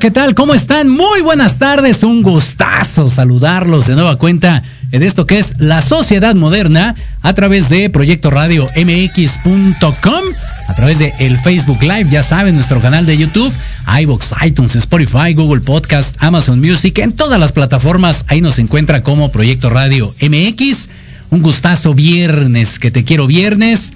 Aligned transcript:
¿Qué 0.00 0.10
tal? 0.10 0.34
¿Cómo 0.34 0.52
están? 0.52 0.88
Muy 0.88 1.22
buenas 1.22 1.58
tardes, 1.58 2.02
un 2.02 2.22
gustazo 2.22 3.08
saludarlos 3.08 3.86
de 3.86 3.94
nueva 3.94 4.16
cuenta 4.16 4.62
en 4.92 5.02
esto 5.02 5.26
que 5.26 5.38
es 5.38 5.54
la 5.58 5.80
sociedad 5.80 6.34
moderna 6.34 6.94
a 7.22 7.32
través 7.32 7.70
de 7.70 7.88
Proyecto 7.88 8.28
Radio 8.28 8.66
MX.com, 8.76 10.22
a 10.68 10.74
través 10.74 10.98
de 10.98 11.14
el 11.20 11.38
Facebook 11.38 11.82
Live, 11.82 12.10
ya 12.10 12.22
saben, 12.22 12.56
nuestro 12.56 12.78
canal 12.80 13.06
de 13.06 13.16
YouTube, 13.16 13.52
iBox, 14.00 14.34
iTunes, 14.44 14.76
Spotify, 14.76 15.32
Google 15.32 15.62
Podcast, 15.62 16.16
Amazon 16.18 16.60
Music, 16.60 16.98
en 16.98 17.12
todas 17.12 17.40
las 17.40 17.52
plataformas, 17.52 18.26
ahí 18.28 18.42
nos 18.42 18.58
encuentra 18.58 19.02
como 19.02 19.32
Proyecto 19.32 19.70
Radio 19.70 20.12
MX. 20.20 20.88
Un 21.30 21.42
gustazo 21.42 21.94
viernes, 21.94 22.78
que 22.78 22.90
te 22.90 23.02
quiero 23.02 23.26
viernes. 23.26 23.94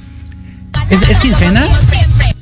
¿Es, 0.88 1.02
es 1.02 1.18
quincena? 1.18 1.66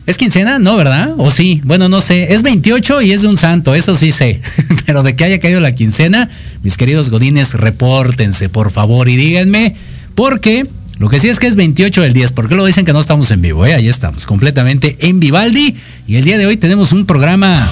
¿Es 0.09 0.17
quincena? 0.17 0.59
No, 0.59 0.79
¿verdad? 0.79 1.11
¿O 1.19 1.31
sí? 1.31 1.61
Bueno, 1.65 1.91
no 1.91 2.01
sé. 2.01 2.33
Es 2.33 2.41
28 2.41 3.03
y 3.03 3.13
es 3.13 3.21
de 3.21 3.29
un 3.29 3.37
santo, 3.37 3.75
eso 3.75 3.95
sí 3.95 4.11
sé. 4.11 4.41
Pero 4.87 5.03
de 5.03 5.15
que 5.15 5.25
haya 5.25 5.39
caído 5.39 5.61
la 5.61 5.75
quincena, 5.75 6.31
mis 6.63 6.79
queridos 6.79 7.11
godines, 7.11 7.53
repórtense, 7.53 8.49
por 8.49 8.71
favor, 8.71 9.11
y 9.11 9.17
díganme, 9.17 9.77
porque 10.15 10.67
lo 10.99 11.11
que 11.11 11.21
sí 11.21 11.29
es 11.29 11.39
que 11.39 11.47
es 11.47 11.57
28 11.57 12.01
del 12.01 12.15
10. 12.15 12.33
¿Por 12.33 12.49
qué 12.49 12.55
lo 12.55 12.65
dicen 12.65 12.87
que 12.87 12.95
no 12.95 13.01
estamos 13.01 13.31
en 13.33 13.43
vivo? 13.43 13.67
Eh? 13.67 13.75
Ahí 13.75 13.87
estamos, 13.87 14.25
completamente 14.25 14.97
en 15.01 15.21
Vivaldi. 15.21 15.77
Y 16.07 16.17
el 16.17 16.25
día 16.25 16.39
de 16.39 16.47
hoy 16.47 16.57
tenemos 16.57 16.93
un 16.93 17.05
programa 17.05 17.69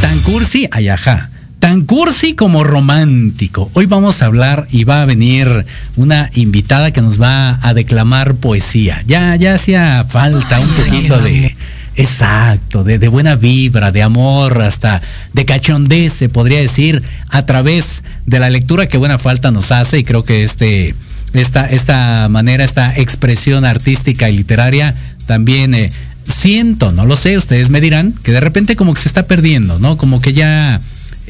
tan 0.00 0.18
cursi, 0.20 0.68
ayajá 0.70 1.31
tan 1.62 1.82
cursi 1.82 2.34
como 2.34 2.64
romántico. 2.64 3.70
Hoy 3.74 3.86
vamos 3.86 4.20
a 4.20 4.26
hablar 4.26 4.66
y 4.72 4.82
va 4.82 5.00
a 5.00 5.04
venir 5.04 5.46
una 5.94 6.28
invitada 6.34 6.90
que 6.90 7.00
nos 7.00 7.22
va 7.22 7.60
a 7.62 7.72
declamar 7.72 8.34
poesía. 8.34 9.04
Ya, 9.06 9.36
ya 9.36 9.54
hacía 9.54 10.04
falta 10.08 10.58
un 10.58 10.68
poquito 10.68 11.16
de. 11.20 11.54
Exacto, 11.94 12.82
de, 12.82 12.98
de, 12.98 13.06
buena 13.06 13.36
vibra, 13.36 13.92
de 13.92 14.02
amor, 14.02 14.60
hasta 14.60 15.02
de 15.34 15.44
cachondez, 15.44 16.12
se 16.14 16.28
podría 16.28 16.58
decir, 16.58 17.04
a 17.28 17.46
través 17.46 18.02
de 18.26 18.40
la 18.40 18.50
lectura 18.50 18.88
que 18.88 18.98
buena 18.98 19.20
falta 19.20 19.52
nos 19.52 19.70
hace, 19.70 19.98
y 20.00 20.04
creo 20.04 20.24
que 20.24 20.42
este, 20.42 20.96
esta, 21.32 21.66
esta 21.66 22.28
manera, 22.28 22.64
esta 22.64 22.92
expresión 22.96 23.64
artística 23.64 24.28
y 24.28 24.38
literaria 24.38 24.96
también 25.26 25.74
eh, 25.74 25.92
siento, 26.24 26.90
no 26.90 27.06
lo 27.06 27.14
sé, 27.14 27.38
ustedes 27.38 27.70
me 27.70 27.80
dirán, 27.80 28.14
que 28.24 28.32
de 28.32 28.40
repente 28.40 28.74
como 28.74 28.94
que 28.94 29.02
se 29.02 29.08
está 29.08 29.26
perdiendo, 29.26 29.78
¿no? 29.78 29.96
Como 29.96 30.20
que 30.20 30.32
ya 30.32 30.80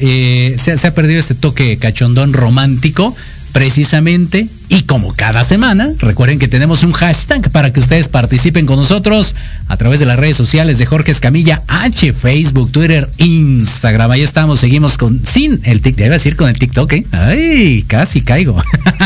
eh, 0.05 0.55
se, 0.57 0.77
se, 0.77 0.87
ha 0.87 0.93
perdido 0.93 1.19
este 1.19 1.33
toque 1.33 1.77
cachondón 1.77 2.33
romántico, 2.33 3.15
precisamente. 3.53 4.49
Y 4.67 4.81
como 4.81 5.13
cada 5.15 5.45
semana, 5.45 5.91
recuerden 5.99 6.39
que 6.39 6.49
tenemos 6.49 6.83
un 6.83 6.91
hashtag 6.91 7.49
para 7.51 7.71
que 7.71 7.79
ustedes 7.79 8.09
participen 8.09 8.65
con 8.65 8.75
nosotros 8.75 9.33
a 9.69 9.77
través 9.77 10.01
de 10.01 10.05
las 10.05 10.19
redes 10.19 10.35
sociales 10.35 10.77
de 10.77 10.85
Jorge 10.85 11.11
Escamilla 11.11 11.61
H, 11.67 12.11
Facebook, 12.11 12.69
Twitter, 12.71 13.09
Instagram. 13.17 14.11
Ahí 14.11 14.23
estamos, 14.23 14.59
seguimos 14.59 14.97
con, 14.97 15.25
sin 15.25 15.61
el 15.63 15.79
TikTok, 15.79 16.03
debe 16.03 16.15
decir 16.15 16.35
con 16.35 16.49
el 16.49 16.59
TikTok, 16.59 16.91
¿eh? 16.91 17.05
Ay, 17.11 17.85
casi 17.87 18.21
caigo. 18.21 18.61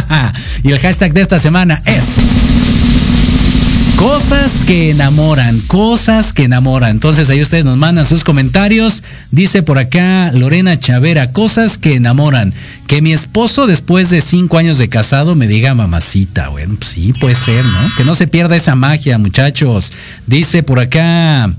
y 0.64 0.72
el 0.72 0.80
hashtag 0.80 1.14
de 1.14 1.22
esta 1.22 1.38
semana 1.38 1.84
es... 1.86 3.37
Cosas 3.98 4.64
que 4.64 4.92
enamoran, 4.92 5.60
cosas 5.62 6.32
que 6.32 6.44
enamoran. 6.44 6.92
Entonces 6.92 7.32
ahí 7.32 7.42
ustedes 7.42 7.66
nos 7.66 7.78
mandan 7.78 8.06
sus 8.06 8.24
comentarios. 8.24 9.02
Dice 9.32 9.64
por 9.64 9.80
acá 9.80 10.32
Lorena 10.34 10.80
Chavera, 10.80 11.32
cosas 11.32 11.80
que 11.80 11.96
enamoran. 11.96 12.54
Que 12.86 13.02
mi 13.02 13.12
esposo 13.12 13.66
después 13.66 14.12
de 14.12 14.22
cinco 14.22 14.60
años 14.60 14.78
de 14.78 14.88
casado 14.88 15.34
me 15.34 15.48
diga 15.48 15.74
mamacita. 15.74 16.50
Bueno, 16.50 16.76
pues 16.78 16.92
sí, 16.92 17.12
puede 17.20 17.34
ser, 17.34 17.66
¿no? 17.66 17.80
Que 17.98 18.06
no 18.06 18.14
se 18.14 18.28
pierda 18.28 18.56
esa 18.56 18.76
magia, 18.76 19.18
muchachos. 19.18 19.92
Dice 20.28 20.62
por 20.62 20.80
acá... 20.80 21.52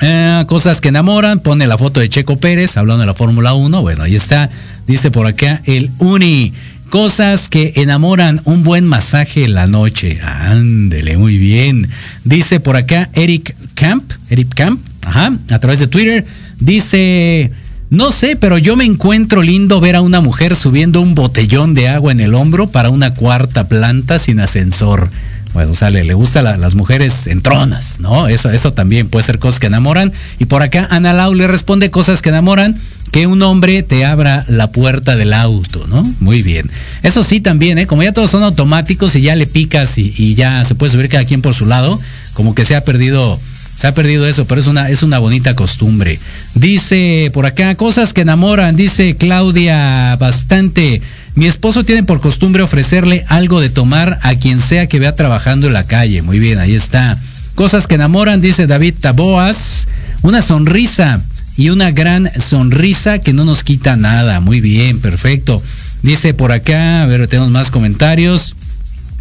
Eh, 0.00 0.44
cosas 0.46 0.80
que 0.80 0.90
enamoran, 0.90 1.40
pone 1.40 1.66
la 1.66 1.76
foto 1.76 1.98
de 1.98 2.08
Checo 2.08 2.36
Pérez 2.38 2.76
hablando 2.76 3.00
de 3.00 3.06
la 3.06 3.14
Fórmula 3.14 3.54
1. 3.54 3.82
Bueno, 3.82 4.04
ahí 4.04 4.14
está. 4.14 4.48
Dice 4.86 5.10
por 5.10 5.26
acá 5.26 5.60
el 5.64 5.90
Uni. 5.98 6.52
Cosas 6.90 7.50
que 7.50 7.74
enamoran 7.76 8.40
un 8.44 8.64
buen 8.64 8.86
masaje 8.86 9.44
en 9.44 9.52
la 9.52 9.66
noche. 9.66 10.18
Ándele, 10.22 11.18
muy 11.18 11.36
bien. 11.36 11.86
Dice 12.24 12.60
por 12.60 12.76
acá 12.76 13.10
Eric 13.12 13.54
Camp, 13.74 14.10
Eric 14.30 14.54
Camp, 14.54 14.80
ajá, 15.04 15.34
a 15.50 15.58
través 15.58 15.80
de 15.80 15.86
Twitter, 15.86 16.24
dice, 16.58 17.50
no 17.90 18.10
sé, 18.10 18.36
pero 18.36 18.56
yo 18.56 18.74
me 18.74 18.86
encuentro 18.86 19.42
lindo 19.42 19.80
ver 19.80 19.96
a 19.96 20.00
una 20.00 20.22
mujer 20.22 20.56
subiendo 20.56 21.02
un 21.02 21.14
botellón 21.14 21.74
de 21.74 21.88
agua 21.88 22.10
en 22.10 22.20
el 22.20 22.34
hombro 22.34 22.68
para 22.68 22.88
una 22.88 23.12
cuarta 23.12 23.68
planta 23.68 24.18
sin 24.18 24.40
ascensor. 24.40 25.10
Bueno, 25.52 25.72
o 25.72 25.74
sea, 25.74 25.90
le, 25.90 26.04
le 26.04 26.14
gusta 26.14 26.40
a 26.40 26.56
las 26.56 26.74
mujeres 26.74 27.26
entronas, 27.26 28.00
¿no? 28.00 28.28
Eso, 28.28 28.50
eso 28.50 28.72
también 28.72 29.08
puede 29.08 29.24
ser 29.24 29.38
cosas 29.38 29.60
que 29.60 29.66
enamoran. 29.66 30.12
Y 30.38 30.46
por 30.46 30.62
acá 30.62 30.86
Ana 30.90 31.12
Lau 31.12 31.34
le 31.34 31.46
responde 31.48 31.90
cosas 31.90 32.22
que 32.22 32.30
enamoran 32.30 32.78
que 33.10 33.26
un 33.26 33.42
hombre 33.42 33.82
te 33.82 34.04
abra 34.04 34.44
la 34.48 34.70
puerta 34.70 35.16
del 35.16 35.32
auto, 35.32 35.86
¿no? 35.86 36.02
Muy 36.20 36.42
bien. 36.42 36.70
Eso 37.02 37.24
sí 37.24 37.40
también, 37.40 37.78
¿eh? 37.78 37.86
Como 37.86 38.02
ya 38.02 38.12
todos 38.12 38.30
son 38.30 38.42
automáticos 38.42 39.16
y 39.16 39.22
ya 39.22 39.36
le 39.36 39.46
picas 39.46 39.98
y, 39.98 40.34
ya 40.34 40.64
se 40.64 40.74
puede 40.74 40.92
subir 40.92 41.08
cada 41.08 41.24
quien 41.24 41.42
por 41.42 41.54
su 41.54 41.66
lado, 41.66 41.98
como 42.34 42.54
que 42.54 42.64
se 42.64 42.76
ha 42.76 42.84
perdido, 42.84 43.40
se 43.74 43.86
ha 43.86 43.94
perdido 43.94 44.26
eso, 44.26 44.44
pero 44.46 44.60
es 44.60 44.66
una, 44.66 44.90
es 44.90 45.02
una 45.02 45.18
bonita 45.18 45.54
costumbre. 45.54 46.18
Dice 46.54 47.30
por 47.32 47.46
acá, 47.46 47.74
cosas 47.76 48.12
que 48.12 48.22
enamoran, 48.22 48.76
dice 48.76 49.16
Claudia 49.16 50.16
bastante. 50.16 51.00
Mi 51.34 51.46
esposo 51.46 51.84
tiene 51.84 52.02
por 52.02 52.20
costumbre 52.20 52.62
ofrecerle 52.62 53.24
algo 53.28 53.60
de 53.60 53.70
tomar 53.70 54.18
a 54.22 54.34
quien 54.34 54.60
sea 54.60 54.86
que 54.86 54.98
vea 54.98 55.14
trabajando 55.14 55.68
en 55.68 55.72
la 55.72 55.84
calle. 55.84 56.20
Muy 56.22 56.38
bien, 56.38 56.58
ahí 56.58 56.74
está. 56.74 57.16
Cosas 57.54 57.86
que 57.86 57.94
enamoran, 57.94 58.40
dice 58.40 58.66
David 58.66 58.94
Taboas. 59.00 59.88
Una 60.22 60.42
sonrisa 60.42 61.20
y 61.58 61.70
una 61.70 61.90
gran 61.90 62.30
sonrisa 62.40 63.18
que 63.18 63.32
no 63.32 63.44
nos 63.44 63.64
quita 63.64 63.96
nada. 63.96 64.38
Muy 64.38 64.60
bien, 64.60 65.00
perfecto. 65.00 65.60
Dice 66.02 66.32
por 66.32 66.52
acá, 66.52 67.02
a 67.02 67.06
ver, 67.06 67.26
tenemos 67.26 67.50
más 67.50 67.72
comentarios. 67.72 68.54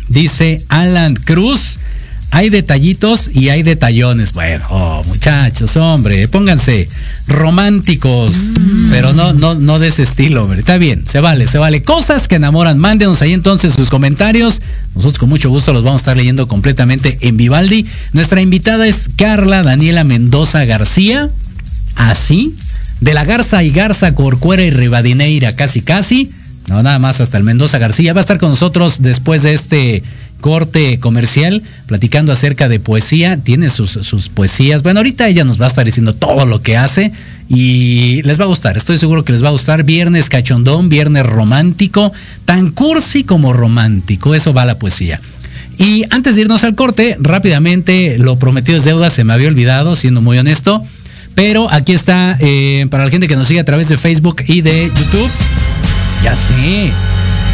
Dice 0.08 0.64
Alan 0.70 1.16
Cruz, 1.16 1.80
hay 2.30 2.52
detallitos 2.52 3.32
y 3.34 3.50
hay 3.50 3.64
detallones. 3.64 4.34
Bueno, 4.34 4.64
oh, 4.70 5.04
muchachos, 5.08 5.76
hombre, 5.78 6.28
pónganse 6.28 6.88
románticos, 7.26 8.54
mm. 8.60 8.92
pero 8.92 9.14
no, 9.14 9.34
no, 9.34 9.56
no 9.56 9.80
de 9.80 9.88
ese 9.88 10.04
estilo, 10.04 10.44
hombre. 10.44 10.60
Está 10.60 10.78
bien, 10.78 11.08
se 11.08 11.20
vale, 11.20 11.48
se 11.48 11.58
vale. 11.58 11.82
Cosas 11.82 12.28
que 12.28 12.36
enamoran, 12.36 12.78
mándenos 12.78 13.24
ahí 13.24 13.34
entonces 13.34 13.74
sus 13.74 13.90
comentarios. 13.90 14.62
Nosotros 14.94 15.18
con 15.18 15.30
mucho 15.30 15.50
gusto 15.50 15.74
los 15.74 15.84
vamos 15.84 16.02
a 16.02 16.04
estar 16.04 16.18
leyendo 16.18 16.48
completamente 16.48 17.18
en 17.22 17.36
Vivaldi. 17.36 17.88
Nuestra 18.14 18.42
invitada 18.42 18.86
es 18.86 19.10
Carla 19.16 19.64
Daniela 19.64 20.04
Mendoza 20.04 20.66
García 20.66 21.32
así, 21.98 22.56
de 23.02 23.14
la 23.14 23.26
Garza 23.26 23.64
y 23.64 23.72
Garza, 23.72 24.14
Corcuera 24.16 24.64
y 24.64 24.72
Ribadineira, 24.72 25.56
casi 25.56 25.82
casi. 25.82 26.32
No, 26.68 26.84
nada 26.84 27.00
más 27.00 27.22
hasta 27.22 27.38
el 27.38 27.44
Mendoza 27.44 27.78
García. 27.78 28.14
Va 28.14 28.20
a 28.20 28.22
estar 28.22 28.40
con 28.40 28.50
nosotros 28.50 29.02
después 29.02 29.44
de 29.44 29.54
este 29.54 30.04
corte 30.42 31.00
comercial, 31.00 31.64
platicando 31.86 32.34
acerca 32.34 32.68
de 32.68 32.80
poesía. 32.80 33.38
Tiene 33.38 33.70
sus, 33.70 33.92
sus, 33.92 34.30
poesías. 34.30 34.84
Bueno, 34.84 35.00
ahorita 35.00 35.28
ella 35.28 35.46
nos 35.46 35.60
va 35.62 35.66
a 35.66 35.70
estar 35.70 35.86
diciendo 35.86 36.14
todo 36.14 36.46
lo 36.46 36.62
que 36.62 36.76
hace 36.76 37.14
y 37.48 38.22
les 38.24 38.40
va 38.40 38.44
a 38.44 38.48
gustar. 38.48 38.76
Estoy 38.76 38.98
seguro 38.98 39.24
que 39.24 39.32
les 39.32 39.44
va 39.44 39.48
a 39.48 39.52
gustar. 39.52 39.84
Viernes 39.84 40.30
cachondón, 40.30 40.90
viernes 40.90 41.26
romántico, 41.26 42.12
tan 42.44 42.72
cursi 42.72 43.24
como 43.24 43.54
romántico. 43.54 44.36
Eso 44.36 44.54
va 44.54 44.64
a 44.64 44.68
la 44.68 44.78
poesía. 44.78 45.22
Y 45.78 46.04
antes 46.10 46.36
de 46.36 46.42
irnos 46.42 46.64
al 46.64 46.76
corte, 46.76 47.16
rápidamente, 47.20 48.18
lo 48.18 48.38
prometido 48.40 48.78
es 48.78 48.84
deuda, 48.84 49.10
se 49.10 49.24
me 49.24 49.34
había 49.34 49.48
olvidado, 49.48 49.96
siendo 49.96 50.22
muy 50.22 50.38
honesto 50.38 50.84
Pero 51.38 51.72
aquí 51.72 51.94
está, 51.94 52.36
eh, 52.40 52.88
para 52.90 53.06
la 53.06 53.12
gente 53.12 53.28
que 53.28 53.36
nos 53.36 53.48
sigue 53.48 53.60
a 53.60 53.64
través 53.64 53.88
de 53.90 53.98
Facebook 54.00 54.42
y 54.48 54.62
de 54.62 54.86
YouTube. 54.88 55.30
Ya 56.24 56.36
sé. 56.36 56.92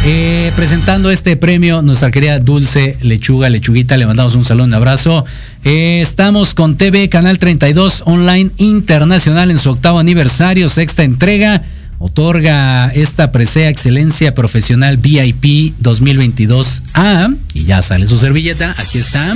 Eh, 0.06 0.50
presentando 0.56 1.10
este 1.10 1.36
premio, 1.36 1.82
nuestra 1.82 2.10
querida 2.10 2.38
Dulce 2.38 2.96
Lechuga, 3.02 3.50
Lechuguita, 3.50 3.98
le 3.98 4.06
mandamos 4.06 4.36
un 4.36 4.44
saludo, 4.46 4.64
un 4.64 4.72
abrazo. 4.72 5.26
Eh, 5.64 6.00
estamos 6.00 6.54
con 6.54 6.78
TV 6.78 7.10
Canal 7.10 7.38
32 7.38 8.04
Online 8.06 8.50
Internacional 8.56 9.50
en 9.50 9.58
su 9.58 9.72
octavo 9.72 9.98
aniversario, 9.98 10.70
sexta 10.70 11.04
entrega 11.04 11.60
otorga 11.98 12.88
esta 12.88 13.32
presea 13.32 13.68
excelencia 13.68 14.34
profesional 14.34 14.98
VIP 14.98 15.74
2022A 15.82 17.36
y 17.54 17.64
ya 17.64 17.80
sale 17.82 18.06
su 18.06 18.18
servilleta, 18.18 18.74
aquí 18.78 18.98
está. 18.98 19.34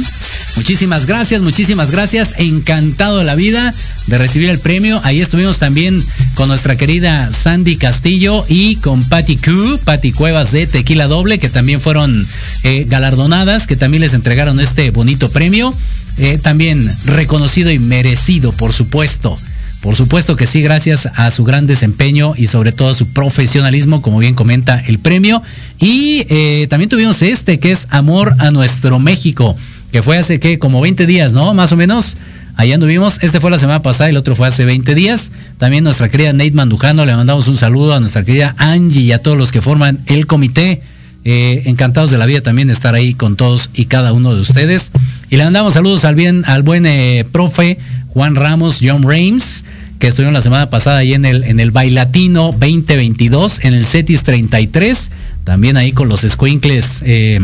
Muchísimas 0.58 1.06
gracias, 1.06 1.40
muchísimas 1.40 1.92
gracias. 1.92 2.34
Encantado 2.36 3.18
de 3.18 3.24
la 3.24 3.36
vida 3.36 3.72
de 4.08 4.18
recibir 4.18 4.50
el 4.50 4.58
premio. 4.58 5.00
Ahí 5.04 5.20
estuvimos 5.20 5.60
también 5.60 6.02
con 6.34 6.48
nuestra 6.48 6.76
querida 6.76 7.32
Sandy 7.32 7.76
Castillo 7.76 8.44
y 8.48 8.74
con 8.76 9.00
Patty 9.08 9.36
Q, 9.36 9.78
Patty 9.84 10.10
Cuevas 10.10 10.50
de 10.50 10.66
Tequila 10.66 11.06
Doble, 11.06 11.38
que 11.38 11.48
también 11.48 11.80
fueron 11.80 12.26
eh, 12.64 12.86
galardonadas, 12.88 13.68
que 13.68 13.76
también 13.76 14.00
les 14.00 14.14
entregaron 14.14 14.58
este 14.58 14.90
bonito 14.90 15.30
premio. 15.30 15.72
Eh, 16.18 16.38
también 16.42 16.84
reconocido 17.04 17.70
y 17.70 17.78
merecido, 17.78 18.50
por 18.50 18.72
supuesto. 18.72 19.38
Por 19.80 19.94
supuesto 19.94 20.34
que 20.34 20.48
sí, 20.48 20.60
gracias 20.60 21.08
a 21.14 21.30
su 21.30 21.44
gran 21.44 21.68
desempeño 21.68 22.34
y 22.36 22.48
sobre 22.48 22.72
todo 22.72 22.88
a 22.88 22.94
su 22.94 23.06
profesionalismo, 23.06 24.02
como 24.02 24.18
bien 24.18 24.34
comenta 24.34 24.82
el 24.88 24.98
premio. 24.98 25.40
Y 25.78 26.26
eh, 26.28 26.66
también 26.68 26.88
tuvimos 26.88 27.22
este, 27.22 27.60
que 27.60 27.70
es 27.70 27.86
Amor 27.90 28.34
a 28.40 28.50
nuestro 28.50 28.98
México, 28.98 29.56
que 29.92 30.02
fue 30.02 30.18
hace 30.18 30.38
que 30.40 30.58
como 30.58 30.80
20 30.80 31.06
días, 31.06 31.32
¿no? 31.32 31.54
Más 31.54 31.72
o 31.72 31.76
menos. 31.76 32.16
Allá 32.56 32.74
anduvimos. 32.74 33.18
Este 33.22 33.38
fue 33.40 33.52
la 33.52 33.58
semana 33.58 33.82
pasada, 33.82 34.10
el 34.10 34.16
otro 34.16 34.34
fue 34.34 34.48
hace 34.48 34.64
20 34.64 34.94
días. 34.96 35.30
También 35.58 35.84
nuestra 35.84 36.08
querida 36.08 36.32
Nate 36.32 36.50
Mandujano, 36.50 37.06
le 37.06 37.14
mandamos 37.14 37.46
un 37.46 37.56
saludo 37.56 37.94
a 37.94 38.00
nuestra 38.00 38.24
querida 38.24 38.56
Angie 38.58 39.02
y 39.02 39.12
a 39.12 39.22
todos 39.22 39.38
los 39.38 39.52
que 39.52 39.62
forman 39.62 40.00
el 40.06 40.26
comité. 40.26 40.82
Eh, 41.24 41.62
encantados 41.66 42.10
de 42.10 42.18
la 42.18 42.26
vida 42.26 42.40
también 42.40 42.68
de 42.68 42.74
estar 42.74 42.94
ahí 42.94 43.12
con 43.12 43.36
todos 43.36 43.70
y 43.74 43.84
cada 43.84 44.12
uno 44.12 44.34
de 44.34 44.40
ustedes. 44.40 44.90
Y 45.30 45.36
le 45.36 45.44
mandamos 45.44 45.74
saludos 45.74 46.04
al 46.04 46.14
bien, 46.14 46.42
al 46.46 46.62
buen 46.62 46.86
eh, 46.86 47.24
profe 47.30 47.78
Juan 48.08 48.34
Ramos, 48.34 48.78
John 48.82 49.02
Reims, 49.02 49.64
que 49.98 50.08
estuvieron 50.08 50.34
la 50.34 50.40
semana 50.40 50.70
pasada 50.70 50.98
ahí 50.98 51.14
en 51.14 51.24
el, 51.24 51.44
en 51.44 51.60
el 51.60 51.70
Bailatino 51.70 52.52
2022, 52.52 53.64
en 53.64 53.74
el 53.74 53.84
CETIS 53.84 54.22
33, 54.22 55.10
también 55.44 55.76
ahí 55.76 55.92
con 55.92 56.08
los 56.08 56.22
squinkles, 56.22 57.02
eh, 57.04 57.40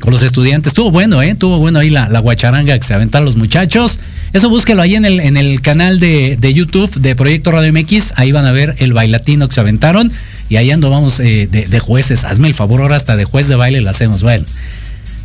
con 0.00 0.12
los 0.12 0.22
estudiantes. 0.22 0.70
Estuvo 0.70 0.90
bueno, 0.90 1.22
¿eh? 1.22 1.30
Estuvo 1.30 1.58
bueno 1.58 1.78
ahí 1.78 1.90
la, 1.90 2.08
la 2.08 2.20
guacharanga 2.20 2.78
que 2.78 2.84
se 2.84 2.94
aventaron 2.94 3.24
los 3.24 3.36
muchachos. 3.36 4.00
Eso 4.32 4.50
búsquelo 4.50 4.82
ahí 4.82 4.94
en 4.94 5.04
el, 5.04 5.20
en 5.20 5.36
el 5.36 5.60
canal 5.62 6.00
de, 6.00 6.36
de, 6.38 6.54
YouTube 6.54 6.92
de 7.00 7.16
Proyecto 7.16 7.50
Radio 7.50 7.72
MX. 7.72 8.12
Ahí 8.16 8.32
van 8.32 8.44
a 8.44 8.52
ver 8.52 8.74
el 8.78 8.92
bailatino 8.92 9.48
que 9.48 9.54
se 9.54 9.60
aventaron. 9.60 10.12
Y 10.48 10.56
ahí 10.56 10.70
ando, 10.70 10.90
vamos 10.90 11.20
eh, 11.20 11.48
de, 11.50 11.66
de, 11.66 11.80
jueces. 11.80 12.24
Hazme 12.24 12.48
el 12.48 12.54
favor, 12.54 12.80
ahora 12.80 12.96
hasta 12.96 13.16
de 13.16 13.24
juez 13.24 13.48
de 13.48 13.56
baile 13.56 13.80
lo 13.80 13.90
hacemos. 13.90 14.22
Bueno, 14.22 14.44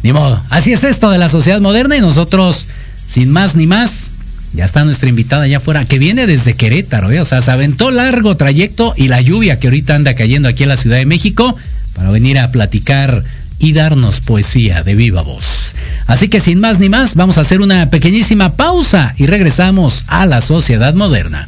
ni 0.04 0.14
modo. 0.14 0.42
Así 0.50 0.72
es 0.72 0.84
esto 0.84 1.10
de 1.10 1.18
la 1.18 1.30
sociedad 1.30 1.62
moderna 1.62 1.98
y 1.98 2.02
nosotros, 2.02 2.68
sin 3.08 3.30
más 3.30 3.56
ni 3.56 3.68
más, 3.68 4.12
ya 4.54 4.66
está 4.66 4.84
nuestra 4.84 5.10
invitada 5.10 5.44
allá 5.44 5.58
afuera, 5.58 5.86
que 5.86 5.98
viene 5.98 6.28
desde 6.28 6.54
Querétaro, 6.54 7.12
¿eh? 7.12 7.20
o 7.20 7.26
sea, 7.26 7.42
se 7.42 7.52
aventó 7.52 7.90
largo 7.90 8.38
trayecto 8.38 8.94
y 8.96 9.08
la 9.08 9.20
lluvia 9.20 9.60
que 9.60 9.68
ahorita 9.68 9.96
anda 9.96 10.14
cayendo 10.14 10.48
aquí 10.48 10.64
en 10.64 10.70
la 10.70 10.78
Ciudad 10.78 10.98
de 10.98 11.06
México 11.06 11.58
para 11.96 12.12
venir 12.12 12.38
a 12.38 12.52
platicar 12.52 13.24
y 13.60 13.74
darnos 13.74 14.20
poesía 14.20 14.84
de 14.84 14.96
viva 14.96 15.22
voz. 15.22 15.76
Así 16.08 16.28
que 16.28 16.40
sin 16.40 16.60
más 16.60 16.80
ni 16.80 16.90
más, 16.90 17.16
vamos 17.16 17.38
a 17.38 17.42
hacer 17.42 17.62
una 17.62 17.90
pequeñísima 17.90 18.56
pausa 18.56 19.14
y 19.18 19.26
regresamos 19.26 20.06
a 20.08 20.26
la 20.26 20.42
sociedad 20.42 20.94
moderna. 20.94 21.48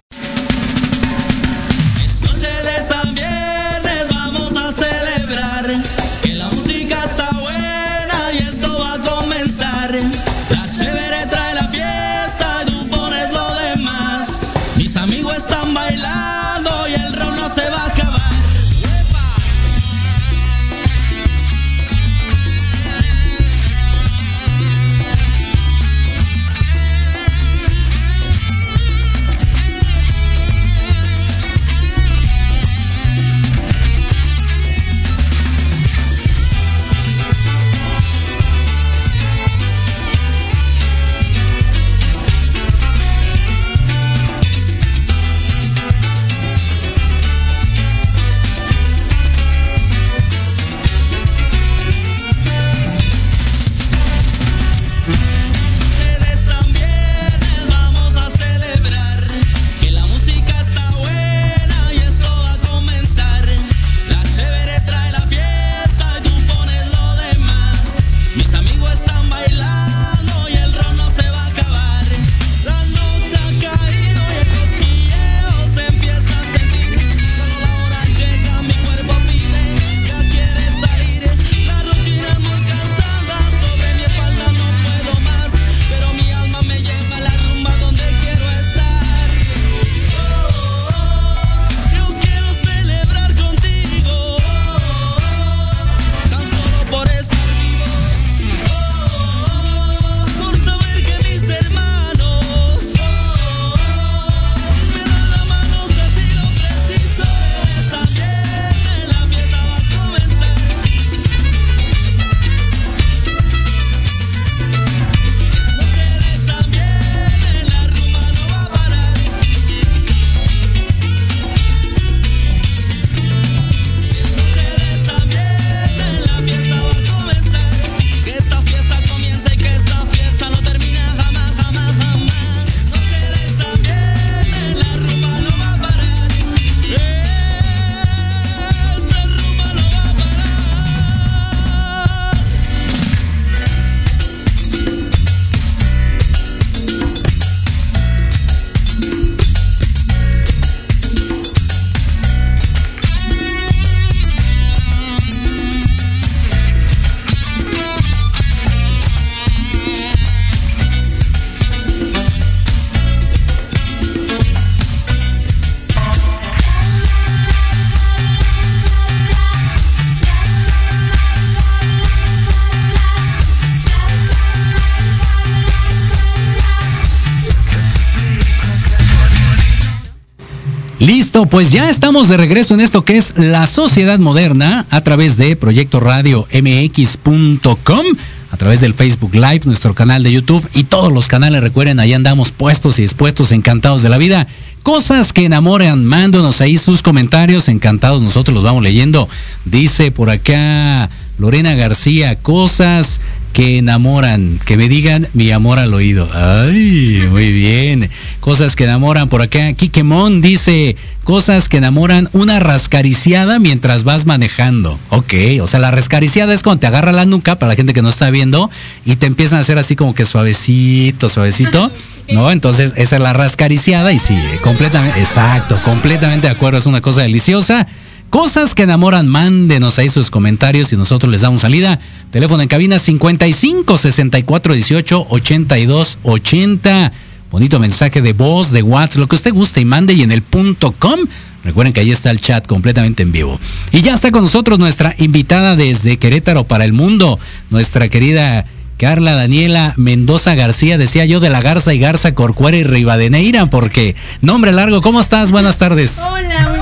Pues 181.49 181.71
ya 181.71 181.89
estamos 181.89 182.29
de 182.29 182.37
regreso 182.37 182.73
en 182.73 182.81
esto 182.81 183.03
que 183.03 183.17
es 183.17 183.33
la 183.35 183.65
sociedad 183.65 184.19
moderna 184.19 184.85
a 184.89 185.01
través 185.01 185.37
de 185.37 185.55
Proyecto 185.55 185.99
Radio 185.99 186.47
MX.com, 186.53 188.05
a 188.51 188.57
través 188.57 188.81
del 188.81 188.93
Facebook 188.93 189.33
Live, 189.33 189.61
nuestro 189.65 189.95
canal 189.95 190.23
de 190.23 190.31
YouTube 190.31 190.67
y 190.73 190.83
todos 190.83 191.11
los 191.11 191.27
canales. 191.27 191.61
Recuerden, 191.61 191.99
ahí 191.99 192.13
andamos 192.13 192.51
puestos 192.51 192.99
y 192.99 193.03
dispuestos, 193.03 193.51
encantados 193.51 194.03
de 194.03 194.09
la 194.09 194.17
vida. 194.17 194.45
Cosas 194.83 195.33
que 195.33 195.45
enamoran, 195.45 196.05
mándonos 196.05 196.61
ahí 196.61 196.77
sus 196.77 197.01
comentarios, 197.01 197.69
encantados, 197.69 198.21
nosotros 198.21 198.53
los 198.53 198.63
vamos 198.63 198.83
leyendo. 198.83 199.27
Dice 199.65 200.11
por 200.11 200.29
acá 200.29 201.09
Lorena 201.39 201.73
García, 201.73 202.35
cosas 202.35 203.19
que 203.53 203.77
enamoran, 203.77 204.59
que 204.65 204.77
me 204.77 204.87
digan 204.87 205.27
mi 205.33 205.51
amor 205.51 205.79
al 205.79 205.93
oído. 205.93 206.27
Ay, 206.33 207.27
muy 207.29 207.51
bien. 207.51 208.09
Cosas 208.39 208.75
que 208.75 208.85
enamoran 208.85 209.29
por 209.29 209.41
acá. 209.41 209.73
Kikemon 209.73 210.41
dice, 210.41 210.95
cosas 211.23 211.69
que 211.69 211.77
enamoran 211.77 212.29
una 212.33 212.59
rascariciada 212.59 213.59
mientras 213.59 214.03
vas 214.03 214.25
manejando. 214.25 214.97
Ok, 215.09 215.33
o 215.61 215.67
sea, 215.67 215.79
la 215.79 215.91
rascariciada 215.91 216.53
es 216.53 216.63
cuando 216.63 216.81
te 216.81 216.87
agarra 216.87 217.11
la 217.11 217.25
nuca, 217.25 217.59
para 217.59 217.69
la 217.69 217.75
gente 217.75 217.93
que 217.93 218.01
no 218.01 218.09
está 218.09 218.29
viendo, 218.29 218.69
y 219.05 219.17
te 219.17 219.25
empiezan 219.25 219.59
a 219.59 219.61
hacer 219.61 219.77
así 219.77 219.95
como 219.95 220.15
que 220.15 220.25
suavecito, 220.25 221.29
suavecito. 221.29 221.91
¿No? 222.31 222.49
Entonces, 222.51 222.93
esa 222.95 223.17
es 223.17 223.21
la 223.21 223.33
rascariciada 223.33 224.13
y 224.13 224.19
sí, 224.19 224.37
completamente, 224.63 225.19
exacto, 225.19 225.75
completamente 225.83 226.47
de 226.47 226.53
acuerdo, 226.53 226.79
es 226.79 226.85
una 226.85 227.01
cosa 227.01 227.21
deliciosa. 227.23 227.87
Cosas 228.31 228.75
que 228.75 228.83
enamoran, 228.83 229.27
mándenos 229.27 229.99
ahí 229.99 230.09
sus 230.09 230.31
comentarios 230.31 230.93
y 230.93 230.95
nosotros 230.95 231.29
les 231.29 231.41
damos 231.41 231.59
salida. 231.61 231.99
Teléfono 232.31 232.63
en 232.63 232.69
cabina 232.69 232.97
55 232.97 233.97
64 233.97 234.73
18 234.73 235.27
82 235.29 236.17
80. 236.23 237.11
Bonito 237.51 237.77
mensaje 237.77 238.21
de 238.21 238.31
voz, 238.31 238.71
de 238.71 238.83
WhatsApp, 238.83 239.19
lo 239.19 239.27
que 239.27 239.35
usted 239.35 239.53
guste 239.53 239.81
y 239.81 239.85
mande 239.85 240.13
y 240.13 240.21
en 240.21 240.31
el 240.31 240.43
punto 240.43 240.93
com. 240.93 241.19
Recuerden 241.65 241.91
que 241.91 241.99
ahí 241.99 242.11
está 242.11 242.31
el 242.31 242.39
chat 242.39 242.65
completamente 242.67 243.21
en 243.21 243.33
vivo. 243.33 243.59
Y 243.91 244.01
ya 244.01 244.13
está 244.13 244.31
con 244.31 244.45
nosotros 244.45 244.79
nuestra 244.79 245.13
invitada 245.17 245.75
desde 245.75 246.15
Querétaro 246.15 246.63
para 246.63 246.85
el 246.85 246.93
mundo, 246.93 247.37
nuestra 247.69 248.07
querida 248.07 248.65
Carla 248.97 249.35
Daniela 249.35 249.93
Mendoza 249.97 250.55
García, 250.55 250.97
decía 250.97 251.25
yo 251.25 251.41
de 251.41 251.49
la 251.49 251.59
Garza 251.59 251.93
y 251.93 251.99
Garza 251.99 252.33
Corcuera 252.33 252.77
y 252.77 252.85
Rivadeneira, 252.85 253.65
porque 253.65 254.15
nombre 254.39 254.71
largo, 254.71 255.01
¿cómo 255.01 255.19
estás? 255.19 255.51
Buenas 255.51 255.77
tardes. 255.77 256.19
Hola, 256.19 256.69
muy 256.69 256.79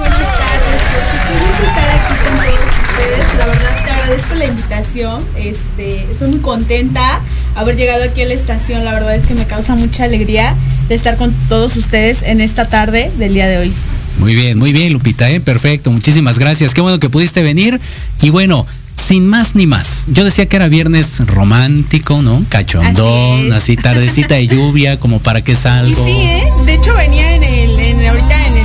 la 3.37 3.45
verdad 3.45 3.83
te 3.83 3.91
agradezco 3.91 4.35
la 4.35 4.45
invitación. 4.45 5.25
Este, 5.37 6.05
estoy 6.11 6.29
muy 6.29 6.39
contenta 6.39 7.21
haber 7.55 7.75
llegado 7.75 8.03
aquí 8.03 8.21
a 8.21 8.25
la 8.25 8.33
estación. 8.33 8.83
La 8.85 8.93
verdad 8.93 9.15
es 9.15 9.25
que 9.25 9.33
me 9.33 9.45
causa 9.45 9.75
mucha 9.75 10.03
alegría 10.03 10.55
de 10.87 10.95
estar 10.95 11.17
con 11.17 11.33
todos 11.47 11.75
ustedes 11.77 12.23
en 12.23 12.41
esta 12.41 12.67
tarde 12.67 13.11
del 13.17 13.33
día 13.33 13.47
de 13.47 13.57
hoy. 13.57 13.73
Muy 14.19 14.35
bien, 14.35 14.57
muy 14.57 14.73
bien, 14.73 14.91
Lupita, 14.91 15.29
¿eh? 15.29 15.39
perfecto. 15.39 15.91
Muchísimas 15.91 16.39
gracias. 16.39 16.73
Qué 16.73 16.81
bueno 16.81 16.99
que 16.99 17.09
pudiste 17.09 17.41
venir. 17.41 17.79
Y 18.21 18.31
bueno, 18.31 18.65
sin 18.95 19.25
más 19.25 19.55
ni 19.55 19.65
más. 19.65 20.05
Yo 20.07 20.25
decía 20.25 20.45
que 20.47 20.57
era 20.57 20.67
viernes 20.67 21.25
romántico, 21.25 22.21
¿no? 22.21 22.41
Cachondón, 22.49 23.53
así, 23.53 23.77
tardecita 23.77 24.35
de 24.35 24.47
lluvia, 24.47 24.99
como 24.99 25.19
para 25.19 25.41
que 25.41 25.55
salgo. 25.55 26.05
Y 26.05 26.11
sí, 26.11 26.17
¿eh? 26.17 26.43
De 26.65 26.73
hecho 26.73 26.93
venía 26.95 27.35
en 27.35 27.43
el, 27.43 27.68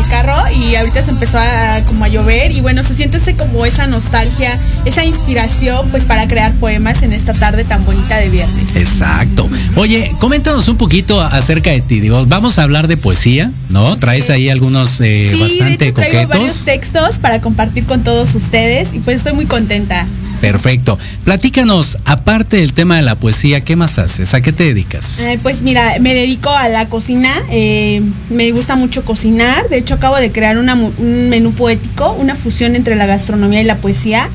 el 0.05 0.11
carro 0.11 0.35
y 0.53 0.75
ahorita 0.77 1.03
se 1.03 1.11
empezó 1.11 1.39
a 1.39 1.81
como 1.87 2.05
a 2.05 2.09
llover 2.09 2.51
y 2.53 2.61
bueno, 2.61 2.83
se 2.83 2.95
siente 2.95 3.17
ese 3.17 3.35
como 3.35 3.65
esa 3.67 3.87
nostalgia, 3.87 4.57
esa 4.85 5.05
inspiración 5.05 5.89
pues 5.91 6.05
para 6.05 6.27
crear 6.27 6.53
poemas 6.55 7.03
en 7.03 7.13
esta 7.13 7.33
tarde 7.33 7.65
tan 7.65 7.85
bonita 7.85 8.17
de 8.19 8.29
viernes. 8.31 8.77
Exacto. 8.77 9.49
Oye, 9.77 10.11
coméntanos 10.21 10.69
un 10.69 10.77
poquito 10.77 11.21
acerca 11.21 11.71
de 11.71 11.81
ti. 11.81 12.01
Digo, 12.01 12.27
vamos 12.27 12.59
a 12.59 12.63
hablar 12.63 12.89
de 12.89 12.97
poesía, 12.97 13.51
¿no? 13.71 13.97
Traes 13.97 14.31
ahí 14.31 14.49
algunos 14.49 15.01
eh, 15.01 15.31
sí, 15.33 15.41
bastante 15.41 15.85
de 15.85 15.91
hecho, 15.91 15.95
traigo 15.95 16.15
coquetos. 16.15 16.39
varios 16.39 16.65
textos 16.65 17.19
para 17.19 17.41
compartir 17.41 17.85
con 17.87 18.03
todos 18.03 18.35
ustedes 18.35 18.95
y 18.95 19.01
pues 19.01 19.19
estoy 19.19 19.33
muy 19.33 19.47
contenta. 19.47 20.07
Perfecto. 20.45 20.99
Platícanos, 21.25 21.97
aparte 22.05 22.59
del 22.59 22.75
tema 22.75 22.97
de 22.97 23.03
la 23.03 23.15
poesía, 23.15 23.63
¿qué 23.63 23.77
más 23.77 23.99
haces? 23.99 24.35
¿A 24.35 24.43
qué 24.43 24.53
te 24.53 24.65
dedicas? 24.65 25.21
Eh, 25.21 25.39
pues 25.43 25.63
mira, 25.63 25.95
me 26.01 26.13
dedico 26.13 26.51
a 26.51 26.69
la 26.69 26.87
cocina, 26.91 27.31
eh, 27.51 28.03
me 28.29 28.51
gusta 28.53 28.77
mucho 28.77 29.07
cocinar, 29.07 29.71
de 29.71 29.79
hecho 29.79 29.95
acabo 29.95 30.17
de 30.17 30.33
crear 30.33 30.59
un 30.59 31.29
menú 31.31 31.53
poético, 31.53 32.13
una 32.13 32.35
fusión 32.35 32.77
entre 32.77 32.95
la 32.95 33.07
gastronomía 33.07 33.63
y 33.63 33.65
la 33.65 33.77
poesía 33.77 34.29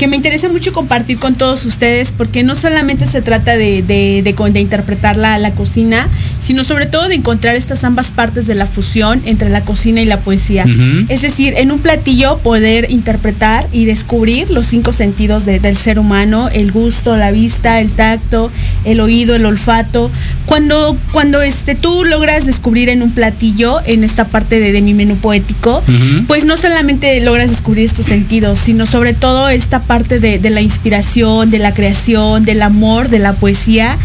que 0.00 0.08
me 0.08 0.16
interesa 0.16 0.48
mucho 0.48 0.72
compartir 0.72 1.18
con 1.18 1.34
todos 1.34 1.66
ustedes 1.66 2.10
porque 2.10 2.42
no 2.42 2.54
solamente 2.54 3.06
se 3.06 3.20
trata 3.20 3.58
de, 3.58 3.82
de, 3.82 4.22
de, 4.22 4.50
de 4.50 4.60
interpretar 4.60 5.18
la, 5.18 5.36
la, 5.36 5.50
cocina, 5.50 6.08
sino 6.40 6.64
sobre 6.64 6.86
todo 6.86 7.06
de 7.08 7.16
encontrar 7.16 7.54
estas 7.54 7.84
ambas 7.84 8.10
partes 8.10 8.46
de 8.46 8.54
la 8.54 8.64
fusión 8.64 9.20
entre 9.26 9.50
la 9.50 9.60
cocina 9.60 10.00
y 10.00 10.06
la 10.06 10.20
poesía. 10.20 10.64
Uh 10.64 10.70
-huh. 10.70 11.06
Es 11.10 11.20
decir, 11.20 11.52
en 11.58 11.70
un 11.70 11.80
platillo 11.80 12.38
poder 12.38 12.90
interpretar 12.90 13.68
y 13.72 13.84
descubrir 13.84 14.48
los 14.48 14.68
cinco 14.68 14.94
sentidos 14.94 15.44
de, 15.44 15.60
del 15.60 15.76
ser 15.76 15.98
humano, 15.98 16.48
el 16.48 16.72
gusto, 16.72 17.14
la 17.18 17.30
vista, 17.30 17.78
el 17.78 17.92
tacto, 17.92 18.50
el 18.86 19.00
oído, 19.00 19.34
el 19.36 19.44
olfato. 19.44 20.10
Cuando, 20.46 20.96
cuando 21.12 21.42
este, 21.42 21.74
tú 21.74 22.06
logras 22.06 22.46
descubrir 22.46 22.88
en 22.88 23.02
un 23.02 23.10
platillo, 23.10 23.80
en 23.84 24.02
esta 24.02 24.24
parte 24.24 24.60
de, 24.60 24.72
de 24.72 24.80
mi 24.80 24.94
menú 24.94 25.16
poético, 25.16 25.82
uh 25.86 25.92
-huh. 25.92 26.26
pues 26.26 26.46
no 26.46 26.56
solamente 26.56 27.20
logras 27.20 27.50
descubrir 27.50 27.84
estos 27.84 28.06
sentidos, 28.06 28.58
sino 28.58 28.86
sobre 28.86 29.12
todo 29.12 29.50
esta 29.50 29.89
parte 29.90 30.20
de, 30.20 30.38
de, 30.38 30.50
la 30.50 30.60
inspiración, 30.60 31.50
de 31.50 31.58
la 31.58 31.74
creación, 31.74 32.44
del 32.44 32.62
amor, 32.62 33.08
de 33.08 33.18
la 33.18 33.32
poesía. 33.32 33.98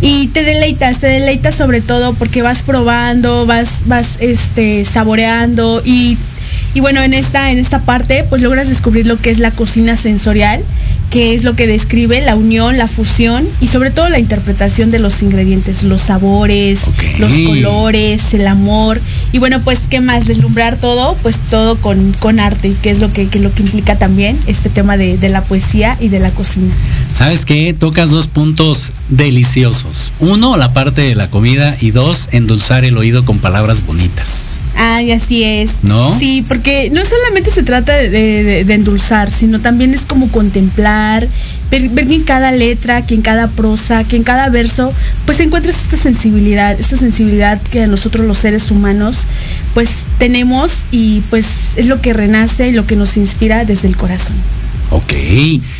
Y 0.00 0.28
te 0.28 0.44
deleitas, 0.44 1.00
te 1.00 1.08
deleitas 1.08 1.56
sobre 1.56 1.80
todo 1.80 2.14
porque 2.14 2.42
vas 2.42 2.62
probando, 2.62 3.44
vas, 3.44 3.80
vas 3.86 4.18
este, 4.20 4.84
saboreando 4.84 5.82
y, 5.84 6.16
y 6.74 6.80
bueno, 6.80 7.02
en 7.02 7.12
esta, 7.12 7.50
en 7.50 7.58
esta 7.58 7.80
parte 7.80 8.24
pues 8.28 8.40
logras 8.40 8.68
descubrir 8.68 9.08
lo 9.08 9.16
que 9.20 9.30
es 9.30 9.40
la 9.40 9.50
cocina 9.50 9.96
sensorial, 9.96 10.62
que 11.12 11.34
es 11.34 11.44
lo 11.44 11.54
que 11.54 11.66
describe 11.66 12.22
la 12.22 12.34
unión, 12.34 12.78
la 12.78 12.88
fusión 12.88 13.46
y 13.60 13.68
sobre 13.68 13.90
todo 13.90 14.08
la 14.08 14.18
interpretación 14.18 14.90
de 14.90 14.98
los 14.98 15.22
ingredientes, 15.22 15.82
los 15.82 16.00
sabores, 16.00 16.84
okay. 16.88 17.18
los 17.18 17.34
colores, 17.34 18.32
el 18.32 18.46
amor. 18.46 18.98
Y 19.30 19.38
bueno, 19.38 19.60
pues, 19.62 19.80
¿qué 19.90 20.00
más? 20.00 20.26
Deslumbrar 20.26 20.78
todo, 20.78 21.14
pues 21.22 21.38
todo 21.50 21.76
con, 21.76 22.14
con 22.14 22.40
arte, 22.40 22.74
que 22.80 22.88
es 22.88 23.00
lo 23.00 23.10
que, 23.10 23.28
que, 23.28 23.40
lo 23.40 23.54
que 23.54 23.62
implica 23.62 23.98
también 23.98 24.38
este 24.46 24.70
tema 24.70 24.96
de, 24.96 25.18
de 25.18 25.28
la 25.28 25.44
poesía 25.44 25.98
y 26.00 26.08
de 26.08 26.18
la 26.18 26.30
cocina. 26.30 26.72
¿Sabes 27.12 27.44
qué? 27.44 27.74
Tocas 27.78 28.08
dos 28.08 28.26
puntos 28.26 28.92
deliciosos. 29.10 30.14
Uno, 30.18 30.56
la 30.56 30.72
parte 30.72 31.02
de 31.02 31.14
la 31.14 31.28
comida 31.28 31.76
y 31.78 31.90
dos, 31.90 32.30
endulzar 32.32 32.86
el 32.86 32.96
oído 32.96 33.26
con 33.26 33.38
palabras 33.38 33.84
bonitas. 33.84 34.60
Ay, 34.74 35.12
así 35.12 35.44
es. 35.44 35.82
¿No? 35.84 36.18
Sí, 36.18 36.44
porque 36.46 36.90
no 36.90 37.02
solamente 37.04 37.50
se 37.50 37.62
trata 37.62 37.94
de, 37.96 38.08
de, 38.10 38.64
de 38.64 38.74
endulzar, 38.74 39.30
sino 39.30 39.60
también 39.60 39.94
es 39.94 40.06
como 40.06 40.28
contemplar, 40.28 41.28
ver, 41.70 41.88
ver, 41.90 42.06
que 42.06 42.14
en 42.14 42.22
cada 42.22 42.52
letra, 42.52 43.02
que 43.02 43.14
en 43.14 43.22
cada 43.22 43.48
prosa, 43.48 44.04
que 44.04 44.16
en 44.16 44.22
cada 44.22 44.48
verso, 44.48 44.92
pues 45.24 45.40
encuentras 45.40 45.76
esta 45.82 45.96
sensibilidad, 45.96 46.78
esta 46.78 46.96
sensibilidad 46.96 47.60
que 47.60 47.86
nosotros 47.86 48.26
los 48.26 48.38
seres 48.38 48.70
humanos, 48.70 49.26
pues 49.74 49.90
tenemos 50.18 50.84
y 50.90 51.20
pues 51.30 51.46
es 51.76 51.86
lo 51.86 52.00
que 52.00 52.12
renace 52.12 52.68
y 52.68 52.72
lo 52.72 52.86
que 52.86 52.96
nos 52.96 53.16
inspira 53.16 53.64
desde 53.64 53.88
el 53.88 53.96
corazón. 53.96 54.34
Ok. 54.90 55.14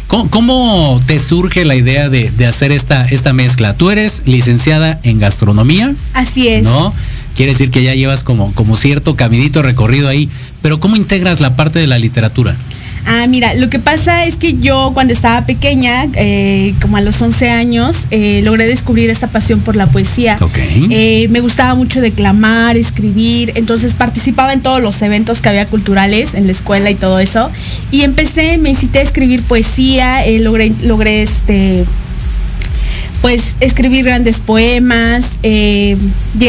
¿Cómo, 0.07 0.31
¿Cómo, 0.31 1.01
te 1.07 1.19
surge 1.19 1.67
la 1.67 1.75
idea 1.75 2.09
de, 2.09 2.31
de, 2.31 2.47
hacer 2.47 2.73
esta, 2.73 3.05
esta 3.05 3.35
mezcla? 3.35 3.75
Tú 3.75 3.91
eres 3.91 4.23
licenciada 4.25 4.99
en 5.03 5.19
gastronomía. 5.19 5.95
Así 6.15 6.49
es. 6.49 6.63
¿No? 6.65 6.95
Quiere 7.43 7.55
decir 7.55 7.73
que 7.73 7.83
ya 7.83 7.93
llevas 7.97 8.23
como, 8.23 8.55
como 8.55 8.77
cierto 8.77 9.17
caminito 9.17 9.63
recorrido 9.63 10.09
ahí. 10.09 10.31
Pero 10.63 10.79
¿cómo 10.79 10.95
integras 10.95 11.41
la 11.41 11.57
parte 11.57 11.81
de 11.81 11.89
la 11.89 11.99
literatura? 11.99 12.57
Ah, 13.05 13.27
mira, 13.27 13.53
lo 13.55 13.69
que 13.69 13.81
pasa 13.81 14.25
es 14.27 14.37
que 14.37 14.61
yo 14.61 14.93
cuando 14.95 15.13
estaba 15.13 15.45
pequeña, 15.45 16.07
eh, 16.15 16.73
como 16.81 16.99
a 16.99 17.01
los 17.01 17.21
11 17.21 17.51
años, 17.51 18.07
eh, 18.13 18.43
logré 18.45 18.67
descubrir 18.67 19.11
esta 19.11 19.27
pasión 19.27 19.59
por 19.59 19.75
la 19.75 19.89
poesía. 19.89 20.37
Okay. 20.41 20.87
Eh, 20.89 21.27
me 21.31 21.41
gustaba 21.41 21.75
mucho 21.75 22.01
declamar, 22.01 22.77
escribir, 22.77 23.51
entonces 23.57 23.95
participaba 23.95 24.53
en 24.53 24.61
todos 24.61 24.81
los 24.81 25.03
eventos 25.03 25.41
que 25.41 25.49
había 25.49 25.67
culturales 25.67 26.35
en 26.35 26.47
la 26.47 26.53
escuela 26.53 26.93
y 26.93 26.95
todo 26.95 27.19
eso. 27.19 27.51
Y 27.91 28.03
empecé, 28.03 28.57
me 28.59 28.71
incité 28.71 29.01
a 29.01 29.03
escribir 29.03 29.43
poesía, 29.43 30.21
logré, 30.39 30.73
logré 30.85 31.23
este 31.23 31.87
pues 33.23 33.55
escribir 33.61 34.05
grandes 34.05 34.41
poemas, 34.41 35.39
eh, 35.45 35.97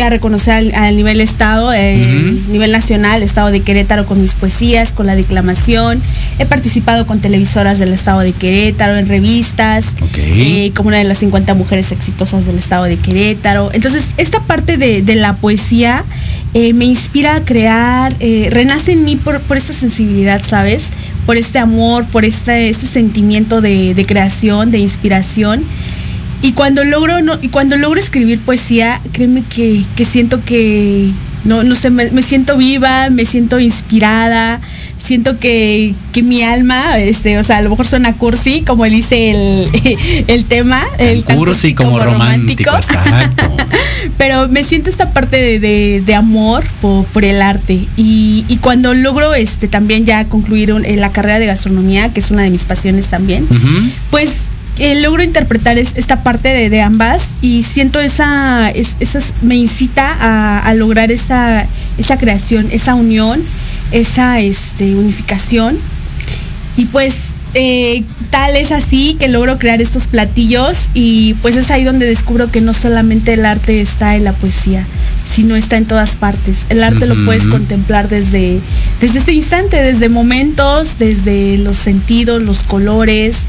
a 0.04 0.10
reconocer 0.10 0.54
al, 0.54 0.74
al 0.74 0.98
nivel 0.98 1.22
estado, 1.22 1.72
eh, 1.72 1.98
uh 1.98 2.34
-huh. 2.34 2.48
nivel 2.48 2.72
nacional, 2.72 3.22
estado 3.22 3.52
de 3.52 3.62
Querétaro 3.62 4.06
con 4.08 4.20
mis 4.20 4.34
poesías, 4.34 4.92
con 4.92 5.06
la 5.06 5.16
declamación. 5.16 6.02
He 6.40 6.46
participado 6.48 7.06
con 7.06 7.20
televisoras 7.20 7.78
del 7.78 7.94
estado 7.94 8.22
de 8.22 8.34
Querétaro, 8.34 8.98
en 8.98 9.08
revistas, 9.08 9.86
okay. 10.02 10.66
eh, 10.66 10.72
como 10.76 10.88
una 10.88 10.98
de 10.98 11.04
las 11.04 11.20
50 11.20 11.54
mujeres 11.54 11.92
exitosas 11.92 12.48
del 12.48 12.58
estado 12.58 12.86
de 12.86 12.98
Querétaro. 12.98 13.70
Entonces, 13.72 14.10
esta 14.18 14.40
parte 14.42 14.78
de, 14.78 15.04
de 15.04 15.16
la 15.16 15.36
poesía 15.36 16.04
eh, 16.56 16.74
me 16.74 16.86
inspira 16.86 17.36
a 17.36 17.46
crear, 17.46 18.16
eh, 18.20 18.50
renace 18.52 18.92
en 18.92 19.06
mí 19.06 19.16
por, 19.16 19.42
por, 19.42 19.58
esta 19.58 19.74
sensibilidad, 19.74 20.42
¿sabes? 20.44 20.90
Por 21.26 21.38
este 21.38 21.60
amor, 21.60 22.06
por 22.06 22.26
este, 22.26 22.70
este 22.70 22.88
sentimiento 22.88 23.62
de, 23.62 23.94
de 23.94 24.06
creación, 24.06 24.70
de 24.70 24.80
inspiración 24.80 25.64
y 26.44 26.52
cuando 26.52 26.84
logro 26.84 27.22
no, 27.24 27.40
y 27.42 27.48
cuando 27.48 27.78
logro 27.78 28.00
escribir 28.00 28.40
poesía 28.40 29.02
créeme 29.14 29.44
que, 29.44 29.84
que 29.96 30.06
siento 30.06 30.44
que 30.44 31.10
No, 31.46 31.64
no 31.64 31.76
sé, 31.76 31.90
me, 31.90 32.10
me 32.12 32.22
siento 32.22 32.56
viva, 32.56 33.10
me 33.10 33.26
siento 33.26 33.60
inspirada, 33.60 34.62
siento 34.98 35.40
que, 35.40 35.94
que, 36.14 36.24
mi 36.24 36.42
alma, 36.42 36.98
este, 37.00 37.38
o 37.38 37.44
sea, 37.44 37.58
a 37.58 37.62
lo 37.62 37.70
mejor 37.70 37.86
suena 37.86 38.14
cursi, 38.14 38.62
como 38.62 38.86
dice 38.86 39.32
el, 39.32 39.68
el 40.28 40.46
tema. 40.46 40.82
El, 41.00 41.24
cursi 41.26 41.74
como, 41.74 41.92
como 41.92 42.04
romántico. 42.04 42.72
Pero 44.18 44.48
me 44.48 44.64
siento 44.64 44.90
esta 44.90 45.12
parte 45.12 45.38
de, 45.38 45.60
de, 45.60 46.04
de 46.06 46.16
amor 46.16 46.64
por, 46.82 47.06
por, 47.08 47.26
el 47.26 47.42
arte. 47.42 47.88
Y, 47.98 48.46
y, 48.48 48.58
cuando 48.58 48.94
logro 48.94 49.34
este, 49.34 49.68
también 49.68 50.06
ya 50.06 50.26
concluir 50.26 50.72
un, 50.72 50.84
la 50.84 51.12
carrera 51.12 51.40
de 51.40 51.48
gastronomía, 51.48 52.08
que 52.14 52.22
es 52.22 52.32
una 52.32 52.44
de 52.44 52.50
mis 52.50 52.64
pasiones 52.64 53.08
también, 53.08 53.48
uh 53.50 53.54
-huh. 53.54 53.92
pues 54.12 54.53
eh, 54.80 55.02
logro 55.02 55.24
interpretar 55.24 55.78
es, 55.78 55.94
esta 55.96 56.24
parte 56.24 56.50
de, 56.50 56.70
de, 56.70 56.82
ambas 56.82 57.22
y 57.42 57.64
siento 57.64 58.00
esa, 58.00 58.70
es, 58.72 58.96
esas, 59.00 59.34
me 59.42 59.56
incita 59.56 60.08
a, 60.20 60.60
a, 60.60 60.74
lograr 60.74 61.12
esa, 61.12 61.68
esa 61.98 62.18
creación, 62.18 62.68
esa 62.72 62.96
unión, 62.96 63.44
esa 63.92 64.40
este, 64.40 64.96
unificación. 64.96 65.78
Y 66.76 66.86
pues 66.86 67.14
eh, 67.56 68.04
tal 68.32 68.56
es 68.56 68.72
así 68.72 69.16
que 69.20 69.28
logro 69.28 69.60
crear 69.60 69.80
estos 69.80 70.08
platillos 70.08 70.88
y 70.96 71.36
pues 71.36 71.56
es 71.56 71.70
ahí 71.70 71.84
donde 71.84 72.08
descubro 72.08 72.50
que 72.50 72.62
no 72.62 72.74
solamente 72.74 73.34
el 73.34 73.46
arte 73.46 73.80
está 73.80 74.16
en 74.16 74.24
la 74.24 74.34
poesía, 74.34 74.88
sino 75.32 75.56
está 75.56 75.78
en 75.78 75.86
todas 75.86 76.16
partes. 76.16 76.66
El 76.70 76.84
arte 76.84 77.06
uh 77.06 77.10
-huh. 77.10 77.16
lo 77.16 77.26
puedes 77.26 77.46
contemplar 77.46 78.10
desde, 78.10 78.60
desde 79.00 79.20
ese 79.20 79.34
instante, 79.34 79.84
desde 79.84 80.10
momentos, 80.10 80.98
desde 80.98 81.60
los 81.60 81.78
sentidos, 81.78 82.42
los 82.42 82.64
colores, 82.64 83.44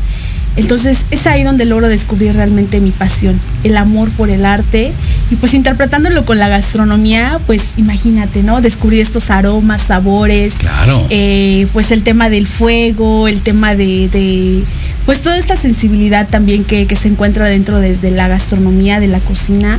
entonces 0.57 1.05
es 1.11 1.27
ahí 1.27 1.43
donde 1.43 1.65
logro 1.65 1.89
descubrir 1.89 2.35
realmente 2.35 2.81
mi 2.81 2.91
pasión, 2.91 3.39
el 3.65 3.77
amor 3.77 4.11
por 4.13 4.31
el 4.31 4.45
arte 4.45 4.93
y 5.31 5.37
pues 5.37 5.55
interpretándolo 5.55 6.25
con 6.25 6.39
la 6.39 6.49
gastronomía, 6.49 7.41
pues 7.47 7.75
imagínate, 7.77 8.43
¿no? 8.43 8.61
Descubrir 8.61 9.01
estos 9.01 9.31
aromas, 9.31 9.83
sabores, 9.83 10.55
claro. 10.55 11.07
eh, 11.11 11.67
pues 11.73 11.91
el 11.91 12.03
tema 12.03 12.31
del 12.31 12.47
fuego, 12.47 13.27
el 13.27 13.43
tema 13.43 13.75
de, 13.75 14.09
de 14.09 14.63
pues 15.07 15.21
toda 15.21 15.37
esta 15.39 15.57
sensibilidad 15.57 16.29
también 16.29 16.65
que, 16.65 16.87
que 16.87 16.97
se 16.97 17.09
encuentra 17.09 17.49
dentro 17.49 17.81
de, 17.81 17.97
de, 17.97 18.11
la 18.11 18.29
gastronomía, 18.29 19.01
de 19.01 19.09
la 19.09 19.21
cocina. 19.21 19.79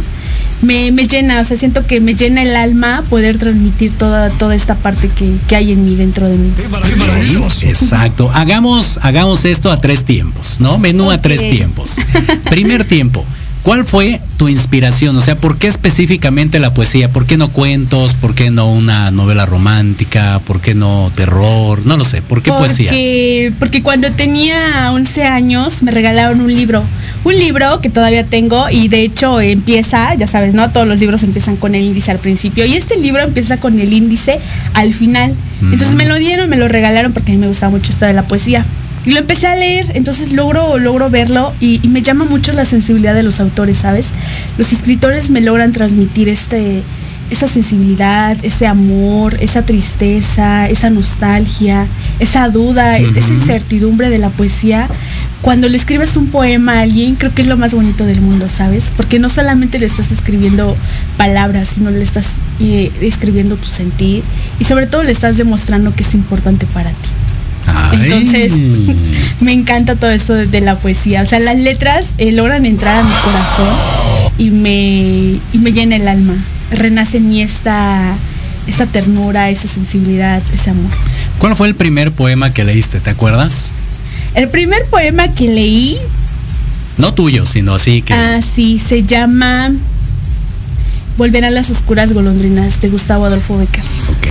Me, 0.62 0.91
me, 0.91 1.08
llena, 1.08 1.41
o 1.41 1.44
sea, 1.44 1.58
siento 1.58 1.86
que 1.86 2.00
me 2.00 2.15
llena 2.15 2.41
el 2.41 2.56
alma 2.56 3.04
poder 3.10 3.38
transmitir 3.38 3.91
toda, 3.96 4.30
toda 4.32 4.56
esta 4.56 4.76
parte 4.76 5.10
que, 5.10 5.36
que 5.48 5.56
hay 5.56 5.72
en 5.72 5.84
mí, 5.84 5.96
dentro 5.96 6.28
de 6.28 6.38
mí. 6.38 6.52
Exacto. 7.63 8.32
Hagamos, 8.34 9.00
hagamos 9.02 9.46
esto 9.46 9.72
a 9.72 9.80
tres 9.80 10.06
tiempos, 10.06 10.60
¿no? 10.60 10.78
Menú 10.78 11.06
okay. 11.06 11.18
a 11.18 11.22
tres 11.22 11.41
tiempos. 11.41 11.98
Primer 12.50 12.86
tiempo. 12.86 13.26
¿Cuál 13.63 13.84
fue 13.84 14.22
tu 14.38 14.50
inspiración? 14.50 15.15
O 15.15 15.21
sea, 15.21 15.36
¿por 15.36 15.58
qué 15.58 15.67
específicamente 15.67 16.60
la 16.60 16.74
poesía? 16.74 17.10
¿Por 17.10 17.26
qué 17.26 17.38
no 17.38 17.50
cuentos? 17.50 18.13
¿Por 18.13 18.36
qué 18.36 18.52
no 18.52 18.71
una 18.71 19.12
novela 19.12 19.45
romántica? 19.45 20.39
¿Por 20.45 20.62
qué 20.62 20.76
no 20.76 21.12
terror? 21.15 21.86
No 21.86 21.98
lo 21.98 22.06
sé. 22.06 22.21
¿Por 22.21 22.41
qué 22.41 22.52
porque, 22.52 22.67
poesía? 22.67 22.91
Porque 23.60 23.82
cuando 23.84 24.12
tenía 24.12 24.91
11 24.91 25.24
años 25.24 25.84
me 25.84 25.91
regalaron 25.91 26.41
un 26.41 26.54
libro. 26.54 26.84
Un 27.24 27.38
libro 27.38 27.82
que 27.82 27.89
todavía 27.89 28.24
tengo 28.24 28.69
y 28.69 28.88
de 28.88 29.02
hecho 29.02 29.41
empieza, 29.41 30.13
ya 30.13 30.28
sabes, 30.28 30.54
¿no? 30.54 30.69
Todos 30.69 30.88
los 30.88 31.00
libros 31.00 31.24
empiezan 31.24 31.56
con 31.56 31.74
el 31.74 31.84
índice 31.84 32.12
al 32.12 32.19
principio 32.19 32.65
y 32.65 32.74
este 32.74 32.98
libro 32.98 33.21
empieza 33.24 33.58
con 33.58 33.80
el 33.80 33.91
índice 33.93 34.39
al 34.74 34.93
final. 34.93 35.34
Entonces 35.62 35.95
me 35.95 36.06
lo 36.06 36.15
dieron, 36.15 36.50
me 36.50 36.58
lo 36.58 36.67
regalaron 36.67 37.13
porque 37.13 37.32
a 37.32 37.36
mí 37.36 37.41
me 37.41 37.48
gustaba 37.48 37.71
mucho 37.71 37.91
esto 37.91 38.06
de 38.06 38.13
la 38.13 38.24
poesía. 38.24 38.65
Y 39.06 39.12
lo 39.12 39.20
empecé 39.20 39.48
a 39.48 39.56
leer, 39.56 39.91
entonces 39.94 40.34
logro, 40.34 40.78
logro 40.78 41.10
verlo 41.10 41.54
y, 41.60 41.80
y, 41.84 41.89
me 41.89 42.02
llama 42.02 42.26
mucho 42.26 42.54
la 42.54 42.65
sensibilidad 42.65 43.13
de 43.13 43.24
los 43.24 43.39
autores, 43.39 43.78
¿sabes? 43.78 44.10
Los 44.58 44.74
escritores 44.74 45.30
me 45.30 45.41
logran 45.41 45.72
transmitir 45.74 46.28
este, 46.28 46.82
esa 47.30 47.48
sensibilidad, 47.48 48.38
ese 48.44 48.68
amor, 48.68 49.38
esa 49.39 49.63
tristeza, 49.63 50.70
esa 50.70 50.89
nostalgia, 50.89 51.88
esa 52.20 52.50
duda, 52.50 52.98
uh 53.00 53.04
-huh. 53.04 53.18
esa 53.18 53.34
incertidumbre 53.34 54.10
de 54.10 54.20
la 54.20 54.30
poesía. 54.30 54.88
Cuando 55.41 55.68
le 55.68 55.78
escribes 55.78 56.18
un 56.18 56.28
poema 56.28 56.80
a 56.80 56.82
alguien, 56.82 57.15
creo 57.15 57.34
que 57.34 57.41
es 57.41 57.48
lo 57.48 57.58
más 57.58 57.74
bonito 57.74 58.06
del 58.06 58.22
mundo, 58.22 58.50
¿sabes? 58.50 58.91
Porque 58.96 59.20
no 59.20 59.30
solamente 59.30 59.80
le 59.80 59.86
estás 59.86 60.12
escribiendo 60.12 60.76
palabras, 61.18 61.70
sino 61.70 61.91
le 61.91 62.02
estás 62.02 62.28
eh, 62.60 62.91
escribiendo 63.02 63.56
tu 63.56 63.68
sentir 63.68 64.24
y 64.60 64.65
sobre 64.65 64.88
todo 64.88 65.04
le 65.04 65.12
estás 65.12 65.38
demostrando 65.38 65.94
que 65.94 66.04
es 66.04 66.13
importante 66.13 66.65
para 66.65 66.89
ti. 66.89 67.10
Ay. 67.67 67.99
Entonces, 68.04 68.51
me 69.39 69.54
encanta 69.54 69.95
todo 69.95 70.12
esto 70.12 70.34
de, 70.34 70.45
de, 70.45 70.62
la 70.62 70.78
poesía. 70.78 71.21
O 71.21 71.25
sea, 71.25 71.39
las 71.39 71.60
letras 71.60 72.13
eh, 72.17 72.32
logran 72.32 72.65
entrar 72.65 72.99
a 72.99 73.04
mi 73.04 73.13
corazón 73.23 74.36
y 74.38 74.49
me, 74.49 75.39
y 75.54 75.60
me 75.60 75.71
llena 75.71 75.95
el 75.95 76.08
alma. 76.08 76.36
Renace 76.71 77.17
en 77.17 77.30
mí 77.30 77.41
esta, 77.41 78.15
esta 78.67 78.86
ternura, 78.86 79.49
esa 79.49 79.67
sensibilidad, 79.67 80.41
ese 80.54 80.69
amor. 80.69 80.91
¿Cuál 81.39 81.56
fue 81.56 81.67
el 81.67 81.75
primer 81.75 82.12
poema 82.12 82.51
que 82.51 82.63
leíste? 82.63 82.99
¿Te 82.99 83.10
acuerdas? 83.10 83.71
El 84.34 84.49
primer 84.49 84.84
poema 84.86 85.32
que 85.32 85.47
leí. 85.47 85.97
No 86.97 87.13
tuyo, 87.13 87.45
sino 87.45 87.75
así 87.75 88.01
que. 88.01 88.13
Ah, 88.13 88.39
sí, 88.41 88.80
se 88.80 89.04
llama 89.04 89.71
Volver 91.17 91.45
a 91.45 91.49
las 91.49 91.69
oscuras 91.69 92.12
golondrinas 92.13 92.82
de 92.82 92.89
Gustavo 92.89 93.25
Adolfo 93.25 93.58
Becker. 93.58 93.84
Ok. 94.17 94.28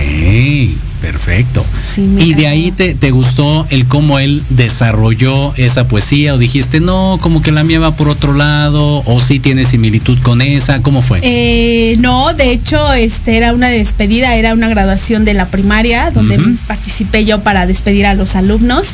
Perfecto. 1.05 1.63
Sí, 1.93 2.09
y 2.19 2.33
de 2.33 2.47
ahí 2.47 2.71
te, 2.71 2.95
te, 2.95 3.11
gustó 3.11 3.67
el 3.69 3.85
cómo 3.85 4.17
él 4.17 4.41
desarrolló 4.49 5.53
esa 5.55 5.87
poesía 5.87 6.33
o 6.33 6.39
dijiste, 6.39 6.79
no, 6.79 7.19
como 7.21 7.43
que 7.43 7.51
la 7.51 7.63
mía 7.63 7.79
va 7.79 7.91
por 7.91 8.09
otro 8.09 8.33
lado 8.33 9.03
o 9.05 9.21
sí 9.21 9.39
tiene 9.39 9.65
similitud 9.65 10.17
con 10.23 10.41
esa, 10.41 10.81
¿cómo 10.81 11.03
fue? 11.03 11.19
Eh, 11.21 11.95
no, 11.99 12.33
de 12.33 12.51
hecho 12.51 12.91
este, 12.93 13.37
era 13.37 13.53
una 13.53 13.69
despedida, 13.69 14.35
era 14.35 14.53
una 14.55 14.67
graduación 14.67 15.23
de 15.25 15.35
la 15.35 15.47
primaria 15.49 16.09
donde 16.09 16.39
uh 16.39 16.41
-huh. 16.41 16.57
participé 16.65 17.23
yo 17.23 17.41
para 17.41 17.67
despedir 17.67 18.07
a 18.07 18.15
los 18.15 18.35
alumnos. 18.35 18.87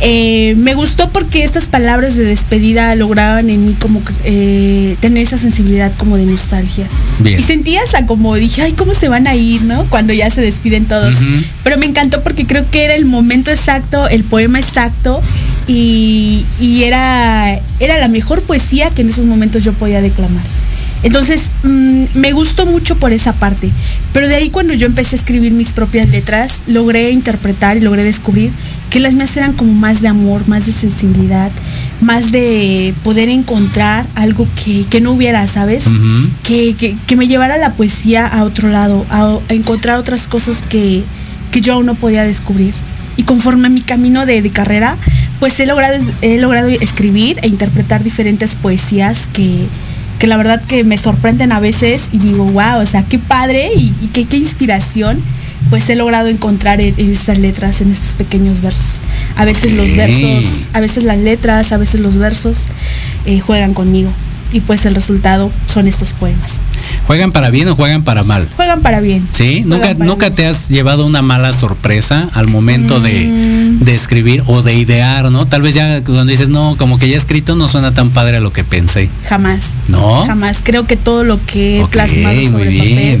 Eh, 0.00 0.56
me 0.56 0.74
gustó 0.74 1.10
porque 1.10 1.44
estas 1.44 1.66
palabras 1.66 2.16
de 2.16 2.24
despedida 2.24 2.94
lograban 2.96 3.48
en 3.48 3.64
mí 3.64 3.76
como 3.78 4.02
eh, 4.24 4.96
tener 5.00 5.22
esa 5.22 5.38
sensibilidad 5.38 5.92
como 5.98 6.16
de 6.16 6.26
nostalgia. 6.26 6.88
Bien. 7.20 7.38
Y 7.38 7.42
sentía 7.44 7.80
hasta 7.84 8.06
como 8.06 8.34
dije, 8.34 8.62
ay, 8.62 8.72
¿cómo 8.72 8.92
se 8.92 9.08
van 9.08 9.28
a 9.28 9.36
ir, 9.36 9.62
no? 9.62 9.84
Cuando 9.84 10.12
ya 10.12 10.28
se 10.30 10.40
despiden 10.40 10.86
todos. 10.86 11.14
Uh 11.20 11.24
-huh. 11.24 11.43
Pero 11.62 11.78
me 11.78 11.86
encantó 11.86 12.22
porque 12.22 12.46
creo 12.46 12.70
que 12.70 12.84
era 12.84 12.94
el 12.94 13.06
momento 13.06 13.50
exacto, 13.50 14.08
el 14.08 14.24
poema 14.24 14.58
exacto 14.58 15.22
y, 15.66 16.44
y 16.60 16.84
era, 16.84 17.58
era 17.80 17.98
la 17.98 18.08
mejor 18.08 18.42
poesía 18.42 18.90
que 18.90 19.02
en 19.02 19.08
esos 19.08 19.24
momentos 19.24 19.64
yo 19.64 19.72
podía 19.72 20.00
declamar. 20.00 20.44
Entonces, 21.04 21.50
mmm, 21.62 22.04
me 22.14 22.32
gustó 22.32 22.64
mucho 22.64 22.96
por 22.96 23.12
esa 23.12 23.34
parte. 23.34 23.70
Pero 24.12 24.26
de 24.26 24.36
ahí 24.36 24.48
cuando 24.50 24.72
yo 24.72 24.86
empecé 24.86 25.16
a 25.16 25.18
escribir 25.18 25.52
mis 25.52 25.70
propias 25.70 26.08
letras, 26.08 26.62
logré 26.66 27.10
interpretar 27.10 27.76
y 27.76 27.80
logré 27.80 28.04
descubrir 28.04 28.50
que 28.88 29.00
las 29.00 29.14
mías 29.14 29.36
eran 29.36 29.52
como 29.52 29.72
más 29.72 30.00
de 30.00 30.08
amor, 30.08 30.48
más 30.48 30.66
de 30.66 30.72
sensibilidad, 30.72 31.50
más 32.00 32.32
de 32.32 32.94
poder 33.02 33.28
encontrar 33.28 34.06
algo 34.14 34.46
que, 34.64 34.86
que 34.88 35.00
no 35.00 35.12
hubiera, 35.12 35.46
¿sabes? 35.46 35.88
Uh 35.88 35.90
-huh. 35.90 36.30
que, 36.42 36.74
que, 36.76 36.96
que, 37.06 37.16
me 37.16 37.26
llevara 37.26 37.58
la 37.58 37.72
poesía 37.72 38.26
a 38.26 38.44
otro 38.44 38.70
lado, 38.70 39.04
a, 39.10 39.38
a 39.48 39.54
encontrar 39.54 39.98
otras 39.98 40.26
cosas 40.26 40.62
que, 40.68 41.02
que 41.54 41.60
yo 41.60 41.74
aún 41.74 41.86
no 41.86 41.94
podía 41.94 42.24
descubrir. 42.24 42.74
Y 43.16 43.22
conforme 43.22 43.68
a 43.68 43.70
mi 43.70 43.80
camino 43.80 44.26
de, 44.26 44.42
de 44.42 44.50
carrera, 44.50 44.96
pues 45.38 45.60
he 45.60 45.66
logrado, 45.66 45.96
he 46.20 46.36
logrado 46.38 46.66
escribir 46.66 47.38
e 47.42 47.46
interpretar 47.46 48.02
diferentes 48.02 48.56
poesías 48.56 49.28
que, 49.32 49.66
que 50.18 50.26
la 50.26 50.36
verdad 50.36 50.60
que 50.60 50.82
me 50.82 50.98
sorprenden 50.98 51.52
a 51.52 51.60
veces 51.60 52.08
y 52.10 52.18
digo, 52.18 52.44
wow, 52.44 52.80
o 52.80 52.86
sea, 52.86 53.04
qué 53.04 53.20
padre 53.20 53.70
y, 53.76 53.94
y 54.02 54.08
qué, 54.12 54.24
qué, 54.24 54.36
inspiración 54.36 55.22
pues 55.70 55.88
he 55.88 55.94
logrado 55.94 56.26
encontrar 56.26 56.80
en, 56.80 56.92
en, 56.96 57.12
estas 57.12 57.38
letras, 57.38 57.80
en 57.80 57.92
estos 57.92 58.14
pequeños 58.14 58.60
versos. 58.60 59.02
A 59.36 59.44
veces 59.44 59.72
okay. 59.72 59.76
los 59.76 59.96
versos, 59.96 60.68
a 60.72 60.80
veces 60.80 61.04
las 61.04 61.18
letras, 61.18 61.70
a 61.70 61.76
veces 61.76 62.00
los 62.00 62.16
versos 62.16 62.64
eh, 63.26 63.38
juegan 63.38 63.74
conmigo 63.74 64.10
y 64.52 64.58
pues 64.58 64.86
el 64.86 64.96
resultado 64.96 65.52
son 65.72 65.86
estos 65.86 66.10
poemas. 66.14 66.60
¿Juegan 67.06 67.32
para 67.32 67.50
bien 67.50 67.68
o 67.68 67.76
juegan 67.76 68.02
para 68.02 68.22
mal? 68.22 68.48
Juegan 68.56 68.80
para 68.82 69.00
bien. 69.00 69.26
¿Sí? 69.30 69.62
¿Nunca, 69.66 69.94
¿nunca 69.94 70.26
bien. 70.26 70.34
te 70.36 70.46
has 70.46 70.68
llevado 70.68 71.06
una 71.06 71.22
mala 71.22 71.52
sorpresa 71.52 72.28
al 72.34 72.48
momento 72.48 73.00
mm. 73.00 73.02
de, 73.02 73.76
de, 73.80 73.94
escribir 73.94 74.42
o 74.46 74.62
de 74.62 74.74
idear, 74.74 75.30
¿no? 75.30 75.46
Tal 75.46 75.62
vez 75.62 75.74
ya 75.74 76.02
cuando 76.02 76.24
dices, 76.24 76.48
no, 76.48 76.76
como 76.76 76.98
que 76.98 77.08
ya 77.08 77.16
escrito 77.16 77.56
no 77.56 77.68
suena 77.68 77.92
tan 77.92 78.10
padre 78.10 78.38
a 78.38 78.40
lo 78.40 78.52
que 78.52 78.64
pensé. 78.64 79.10
Jamás. 79.28 79.70
¿No? 79.88 80.24
Jamás. 80.24 80.60
Creo 80.62 80.86
que 80.86 80.96
todo 80.96 81.24
lo 81.24 81.44
que 81.44 81.78
he 81.78 81.82
okay, 81.82 81.92
plasmado 81.92 82.50
sobre 82.50 82.64
muy 82.64 82.68
bien. 82.68 82.88
papel 82.88 83.20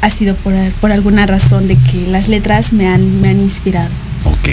ha 0.00 0.10
sido 0.10 0.34
por, 0.36 0.54
por 0.80 0.92
alguna 0.92 1.26
razón 1.26 1.68
de 1.68 1.76
que 1.76 2.06
las 2.10 2.28
letras 2.28 2.72
me 2.72 2.86
han, 2.88 3.20
me 3.20 3.28
han 3.28 3.40
inspirado. 3.40 3.90
Ok. 4.24 4.48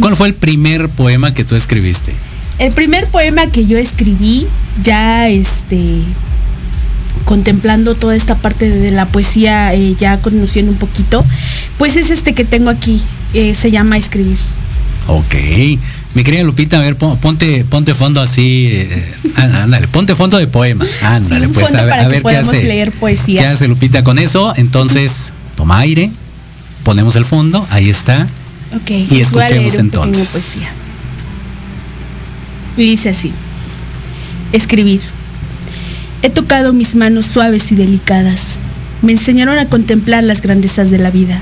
¿Cuál 0.00 0.16
fue 0.16 0.28
el 0.28 0.34
primer 0.34 0.88
poema 0.88 1.34
que 1.34 1.44
tú 1.44 1.54
escribiste? 1.54 2.12
El 2.58 2.72
primer 2.72 3.06
poema 3.06 3.46
que 3.46 3.66
yo 3.66 3.78
escribí, 3.78 4.46
ya 4.82 5.28
este 5.28 6.00
contemplando 7.24 7.94
toda 7.94 8.16
esta 8.16 8.36
parte 8.36 8.68
de 8.70 8.90
la 8.90 9.06
poesía, 9.06 9.74
eh, 9.74 9.94
ya 9.98 10.18
conociendo 10.20 10.72
un 10.72 10.78
poquito, 10.78 11.24
pues 11.78 11.96
es 11.96 12.10
este 12.10 12.32
que 12.34 12.44
tengo 12.44 12.70
aquí, 12.70 13.00
eh, 13.34 13.54
se 13.54 13.70
llama 13.70 13.96
Escribir. 13.96 14.38
Ok. 15.06 15.34
Mi 16.14 16.24
querida 16.24 16.42
Lupita, 16.44 16.76
a 16.76 16.80
ver, 16.80 16.96
pon- 16.96 17.16
ponte, 17.18 17.64
ponte 17.64 17.94
fondo 17.94 18.20
así, 18.20 18.68
eh, 18.70 19.12
á- 19.36 19.62
ándale, 19.62 19.88
ponte 19.88 20.14
fondo 20.14 20.36
de 20.36 20.46
poema. 20.46 20.84
Ándale, 21.02 21.46
un 21.46 21.52
pues 21.54 21.74
a 21.74 21.82
ver, 21.84 21.92
a 21.94 22.08
ver 22.08 22.16
qué 22.18 22.22
podamos 22.22 22.52
hace. 22.52 22.64
leer 22.64 22.92
poesía. 22.92 23.40
¿Qué 23.40 23.46
hace 23.46 23.66
Lupita 23.68 24.04
con 24.04 24.18
eso? 24.18 24.52
Entonces, 24.56 25.32
toma 25.56 25.78
aire, 25.78 26.10
ponemos 26.84 27.16
el 27.16 27.24
fondo, 27.24 27.66
ahí 27.70 27.88
está. 27.88 28.28
Ok. 28.76 28.90
Y 29.10 29.20
escuchemos 29.20 29.74
entonces. 29.74 30.28
poesía. 30.28 30.68
Y 32.76 32.82
dice 32.82 33.08
así. 33.10 33.32
Escribir. 34.52 35.00
He 36.24 36.30
tocado 36.30 36.72
mis 36.72 36.94
manos 36.94 37.26
suaves 37.26 37.72
y 37.72 37.74
delicadas. 37.74 38.58
Me 39.02 39.10
enseñaron 39.10 39.58
a 39.58 39.66
contemplar 39.66 40.22
las 40.22 40.40
grandezas 40.40 40.88
de 40.92 41.00
la 41.00 41.10
vida. 41.10 41.40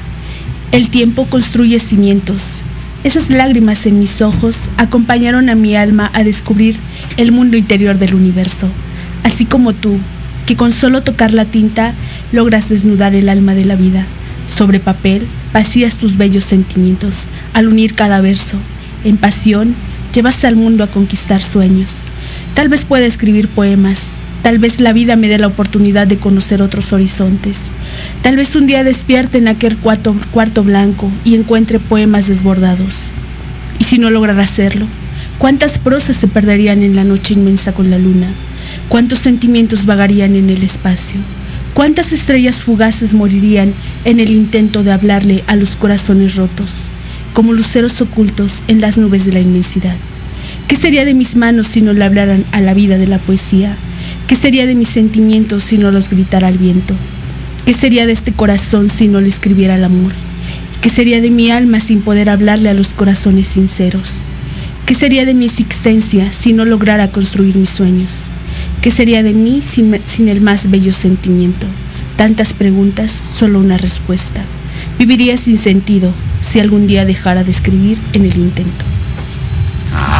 El 0.72 0.88
tiempo 0.88 1.26
construye 1.26 1.78
cimientos. 1.78 2.60
Esas 3.04 3.28
lágrimas 3.28 3.84
en 3.84 4.00
mis 4.00 4.22
ojos 4.22 4.70
acompañaron 4.78 5.50
a 5.50 5.54
mi 5.54 5.76
alma 5.76 6.10
a 6.14 6.24
descubrir 6.24 6.76
el 7.18 7.30
mundo 7.30 7.58
interior 7.58 7.98
del 7.98 8.14
universo. 8.14 8.68
Así 9.22 9.44
como 9.44 9.74
tú, 9.74 9.98
que 10.46 10.56
con 10.56 10.72
solo 10.72 11.02
tocar 11.02 11.34
la 11.34 11.44
tinta 11.44 11.92
logras 12.32 12.70
desnudar 12.70 13.14
el 13.14 13.28
alma 13.28 13.54
de 13.54 13.66
la 13.66 13.76
vida. 13.76 14.06
Sobre 14.48 14.80
papel 14.80 15.26
vacías 15.52 15.96
tus 15.96 16.16
bellos 16.16 16.44
sentimientos 16.44 17.24
al 17.52 17.68
unir 17.68 17.94
cada 17.94 18.22
verso. 18.22 18.56
En 19.04 19.18
pasión 19.18 19.74
llevaste 20.14 20.46
al 20.46 20.56
mundo 20.56 20.84
a 20.84 20.86
conquistar 20.86 21.42
sueños. 21.42 21.90
Tal 22.54 22.70
vez 22.70 22.86
pueda 22.86 23.04
escribir 23.04 23.46
poemas. 23.48 24.19
Tal 24.42 24.59
vez 24.59 24.81
la 24.81 24.94
vida 24.94 25.16
me 25.16 25.29
dé 25.29 25.38
la 25.38 25.48
oportunidad 25.48 26.07
de 26.07 26.16
conocer 26.16 26.62
otros 26.62 26.92
horizontes. 26.94 27.70
Tal 28.22 28.37
vez 28.37 28.57
un 28.57 28.66
día 28.66 28.85
despierte 28.85 29.37
en 29.37 29.48
aquel 29.48 29.76
cuarto, 29.76 30.14
blanco 30.64 31.11
y 31.24 31.35
encuentre 31.35 31.79
poemas 31.79 32.26
desbordados. 32.26 33.11
Y 33.79 33.85
si 33.85 33.98
no 33.98 34.09
lograra 34.09 34.42
hacerlo, 34.42 34.87
¿cuántas 35.38 35.79
prosas 35.79 36.16
se 36.16 36.26
perderían 36.26 36.83
en 36.83 36.96
la 36.96 37.05
noche 37.05 37.35
inmensa 37.35 37.72
con 37.72 37.90
la 37.90 37.98
luna? 37.98 38.29
¿Cuántos 38.88 39.18
sentimientos 39.18 39.85
vagarían 39.85 40.35
en 40.35 40.48
el 40.48 40.62
espacio? 40.62 41.20
¿Cuántas 41.74 42.12
estrellas 42.12 42.62
fugaces 42.62 43.12
morirían 43.12 43.72
en 44.05 44.20
el 44.20 44.31
intento 44.31 44.83
de 44.83 44.92
hablarle 44.92 45.44
a 45.48 45.57
los 45.57 45.76
corazones 45.76 46.37
rotos, 46.37 46.90
como 47.35 47.53
luceros 47.53 48.00
ocultos 48.00 48.62
en 48.68 48.81
las 48.81 48.96
nubes 48.96 49.26
de 49.26 49.33
la 49.33 49.40
inmensidad? 49.40 49.96
¿Qué 50.66 50.76
sería 50.76 51.05
de 51.05 51.14
mis 51.14 51.37
manos 51.37 51.66
si 51.68 51.83
no 51.83 51.92
le 51.92 52.05
hablaran 52.05 52.44
a 52.53 52.61
la 52.61 52.74
vida 52.74 52.96
de 52.96 53.07
la 53.07 53.18
poesía? 53.18 53.76
¿Qué 54.30 54.36
sería 54.36 54.68
de 54.68 54.76
mis 54.76 54.86
sentimientos 54.86 55.64
si 55.64 55.76
no 55.76 55.90
los 55.90 56.08
gritara 56.08 56.46
al 56.46 56.56
viento? 56.56 56.94
¿Qué 57.66 57.74
sería 57.74 58.06
de 58.06 58.12
este 58.12 58.30
corazón 58.30 58.88
si 58.88 59.08
no 59.08 59.20
le 59.20 59.28
escribiera 59.28 59.74
el 59.74 59.82
amor? 59.82 60.12
¿Qué 60.80 60.88
sería 60.88 61.20
de 61.20 61.30
mi 61.30 61.50
alma 61.50 61.80
sin 61.80 62.00
poder 62.00 62.30
hablarle 62.30 62.68
a 62.68 62.74
los 62.74 62.92
corazones 62.92 63.48
sinceros? 63.48 64.18
¿Qué 64.86 64.94
sería 64.94 65.24
de 65.24 65.34
mi 65.34 65.46
existencia 65.46 66.32
si 66.32 66.52
no 66.52 66.64
lograra 66.64 67.08
construir 67.08 67.56
mis 67.56 67.70
sueños? 67.70 68.28
¿Qué 68.82 68.92
sería 68.92 69.24
de 69.24 69.32
mí 69.32 69.62
sin, 69.64 69.98
sin 70.06 70.28
el 70.28 70.40
más 70.40 70.70
bello 70.70 70.92
sentimiento? 70.92 71.66
Tantas 72.16 72.52
preguntas, 72.52 73.10
solo 73.36 73.58
una 73.58 73.78
respuesta. 73.78 74.44
Viviría 74.96 75.36
sin 75.38 75.58
sentido 75.58 76.12
si 76.40 76.60
algún 76.60 76.86
día 76.86 77.04
dejara 77.04 77.42
de 77.42 77.50
escribir 77.50 77.98
en 78.12 78.26
el 78.26 78.36
intento. 78.36 78.84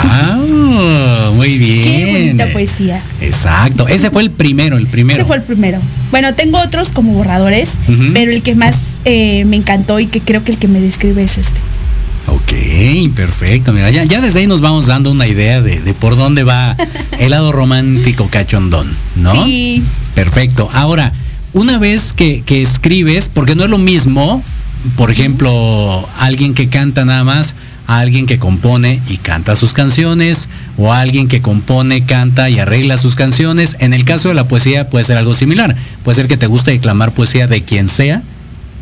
Ah, 0.03 1.31
muy 1.35 1.59
bien. 1.59 1.85
Qué 1.85 2.13
bonita 2.13 2.47
poesía. 2.53 3.03
Exacto. 3.21 3.89
Ese 3.89 4.11
fue 4.11 4.23
el 4.23 4.31
primero, 4.31 4.77
el 4.77 4.87
primero. 4.87 5.19
Ese 5.19 5.27
fue 5.27 5.37
el 5.37 5.43
primero. 5.43 5.79
Bueno, 6.11 6.35
tengo 6.35 6.59
otros 6.59 6.93
como 6.93 7.13
borradores, 7.13 7.73
pero 8.13 8.33
el 8.33 8.43
que 8.43 8.55
más 8.55 8.77
eh, 9.05 9.45
me 9.45 9.57
encantó 9.57 10.01
y 10.01 10.07
que 10.07 10.21
creo 10.21 10.45
que 10.45 10.53
el 10.53 10.59
que 10.59 10.69
me 10.69 10.81
describe 10.81 11.23
es 11.23 11.39
este. 11.39 11.61
Ok, 12.27 13.15
perfecto. 13.15 13.73
Mira, 13.73 13.91
ya, 13.91 14.05
ya 14.05 14.21
desde 14.21 14.41
ahí 14.41 14.47
nos 14.47 14.61
vamos 14.61 14.87
dando 14.87 15.11
una 15.11 15.27
idea 15.27 15.61
de, 15.63 15.81
de 15.81 15.95
por 15.95 16.17
dónde 16.17 16.45
va 16.45 16.77
el 17.19 17.31
lado 17.31 17.53
romántico 17.53 18.29
cachondón, 18.31 18.95
¿no? 19.17 19.33
Sí. 19.45 19.83
Perfecto. 20.15 20.69
Ahora, 20.73 21.13
una 21.53 21.79
vez 21.79 22.13
que, 22.13 22.43
que 22.43 22.63
escribes, 22.63 23.29
porque 23.33 23.55
no 23.55 23.65
es 23.65 23.71
lo 23.71 23.79
mismo, 23.79 24.43
por 24.97 25.11
ejemplo, 25.11 26.09
alguien 26.19 26.55
que 26.55 26.69
canta 26.69 27.05
nada 27.05 27.25
más, 27.25 27.55
a 27.87 27.99
alguien 27.99 28.27
que 28.27 28.39
compone 28.39 29.01
y 29.09 29.17
canta 29.17 29.57
sus 29.57 29.73
canciones, 29.73 30.49
o 30.77 30.93
a 30.93 31.01
alguien 31.01 31.29
que 31.29 31.43
compone, 31.43 32.05
canta 32.05 32.49
y 32.51 32.59
arregla 32.59 32.99
sus 32.99 33.15
canciones. 33.15 33.77
En 33.81 33.93
el 33.95 34.05
caso 34.05 34.29
de 34.29 34.35
la 34.35 34.49
poesía 34.49 34.89
puede 34.89 35.05
ser 35.05 35.17
algo 35.17 35.35
similar. 35.35 35.77
Puede 36.05 36.17
ser 36.17 36.29
que 36.29 36.37
te 36.37 36.47
guste 36.47 36.71
declamar 36.71 37.13
poesía 37.13 37.47
de 37.47 37.63
quien 37.63 37.89
sea 37.89 38.23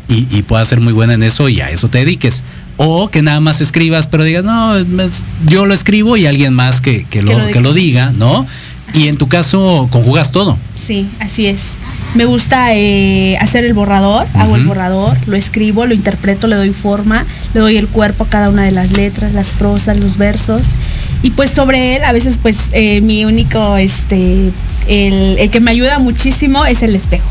y, 0.07 0.27
y 0.35 0.43
puedas 0.43 0.67
ser 0.67 0.81
muy 0.81 0.93
buena 0.93 1.13
en 1.13 1.23
eso 1.23 1.49
y 1.49 1.61
a 1.61 1.69
eso 1.69 1.87
te 1.87 1.99
dediques. 1.99 2.43
O 2.77 3.09
que 3.09 3.21
nada 3.21 3.41
más 3.41 3.59
escribas, 3.59 4.07
pero 4.07 4.23
digas, 4.23 4.45
no, 4.45 4.73
yo 5.47 5.65
lo 5.65 5.73
escribo 5.73 6.15
y 6.15 6.25
alguien 6.25 6.53
más 6.53 6.79
que, 6.79 7.05
que 7.09 7.21
lo 7.21 7.51
que 7.51 7.59
lo 7.59 7.73
diga, 7.73 8.13
¿no? 8.15 8.47
Y 8.93 9.07
en 9.07 9.17
tu 9.17 9.27
caso 9.27 9.87
conjugas 9.91 10.31
todo. 10.31 10.57
Sí, 10.75 11.07
así 11.19 11.47
es. 11.47 11.73
Me 12.15 12.25
gusta 12.25 12.75
eh, 12.75 13.37
hacer 13.39 13.63
el 13.65 13.73
borrador, 13.73 14.25
hago 14.33 14.55
el 14.55 14.63
borrador, 14.63 15.15
lo 15.27 15.35
escribo, 15.35 15.85
lo 15.85 15.93
interpreto, 15.93 16.47
le 16.47 16.55
doy 16.55 16.71
forma, 16.71 17.25
le 17.53 17.59
doy 17.59 17.77
el 17.77 17.87
cuerpo 17.87 18.23
a 18.23 18.27
cada 18.27 18.49
una 18.49 18.63
de 18.63 18.71
las 18.71 18.91
letras, 18.93 19.33
las 19.33 19.47
prosas, 19.49 19.97
los 19.97 20.17
versos. 20.17 20.63
Y 21.21 21.31
pues 21.31 21.51
sobre 21.51 21.95
él, 21.95 22.03
a 22.03 22.11
veces 22.11 22.39
pues 22.41 22.69
eh, 22.71 23.01
mi 23.01 23.25
único, 23.25 23.77
este, 23.77 24.51
el, 24.87 25.37
el 25.37 25.49
que 25.51 25.59
me 25.59 25.69
ayuda 25.69 25.99
muchísimo 25.99 26.65
es 26.65 26.81
el 26.81 26.95
espejo. 26.95 27.29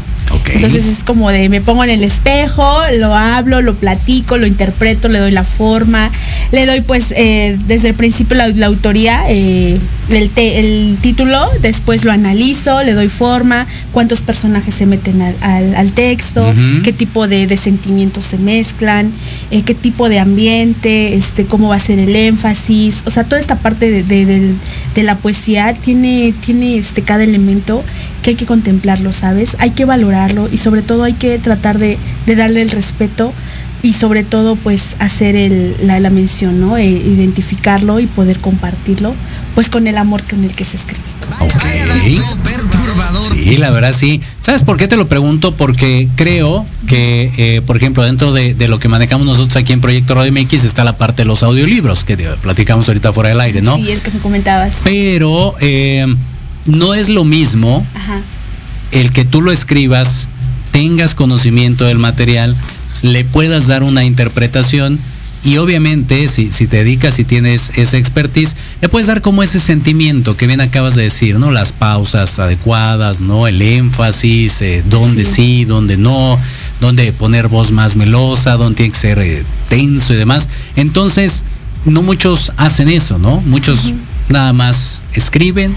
Entonces 0.52 0.86
es 0.86 1.04
como 1.04 1.30
de 1.30 1.48
me 1.48 1.60
pongo 1.60 1.84
en 1.84 1.90
el 1.90 2.04
espejo, 2.04 2.66
lo 2.98 3.14
hablo, 3.14 3.62
lo 3.62 3.74
platico, 3.74 4.38
lo 4.38 4.46
interpreto, 4.46 5.08
le 5.08 5.18
doy 5.18 5.30
la 5.30 5.44
forma, 5.44 6.10
le 6.52 6.66
doy 6.66 6.80
pues 6.80 7.12
eh, 7.16 7.58
desde 7.66 7.88
el 7.88 7.94
principio 7.94 8.36
la, 8.36 8.48
la 8.48 8.66
autoría, 8.66 9.24
eh, 9.28 9.78
el, 10.10 10.30
te- 10.30 10.58
el 10.60 10.96
título, 11.00 11.38
después 11.60 12.04
lo 12.04 12.12
analizo, 12.12 12.82
le 12.82 12.92
doy 12.94 13.08
forma, 13.08 13.66
cuántos 13.92 14.22
personajes 14.22 14.74
se 14.74 14.86
meten 14.86 15.20
al, 15.22 15.34
al- 15.40 15.74
al 15.74 15.92
texto, 15.92 16.52
qué 16.82 16.92
tipo 16.92 17.28
de, 17.28 17.46
de 17.46 17.56
sentimientos 17.56 18.24
se 18.24 18.38
mezclan, 18.38 19.10
eh, 19.50 19.62
qué 19.62 19.74
tipo 19.74 20.08
de 20.08 20.18
ambiente, 20.18 21.14
este, 21.14 21.44
cómo 21.44 21.68
va 21.68 21.76
a 21.76 21.80
ser 21.80 21.98
el 21.98 22.14
énfasis, 22.16 23.02
o 23.06 23.10
sea, 23.10 23.24
toda 23.24 23.40
esta 23.40 23.56
parte 23.56 23.90
de, 23.90 24.02
de- 24.02 24.54
de 24.94 25.02
la 25.02 25.16
poesía 25.16 25.74
tiene, 25.74 26.32
tiene 26.44 26.76
este, 26.78 27.02
cada 27.02 27.22
elemento 27.24 27.84
que 28.22 28.30
hay 28.30 28.36
que 28.36 28.46
contemplarlo, 28.46 29.12
¿sabes? 29.12 29.56
Hay 29.60 29.70
que 29.70 29.84
valorarlo 29.84 30.48
y 30.50 30.56
sobre 30.56 30.82
todo 30.82 31.04
hay 31.04 31.12
que 31.12 31.38
tratar 31.38 31.78
de, 31.78 31.98
de 32.26 32.36
darle 32.36 32.62
el 32.62 32.70
respeto 32.70 33.32
y 33.82 33.92
sobre 33.92 34.24
todo 34.24 34.56
pues 34.56 34.96
hacer 34.98 35.36
el- 35.36 35.74
la, 35.82 36.00
la 36.00 36.10
mención, 36.10 36.60
¿no? 36.60 36.76
E 36.76 36.84
identificarlo 36.86 38.00
y 38.00 38.06
poder 38.06 38.38
compartirlo 38.38 39.14
pues 39.54 39.70
con 39.70 39.86
el 39.86 39.96
amor 39.98 40.22
con 40.24 40.44
el 40.44 40.54
que 40.54 40.64
se 40.64 40.76
escribe. 40.76 41.02
Ok. 41.40 41.52
perturbador. 42.44 43.32
Sí, 43.34 43.56
la 43.56 43.70
verdad 43.70 43.94
sí. 43.96 44.20
¿Sabes 44.40 44.62
por 44.62 44.76
qué 44.76 44.88
te 44.88 44.96
lo 44.96 45.08
pregunto? 45.08 45.54
Porque 45.54 46.08
creo 46.16 46.64
que, 46.86 47.32
eh, 47.36 47.60
por 47.62 47.76
ejemplo, 47.76 48.02
dentro 48.02 48.32
de, 48.32 48.54
de 48.54 48.68
lo 48.68 48.78
que 48.78 48.88
manejamos 48.88 49.26
nosotros 49.26 49.56
aquí 49.56 49.72
en 49.72 49.80
Proyecto 49.80 50.14
Radio 50.14 50.32
MX 50.32 50.64
está 50.64 50.84
la 50.84 50.96
parte 50.96 51.22
de 51.22 51.26
los 51.26 51.42
audiolibros, 51.42 52.04
que 52.04 52.16
platicamos 52.16 52.88
ahorita 52.88 53.12
fuera 53.12 53.30
del 53.30 53.40
aire, 53.40 53.60
¿no? 53.62 53.76
Sí, 53.76 53.90
el 53.90 54.00
que 54.00 54.10
me 54.10 54.20
comentabas. 54.20 54.76
Pero 54.84 55.54
eh, 55.60 56.06
no 56.66 56.94
es 56.94 57.08
lo 57.08 57.24
mismo 57.24 57.84
Ajá. 57.94 58.20
el 58.92 59.12
que 59.12 59.24
tú 59.24 59.42
lo 59.42 59.52
escribas, 59.52 60.28
tengas 60.72 61.14
conocimiento 61.14 61.84
del 61.84 61.98
material, 61.98 62.54
le 63.02 63.24
puedas 63.24 63.66
dar 63.66 63.82
una 63.82 64.04
interpretación 64.04 64.98
y 65.44 65.58
obviamente 65.58 66.26
si, 66.28 66.50
si 66.50 66.66
te 66.66 66.78
dedicas 66.78 67.18
y 67.18 67.24
tienes 67.24 67.72
esa 67.76 67.96
expertise, 67.96 68.56
le 68.80 68.88
puedes 68.88 69.06
dar 69.06 69.22
como 69.22 69.42
ese 69.42 69.60
sentimiento 69.60 70.36
que 70.36 70.46
bien 70.46 70.60
acabas 70.60 70.96
de 70.96 71.04
decir, 71.04 71.38
¿no? 71.38 71.52
Las 71.52 71.70
pausas 71.70 72.38
adecuadas, 72.38 73.20
¿no? 73.20 73.46
El 73.46 73.62
énfasis, 73.62 74.60
eh, 74.62 74.82
dónde 74.88 75.24
sí. 75.24 75.32
Sí. 75.38 75.64
dónde 75.64 75.96
no, 75.96 76.36
dónde 76.80 77.12
poner 77.12 77.48
voz 77.48 77.70
más 77.70 77.94
melosa, 77.94 78.56
dónde 78.56 78.76
tiene 78.76 78.92
que 78.92 78.98
ser 78.98 79.18
eh, 79.20 79.44
tenso 79.68 80.12
y 80.12 80.16
demás. 80.16 80.48
Entonces, 80.74 81.44
no 81.84 82.02
muchos 82.02 82.52
hacen 82.56 82.88
eso, 82.88 83.18
¿no? 83.18 83.40
Muchos 83.42 83.92
nada 84.28 84.52
más 84.52 85.00
escriben, 85.14 85.72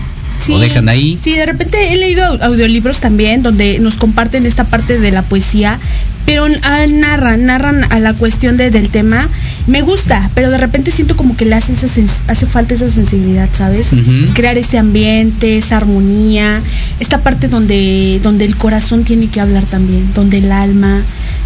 lo 0.50 0.60
dejan 0.60 0.90
ahí. 0.90 1.18
Sí, 1.22 1.34
de 1.36 1.46
repente 1.46 1.94
he 1.94 1.98
leído 1.98 2.24
au- 2.24 2.42
audiolibros 2.44 3.00
también 3.00 3.44
donde 3.44 3.80
nos 3.80 3.96
comparten 3.96 4.46
esta 4.46 4.64
parte 4.66 5.00
de 5.00 5.12
la 5.12 5.22
poesía, 5.22 5.80
pero 6.26 6.46
ah, 6.64 6.86
narran, 6.88 7.46
narran 7.46 7.84
a 7.92 8.00
la 8.00 8.14
cuestión 8.14 8.58
de- 8.58 8.70
del 8.72 8.90
tema. 8.90 9.28
Me 9.68 9.82
gusta, 9.82 10.30
pero 10.34 10.50
de 10.50 10.58
repente 10.58 10.90
siento 10.92 11.16
como 11.16 11.36
que 11.38 11.46
le 11.46 11.56
hace, 11.56 11.74
esa 11.74 11.88
hace 12.28 12.46
falta 12.48 12.74
esa 12.74 12.90
sensibilidad, 12.90 13.50
¿sabes? 13.56 13.90
Crear 14.34 14.58
ese 14.58 14.78
ambiente, 14.78 15.58
esa 15.58 15.78
armonía, 15.78 16.60
esta 17.00 17.20
parte 17.22 17.48
donde, 17.48 18.20
donde 18.24 18.46
el 18.46 18.56
corazón 18.56 19.04
tiene 19.04 19.28
que 19.28 19.40
hablar 19.42 19.66
también, 19.66 20.12
donde 20.14 20.38
el 20.40 20.52
alma, 20.52 21.02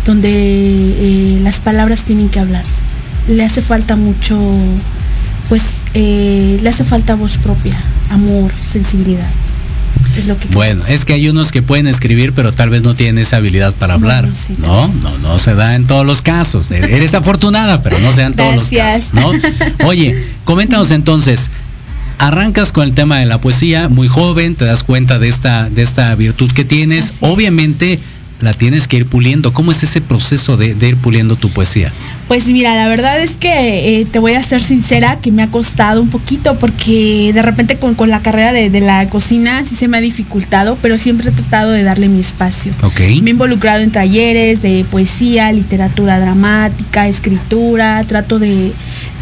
donde 0.06 0.30
eh, 0.32 1.40
las 1.42 1.60
palabras 1.60 2.04
tienen 2.04 2.30
que 2.30 2.40
hablar. 2.40 2.64
Le 3.28 3.44
hace 3.44 3.62
falta 3.62 3.96
mucho, 3.96 4.38
pues, 5.50 5.64
eh, 5.94 6.58
le 6.62 6.70
hace 6.70 6.84
falta 6.84 7.16
voz 7.16 7.38
propia, 7.38 7.76
amor, 8.10 8.52
sensibilidad. 8.62 9.28
Es 10.18 10.28
lo 10.28 10.38
que 10.38 10.48
Bueno, 10.50 10.86
es 10.88 11.06
que 11.06 11.14
hay 11.14 11.28
unos 11.30 11.52
que 11.52 11.62
pueden 11.62 11.88
escribir, 11.88 12.34
pero 12.34 12.52
tal 12.54 12.70
vez 12.70 12.84
no 12.84 12.96
tienen 12.96 13.18
esa 13.18 13.38
habilidad 13.38 13.74
para 13.76 13.94
hablar. 13.96 14.30
Sí, 14.36 14.56
no, 14.60 14.88
no, 14.88 15.18
no 15.20 15.40
se 15.40 15.56
da 15.56 15.76
en 15.76 15.88
todos 15.88 16.06
los 16.06 16.22
casos. 16.22 16.72
E- 16.72 16.78
Eres 16.96 17.14
afortunada, 17.16 17.82
pero 17.82 17.98
no 18.00 18.12
se 18.14 18.22
da 18.22 18.28
en 18.28 18.34
todos 18.34 18.56
los 18.56 18.70
casos, 18.70 19.14
¿no? 19.14 19.32
Oye, 19.88 20.16
coméntanos 20.44 20.92
entonces. 20.92 21.50
Arrancas 22.18 22.72
con 22.72 22.86
el 22.86 22.94
tema 22.94 23.20
de 23.20 23.26
la 23.26 23.40
poesía, 23.40 23.90
muy 23.90 24.08
joven, 24.08 24.56
te 24.56 24.64
das 24.64 24.84
cuenta 24.84 25.20
de 25.20 25.28
esta, 25.28 25.70
de 25.70 25.82
esta 25.82 26.16
virtud 26.16 26.50
que 26.52 26.64
tienes. 26.64 27.06
Así. 27.10 27.18
Obviamente 27.22 28.00
la 28.42 28.54
tienes 28.54 28.88
que 28.88 28.98
ir 28.98 29.06
puliendo. 29.06 29.54
¿Cómo 29.54 29.72
es 29.72 29.84
ese 29.84 30.02
proceso 30.02 30.58
de, 30.58 30.76
de 30.76 30.90
ir 30.90 30.98
puliendo 30.98 31.36
tu 31.36 31.50
poesía? 31.50 31.92
Pues 32.28 32.46
mira, 32.48 32.76
la 32.76 32.88
verdad 32.88 33.20
es 33.22 33.38
que 33.38 34.02
eh, 34.02 34.06
te 34.06 34.20
voy 34.20 34.34
a 34.34 34.44
ser 34.44 34.62
sincera 34.62 35.20
que 35.22 35.32
me 35.32 35.44
ha 35.44 35.48
costado 35.48 36.02
un 36.02 36.10
poquito 36.10 36.58
porque 36.60 37.32
de 37.34 37.42
repente 37.42 37.78
con, 37.78 37.96
con 37.96 38.10
la 38.10 38.22
carrera 38.22 38.52
de, 38.52 38.70
de 38.70 38.82
la 38.82 39.08
cocina 39.10 39.64
sí 39.64 39.76
se 39.76 39.88
me 39.88 39.98
ha 39.98 40.02
dificultado, 40.02 40.78
pero 40.82 40.98
siempre 40.98 41.30
he 41.30 41.32
tratado 41.32 41.72
de 41.72 41.84
darle 41.84 42.10
mi 42.10 42.20
espacio. 42.20 42.74
Ok. 42.82 43.00
Me 43.22 43.30
he 43.30 43.30
involucrado 43.32 43.82
en 43.82 43.92
talleres 43.92 44.62
de 44.62 44.86
poesía, 44.90 45.52
literatura 45.52 46.20
dramática, 46.20 47.08
escritura, 47.08 48.04
trato 48.08 48.40
de, 48.40 48.72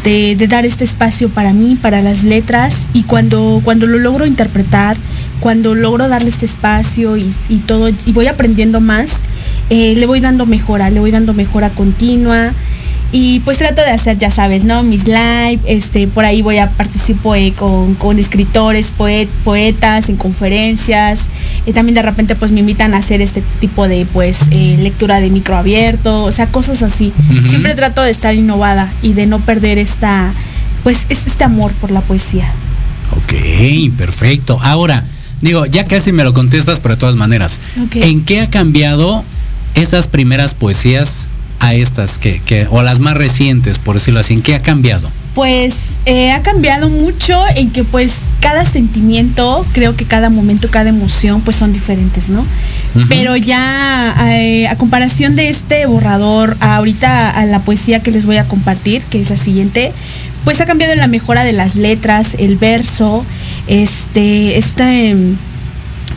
de- 0.04 0.46
dar 0.46 0.64
este 0.66 0.84
espacio 0.84 1.28
para 1.30 1.52
mí, 1.52 1.76
para 1.80 2.02
las 2.02 2.22
letras, 2.24 2.86
y 2.92 3.02
cuando, 3.04 3.60
cuando 3.64 3.86
lo 3.86 3.98
logro 3.98 4.26
interpretar, 4.26 4.96
cuando 5.40 5.74
logro 5.74 6.08
darle 6.08 6.28
este 6.28 6.46
espacio 6.46 7.16
y, 7.16 7.34
y 7.48 7.56
todo, 7.58 7.88
y 7.88 8.12
voy 8.12 8.26
aprendiendo 8.28 8.80
más, 8.80 9.16
eh, 9.70 9.94
le 9.96 10.06
voy 10.06 10.20
dando 10.20 10.46
mejora, 10.46 10.90
le 10.90 11.00
voy 11.00 11.10
dando 11.10 11.34
mejora 11.34 11.70
continua. 11.70 12.52
Y 13.16 13.38
pues 13.40 13.58
trato 13.58 13.80
de 13.80 13.90
hacer, 13.90 14.18
ya 14.18 14.28
sabes, 14.32 14.64
¿no? 14.64 14.82
Mis 14.82 15.06
live, 15.06 15.60
este, 15.66 16.08
por 16.08 16.24
ahí 16.24 16.42
voy 16.42 16.58
a 16.58 16.68
participar 16.70 17.36
eh, 17.38 17.52
con, 17.56 17.94
con 17.94 18.18
escritores, 18.18 18.90
poet- 18.90 19.28
poetas, 19.44 20.08
en 20.08 20.16
conferencias. 20.16 21.28
Y 21.66 21.72
también 21.72 21.94
de 21.94 22.02
repente 22.02 22.36
pues 22.36 22.52
me 22.52 22.60
invitan 22.60 22.92
a 22.94 22.98
hacer 22.98 23.22
este 23.22 23.42
tipo 23.60 23.88
de 23.88 24.06
pues 24.12 24.40
eh, 24.50 24.76
lectura 24.80 25.20
de 25.20 25.30
micro 25.30 25.56
abierto, 25.56 26.24
o 26.24 26.32
sea, 26.32 26.46
cosas 26.48 26.82
así. 26.82 27.12
Siempre 27.48 27.74
trato 27.74 28.02
de 28.02 28.10
estar 28.10 28.34
innovada 28.34 28.92
y 29.02 29.14
de 29.14 29.26
no 29.26 29.38
perder 29.40 29.78
esta, 29.78 30.32
pues 30.82 31.06
es- 31.08 31.26
este 31.26 31.44
amor 31.44 31.72
por 31.72 31.90
la 31.90 32.00
poesía. 32.02 32.50
Ok, 33.16 33.32
perfecto. 33.96 34.58
Ahora, 34.62 35.04
digo, 35.40 35.64
ya 35.66 35.84
casi 35.86 36.12
me 36.12 36.24
lo 36.24 36.34
contestas, 36.34 36.80
pero 36.80 36.96
de 36.96 37.00
todas 37.00 37.16
maneras. 37.16 37.60
¿en 37.94 38.24
qué 38.24 38.40
ha 38.40 38.50
cambiado 38.50 39.24
esas 39.74 40.06
primeras 40.06 40.52
poesías 40.54 41.26
a 41.60 41.72
estas 41.74 42.18
que, 42.18 42.42
que, 42.44 42.66
o 42.70 42.82
las 42.82 42.98
más 42.98 43.16
recientes, 43.16 43.78
por 43.78 43.94
decirlo 43.94 44.20
así? 44.20 44.34
¿En 44.34 44.42
qué 44.42 44.54
ha 44.54 44.60
cambiado? 44.62 45.10
Pues 45.34 45.74
eh, 46.06 46.30
ha 46.30 46.42
cambiado 46.42 46.88
mucho 46.88 47.42
en 47.56 47.70
que 47.70 47.82
pues 47.82 48.14
cada 48.40 48.64
sentimiento, 48.64 49.66
creo 49.72 49.96
que 49.96 50.04
cada 50.04 50.30
momento, 50.30 50.70
cada 50.70 50.90
emoción 50.90 51.40
pues 51.40 51.56
son 51.56 51.72
diferentes, 51.72 52.28
¿no? 52.28 52.44
Pero 53.08 53.34
ya 53.34 54.14
eh, 54.30 54.68
a 54.68 54.76
comparación 54.76 55.34
de 55.34 55.48
este 55.48 55.86
borrador, 55.86 56.56
ahorita 56.60 57.30
a 57.30 57.44
la 57.46 57.58
poesía 57.58 58.00
que 58.00 58.12
les 58.12 58.24
voy 58.24 58.36
a 58.36 58.44
compartir, 58.44 59.02
que 59.02 59.20
es 59.20 59.30
la 59.30 59.36
siguiente, 59.36 59.92
pues 60.44 60.60
ha 60.60 60.66
cambiado 60.66 60.92
en 60.92 61.00
la 61.00 61.08
mejora 61.08 61.42
de 61.42 61.52
las 61.52 61.74
letras, 61.74 62.36
el 62.38 62.56
verso, 62.56 63.24
este, 63.66 64.58
este, 64.58 65.16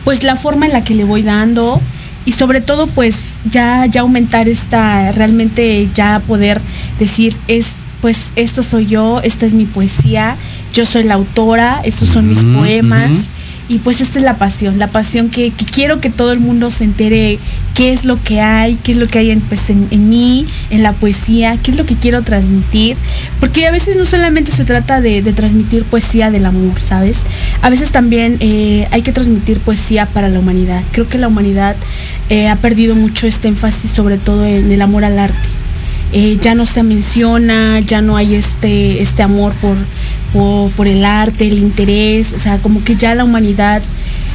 pues 0.04 0.22
la 0.22 0.36
forma 0.36 0.66
en 0.66 0.72
la 0.72 0.84
que 0.84 0.94
le 0.94 1.02
voy 1.02 1.22
dando 1.22 1.80
y 2.24 2.32
sobre 2.32 2.60
todo 2.60 2.86
pues 2.86 3.38
ya 3.50 3.86
ya 3.86 4.02
aumentar 4.02 4.48
esta 4.48 5.12
realmente 5.12 5.88
ya 5.94 6.20
poder 6.26 6.60
decir 6.98 7.34
es 7.48 7.72
pues 8.00 8.30
esto 8.36 8.62
soy 8.62 8.86
yo 8.86 9.20
esta 9.22 9.46
es 9.46 9.54
mi 9.54 9.64
poesía 9.64 10.36
yo 10.72 10.84
soy 10.84 11.04
la 11.04 11.14
autora 11.14 11.80
estos 11.84 12.08
son 12.08 12.28
mis 12.28 12.40
poemas 12.40 13.28
y 13.68 13.78
pues 13.78 14.00
esta 14.00 14.18
es 14.18 14.24
la 14.24 14.38
pasión 14.38 14.78
la 14.78 14.86
pasión 14.86 15.28
que, 15.28 15.50
que 15.50 15.64
quiero 15.64 16.00
que 16.00 16.08
todo 16.10 16.32
el 16.32 16.40
mundo 16.40 16.70
se 16.70 16.84
entere 16.84 17.38
qué 17.74 17.92
es 17.92 18.04
lo 18.04 18.22
que 18.22 18.40
hay 18.40 18.76
qué 18.82 18.92
es 18.92 18.98
lo 18.98 19.08
que 19.08 19.18
hay 19.18 19.30
en, 19.30 19.40
pues, 19.40 19.68
en, 19.70 19.86
en 19.90 20.08
mí 20.08 20.46
en 20.70 20.82
la 20.82 20.92
poesía 20.92 21.58
qué 21.62 21.72
es 21.72 21.76
lo 21.76 21.84
que 21.84 21.96
quiero 21.96 22.22
transmitir 22.22 22.96
porque 23.40 23.66
a 23.66 23.70
veces 23.70 23.96
no 23.96 24.04
solamente 24.06 24.52
se 24.52 24.64
trata 24.64 25.00
de, 25.00 25.20
de 25.20 25.32
transmitir 25.32 25.84
poesía 25.84 26.30
del 26.30 26.46
amor 26.46 26.80
sabes 26.80 27.24
a 27.60 27.70
veces 27.70 27.90
también 27.90 28.36
eh, 28.40 28.86
hay 28.90 29.02
que 29.02 29.12
transmitir 29.12 29.58
poesía 29.58 30.06
para 30.06 30.28
la 30.28 30.38
humanidad. 30.38 30.82
Creo 30.92 31.08
que 31.08 31.18
la 31.18 31.28
humanidad 31.28 31.76
eh, 32.30 32.48
ha 32.48 32.56
perdido 32.56 32.94
mucho 32.94 33.26
este 33.26 33.48
énfasis 33.48 33.90
sobre 33.90 34.18
todo 34.18 34.44
en 34.44 34.70
el 34.70 34.82
amor 34.82 35.04
al 35.04 35.18
arte 35.18 35.48
eh, 36.12 36.38
ya 36.40 36.54
no 36.54 36.66
se 36.66 36.82
menciona, 36.82 37.80
ya 37.80 38.00
no 38.02 38.16
hay 38.16 38.34
este, 38.34 39.00
este 39.02 39.22
amor 39.22 39.52
por, 39.54 39.76
por, 40.32 40.70
por 40.72 40.88
el 40.88 41.04
arte, 41.04 41.46
el 41.48 41.58
interés, 41.58 42.32
o 42.32 42.38
sea, 42.38 42.58
como 42.58 42.82
que 42.84 42.96
ya 42.96 43.14
la 43.14 43.24
humanidad, 43.24 43.82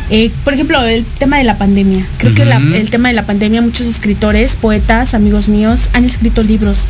eh, 0.10 0.30
por 0.44 0.54
ejemplo, 0.54 0.82
el 0.86 1.04
tema 1.06 1.38
de 1.38 1.44
la 1.46 1.58
pandemia, 1.58 2.06
creo 2.18 2.36
que 2.36 2.46
la- 2.46 2.58
el 2.78 2.90
tema 2.90 3.08
de 3.10 3.16
la 3.16 3.26
pandemia, 3.26 3.62
muchos 3.62 3.88
escritores, 3.88 4.56
poetas, 4.56 5.14
amigos 5.14 5.50
míos, 5.50 5.90
han 5.94 6.06
escrito 6.06 6.44
libros 6.44 6.86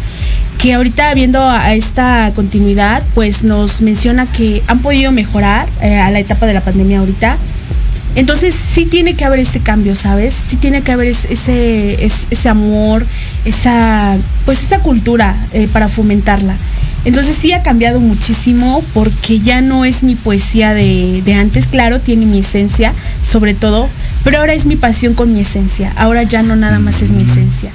que 0.58 0.74
ahorita 0.74 1.13
viendo 1.13 1.41
a 1.41 1.74
esta 1.76 2.32
continuidad, 2.36 3.04
pues 3.13 3.43
nos 3.43 3.82
menciona 3.82 4.26
que 4.26 4.62
han 4.67 4.80
podido 4.80 5.12
mejorar 5.12 5.67
eh, 5.82 5.98
a 5.98 6.10
la 6.12 6.19
etapa 6.19 6.46
de 6.46 6.54
la 6.54 6.62
pandemia 6.62 7.00
ahorita. 7.00 7.38
Entonces 8.15 8.54
sí 8.54 8.86
tiene 8.86 9.15
que 9.15 9.26
haber 9.26 9.39
ese 9.39 9.60
cambio, 9.60 9.95
¿sabes? 9.95 10.34
Sí 10.34 10.56
tiene 10.58 10.82
que 10.82 10.91
haber 10.91 11.08
es- 11.08 11.26
ese, 11.30 12.06
es- 12.06 12.28
ese 12.30 12.49
amor, 12.49 13.06
esa, 13.45 14.15
pues 14.45 14.62
esa 14.62 14.80
cultura 14.80 15.36
eh, 15.54 15.67
para 15.71 15.88
fomentarla. 15.89 16.56
Entonces 17.06 17.36
sí 17.36 17.52
ha 17.52 17.63
cambiado 17.63 17.99
muchísimo 17.99 18.82
porque 18.93 19.39
ya 19.39 19.60
no 19.62 19.84
es 19.84 20.04
mi 20.04 20.15
poesía 20.15 20.73
de, 20.73 21.21
de 21.26 21.34
antes, 21.34 21.65
claro, 21.67 21.99
tiene 21.99 22.26
mi 22.26 22.39
esencia 22.39 22.93
sobre 23.30 23.54
todo, 23.54 23.89
pero 24.23 24.38
ahora 24.39 24.54
es 24.54 24.65
mi 24.65 24.78
pasión 24.78 25.13
con 25.13 25.34
mi 25.34 25.41
esencia, 25.41 25.91
ahora 25.97 26.23
ya 26.23 26.43
no 26.43 26.56
nada 26.56 26.80
más 26.80 27.02
es 27.02 27.12
mi 27.12 27.23
esencia. 27.23 27.71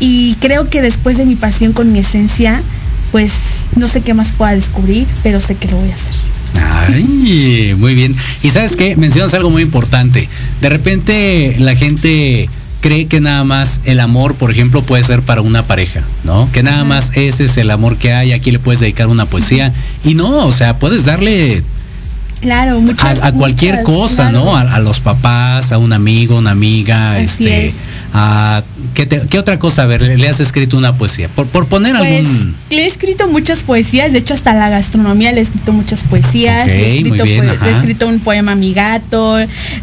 Y 0.00 0.36
creo 0.40 0.70
que 0.70 0.80
después 0.80 1.18
de 1.18 1.26
mi 1.26 1.34
pasión 1.36 1.72
con 1.74 1.92
mi 1.92 1.98
esencia, 1.98 2.62
pues 3.10 3.32
no 3.76 3.88
sé 3.88 4.00
qué 4.00 4.14
más 4.14 4.30
pueda 4.30 4.52
descubrir, 4.54 5.06
pero 5.22 5.38
sé 5.38 5.54
que 5.56 5.68
lo 5.68 5.76
voy 5.78 5.90
a 5.90 5.94
hacer. 5.94 6.14
Ay, 6.60 7.74
muy 7.78 7.94
bien. 7.94 8.14
Y 8.42 8.50
sabes 8.50 8.76
qué, 8.76 8.96
mencionas 8.96 9.34
algo 9.34 9.50
muy 9.50 9.62
importante. 9.62 10.28
De 10.60 10.68
repente 10.68 11.56
la 11.58 11.74
gente 11.76 12.48
cree 12.80 13.06
que 13.06 13.20
nada 13.20 13.44
más 13.44 13.80
el 13.84 14.00
amor, 14.00 14.34
por 14.34 14.50
ejemplo, 14.50 14.82
puede 14.82 15.04
ser 15.04 15.22
para 15.22 15.40
una 15.40 15.66
pareja, 15.66 16.02
¿no? 16.24 16.48
Que 16.52 16.62
nada 16.62 16.84
más 16.84 17.12
ese 17.14 17.44
es 17.44 17.56
el 17.56 17.70
amor 17.70 17.96
que 17.96 18.12
hay, 18.12 18.32
aquí 18.32 18.50
le 18.50 18.58
puedes 18.58 18.80
dedicar 18.80 19.06
una 19.06 19.26
poesía. 19.26 19.72
Y 20.04 20.14
no, 20.14 20.46
o 20.46 20.52
sea, 20.52 20.78
puedes 20.78 21.04
darle 21.04 21.62
Claro, 22.42 22.80
muchas 22.80 23.20
a, 23.22 23.28
a 23.28 23.32
cualquier 23.32 23.76
muchas, 23.76 23.86
cosa, 23.86 24.30
claro. 24.30 24.44
¿no? 24.44 24.56
A, 24.56 24.62
a 24.74 24.80
los 24.80 25.00
papás, 25.00 25.72
a 25.72 25.78
un 25.78 25.92
amigo, 25.92 26.36
una 26.38 26.50
amiga, 26.50 27.12
Así 27.12 27.24
este, 27.24 27.66
es. 27.68 27.76
a 28.12 28.62
¿qué, 28.94 29.06
te- 29.06 29.22
qué 29.28 29.38
otra 29.38 29.58
cosa? 29.60 29.82
A 29.84 29.86
ver, 29.86 30.02
le, 30.02 30.18
le 30.18 30.28
has 30.28 30.40
escrito 30.40 30.76
una 30.76 30.92
poesía. 30.98 31.28
Por, 31.28 31.46
por 31.46 31.66
poner 31.68 31.96
Pues 31.96 32.26
algún. 32.26 32.56
le 32.70 32.82
he 32.82 32.86
escrito 32.88 33.28
muchas 33.28 33.62
poesías, 33.62 34.12
de 34.12 34.18
hecho 34.18 34.34
hasta 34.34 34.52
la 34.54 34.68
gastronomía 34.70 35.30
le 35.32 35.38
he 35.38 35.42
escrito 35.42 35.72
muchas 35.72 36.02
poesías, 36.02 36.66
le, 36.66 36.74
he 36.74 36.96
escrito 36.98 37.22
bien, 37.24 37.46
le 37.46 37.68
he 37.68 37.70
escrito 37.72 38.08
un 38.08 38.18
poema 38.18 38.52
a 38.52 38.56
mi 38.56 38.74
gato, 38.74 39.36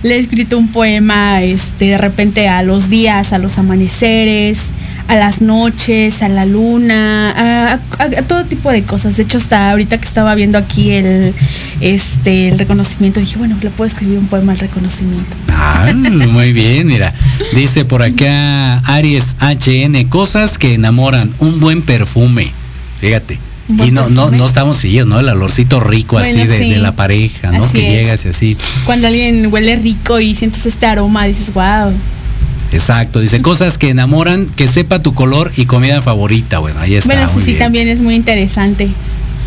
le 0.03 0.15
he 0.15 0.19
escrito 0.19 0.57
un 0.57 0.67
poema 0.67 1.41
este 1.41 1.85
de 1.85 1.97
repente 1.97 2.49
a 2.49 2.61
los 2.61 2.89
días, 2.89 3.31
a 3.31 3.37
los 3.39 3.57
amaneceres, 3.57 4.59
a 5.09 5.15
las 5.15 5.41
noches, 5.41 6.21
a 6.21 6.29
la 6.29 6.45
luna, 6.45 7.31
a, 7.31 7.73
a- 7.73 8.03
a 8.03 8.21
todo 8.27 8.45
tipo 8.45 8.71
de 8.71 8.83
cosas. 8.83 9.17
De 9.17 9.23
hecho 9.23 9.37
hasta 9.39 9.71
ahorita 9.71 9.97
que 9.97 10.05
estaba 10.07 10.35
viendo 10.35 10.57
aquí 10.57 10.91
el 10.91 11.33
este 11.81 12.47
el 12.49 12.59
reconocimiento 12.59 13.19
dije, 13.19 13.37
bueno, 13.37 13.57
le 13.61 13.71
puedo 13.71 13.87
escribir 13.87 14.19
un 14.19 14.27
poema 14.27 14.51
al 14.53 14.59
reconocimiento. 14.59 15.35
Ah, 15.49 15.87
muy 16.29 16.53
bien, 16.53 16.87
mira. 16.87 17.13
Dice 17.55 17.85
por 17.85 18.03
acá 18.03 18.77
Aries 18.85 19.35
HN, 19.41 20.05
cosas 20.09 20.57
que 20.57 20.75
enamoran, 20.75 21.33
un 21.39 21.59
buen 21.59 21.81
perfume. 21.81 22.51
Fíjate. 23.01 23.39
Y 23.69 23.91
no, 23.91 24.09
no, 24.09 24.31
no 24.31 24.45
estamos 24.45 24.77
siguiendo, 24.79 25.15
¿no? 25.15 25.19
El 25.21 25.29
olorcito 25.29 25.79
rico 25.79 26.17
así 26.17 26.33
de, 26.33 26.57
sí. 26.57 26.69
de 26.71 26.77
la 26.79 26.93
pareja, 26.93 27.51
¿no? 27.51 27.63
Así 27.65 27.73
que 27.73 27.87
es. 27.87 28.01
llegas 28.01 28.25
y 28.25 28.29
así. 28.29 28.57
Cuando 28.85 29.07
alguien 29.07 29.47
huele 29.51 29.75
rico 29.75 30.19
y 30.19 30.33
sientes 30.33 30.65
este 30.65 30.87
aroma, 30.87 31.25
dices, 31.25 31.53
wow. 31.53 31.93
Exacto. 32.71 33.19
Dice 33.19 33.41
cosas 33.41 33.77
que 33.77 33.89
enamoran, 33.89 34.45
que 34.45 34.67
sepa 34.67 34.99
tu 35.01 35.13
color 35.13 35.51
y 35.55 35.65
comida 35.65 36.01
favorita. 36.01 36.59
Bueno, 36.59 36.79
ahí 36.79 36.95
está. 36.95 37.13
Bueno, 37.13 37.29
sí, 37.33 37.41
sí, 37.43 37.53
también 37.55 37.87
es 37.87 37.99
muy 37.99 38.15
interesante. 38.15 38.89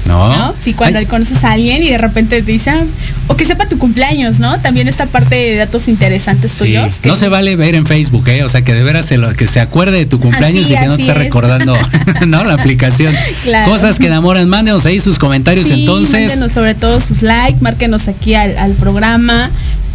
¿No? 0.04 0.36
¿no? 0.36 0.52
Sí, 0.60 0.74
cuando 0.74 0.98
Ay, 0.98 1.06
conoces 1.06 1.44
a 1.44 1.52
alguien 1.52 1.80
y 1.80 1.88
de 1.90 1.96
repente 1.96 2.42
te 2.42 2.50
dicen, 2.50 2.90
o 3.28 3.36
que 3.36 3.44
sepa 3.44 3.66
tu 3.68 3.78
cumpleaños, 3.78 4.40
¿no? 4.40 4.58
También 4.60 4.88
esta 4.88 5.06
parte 5.06 5.36
de 5.36 5.54
datos 5.54 5.86
interesantes 5.86 6.50
Sí, 6.50 6.58
tuyos. 6.58 6.96
que- 7.00 7.08
no 7.08 7.14
se 7.14 7.28
vale 7.28 7.54
ver 7.54 7.76
en 7.76 7.86
Facebook, 7.86 8.26
¿eh? 8.26 8.42
O 8.42 8.48
sea, 8.48 8.62
que 8.62 8.74
de 8.74 8.82
veras 8.82 9.06
se 9.06 9.16
lo- 9.16 9.32
que 9.34 9.46
se 9.46 9.60
acuerde 9.60 9.98
de 9.98 10.06
tu 10.06 10.18
cumpleaños 10.18 10.64
Así, 10.64 10.74
y 10.74 10.76
que 10.76 10.86
no 10.86 10.96
te 10.96 11.02
esté 11.02 11.12
es. 11.12 11.18
recordando, 11.18 11.76
¿no? 12.26 12.42
La 12.42 12.54
aplicación. 12.54 13.14
Claro. 13.44 13.70
Cosas 13.70 14.00
que 14.00 14.08
enamoran, 14.08 14.48
mándenos 14.48 14.84
ahí 14.86 15.00
sus 15.00 15.20
comentarios 15.20 15.68
Sí, 15.68 15.74
entonces. 15.82 16.28
mándenos 16.28 16.50
sobre 16.50 16.74
todo 16.74 17.00
sus 17.00 17.22
likes, 17.22 17.58
márquenos 17.60 18.08
aquí 18.08 18.34
al, 18.34 18.58
al 18.58 18.72
programa. 18.72 19.50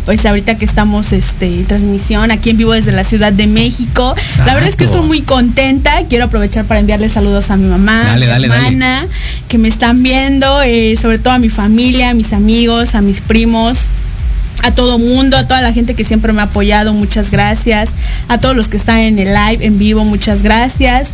Pues 0.08 0.26
ahorita 0.26 0.56
que 0.56 0.64
estamos 0.64 1.12
este, 1.12 1.48
en 1.48 1.66
transmisión 1.66 2.32
aquí 2.32 2.52
en 2.52 2.56
vivo 2.56 2.72
desde 2.72 2.94
la 2.94 3.04
Ciudad 3.04 3.34
de 3.34 3.46
México. 3.46 4.16
La 4.46 4.54
verdad 4.54 4.70
es 4.70 4.78
que 4.78 4.86
estoy 4.86 5.06
muy 5.06 5.22
contenta. 5.22 5.92
Quiero 6.08 6.24
aprovechar 6.24 6.64
para 6.64 6.80
enviarle 6.80 7.10
saludos 7.10 7.50
a 7.52 7.58
mi 7.58 7.66
mamá, 7.66 8.04
Dale, 8.06 8.12
a 8.12 8.16
mi 8.16 8.26
dale, 8.26 8.48
dale. 8.48 8.68
hermana, 8.68 9.06
que 9.50 9.58
me 9.58 9.68
están 9.68 10.02
viendo, 10.04 10.62
eh, 10.62 10.96
sobre 10.96 11.20
todo 11.20 11.34
a 11.34 11.40
mi 11.40 11.50
familia, 11.50 12.12
a 12.12 12.14
mis 12.14 12.32
amigos, 12.32 12.96
a 12.96 13.02
mis 13.02 13.20
primos. 13.20 13.88
a 14.64 14.72
todo 14.72 14.98
mundo, 14.98 15.36
a 15.36 15.46
toda 15.46 15.60
la 15.62 15.74
gente 15.74 15.94
que 15.94 16.06
siempre 16.06 16.32
me 16.32 16.40
ha 16.40 16.46
apoyado, 16.46 16.94
muchas 16.94 17.30
gracias. 17.30 17.90
A 18.30 18.38
todos 18.38 18.56
los 18.56 18.70
que 18.70 18.78
están 18.78 19.00
en 19.00 19.20
el 19.20 19.34
live, 19.34 19.66
en 19.66 19.78
vivo, 19.78 20.06
muchas 20.06 20.42
gracias. 20.42 21.10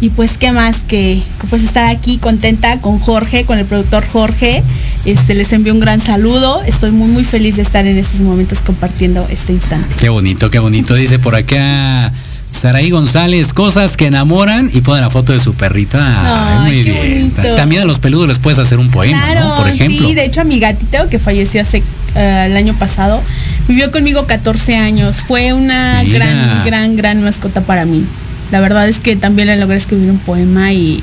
Y 0.00 0.10
pues 0.10 0.36
qué 0.36 0.52
más 0.52 0.80
que 0.86 1.22
pues 1.48 1.62
estar 1.64 1.86
aquí 1.88 2.18
contenta 2.18 2.78
con 2.82 2.98
Jorge, 2.98 3.46
con 3.46 3.58
el 3.58 3.64
productor 3.64 4.06
Jorge. 4.06 4.62
Este 5.04 5.34
les 5.34 5.52
envío 5.52 5.74
un 5.74 5.80
gran 5.80 6.00
saludo. 6.00 6.62
Estoy 6.62 6.90
muy 6.90 7.08
muy 7.08 7.24
feliz 7.24 7.56
de 7.56 7.62
estar 7.62 7.86
en 7.86 7.98
estos 7.98 8.20
momentos 8.20 8.60
compartiendo 8.60 9.26
este 9.30 9.52
instante. 9.52 9.94
Qué 9.98 10.08
bonito, 10.08 10.50
qué 10.50 10.58
bonito. 10.58 10.94
Dice 10.94 11.18
por 11.18 11.34
acá 11.34 12.10
Saraí 12.50 12.90
González, 12.90 13.52
cosas 13.52 13.96
que 13.96 14.06
enamoran 14.06 14.70
y 14.72 14.80
pone 14.80 15.00
la 15.00 15.10
foto 15.10 15.32
de 15.32 15.40
su 15.40 15.54
perrita. 15.54 16.64
Ay, 16.64 16.72
muy 16.72 16.82
bien. 16.82 17.32
También 17.56 17.82
a 17.82 17.84
los 17.84 17.98
peludos 17.98 18.28
les 18.28 18.38
puedes 18.38 18.58
hacer 18.58 18.78
un 18.78 18.90
poema, 18.90 19.22
¿no? 19.34 19.56
Por 19.56 19.68
ejemplo. 19.68 20.06
Sí, 20.06 20.14
de 20.14 20.24
hecho 20.24 20.40
a 20.40 20.44
mi 20.44 20.58
gatito 20.58 21.08
que 21.10 21.18
falleció 21.18 21.60
hace 21.60 21.82
eh, 22.14 22.46
el 22.46 22.56
año 22.56 22.74
pasado, 22.78 23.20
vivió 23.68 23.90
conmigo 23.90 24.26
14 24.26 24.76
años. 24.76 25.20
Fue 25.20 25.52
una 25.52 26.02
gran, 26.04 26.64
gran, 26.64 26.96
gran 26.96 27.22
mascota 27.22 27.60
para 27.60 27.84
mí. 27.84 28.06
La 28.50 28.60
verdad 28.60 28.88
es 28.88 29.00
que 29.00 29.16
también 29.16 29.48
le 29.48 29.56
logré 29.56 29.76
escribir 29.76 30.10
un 30.10 30.18
poema 30.18 30.72
y 30.72 31.02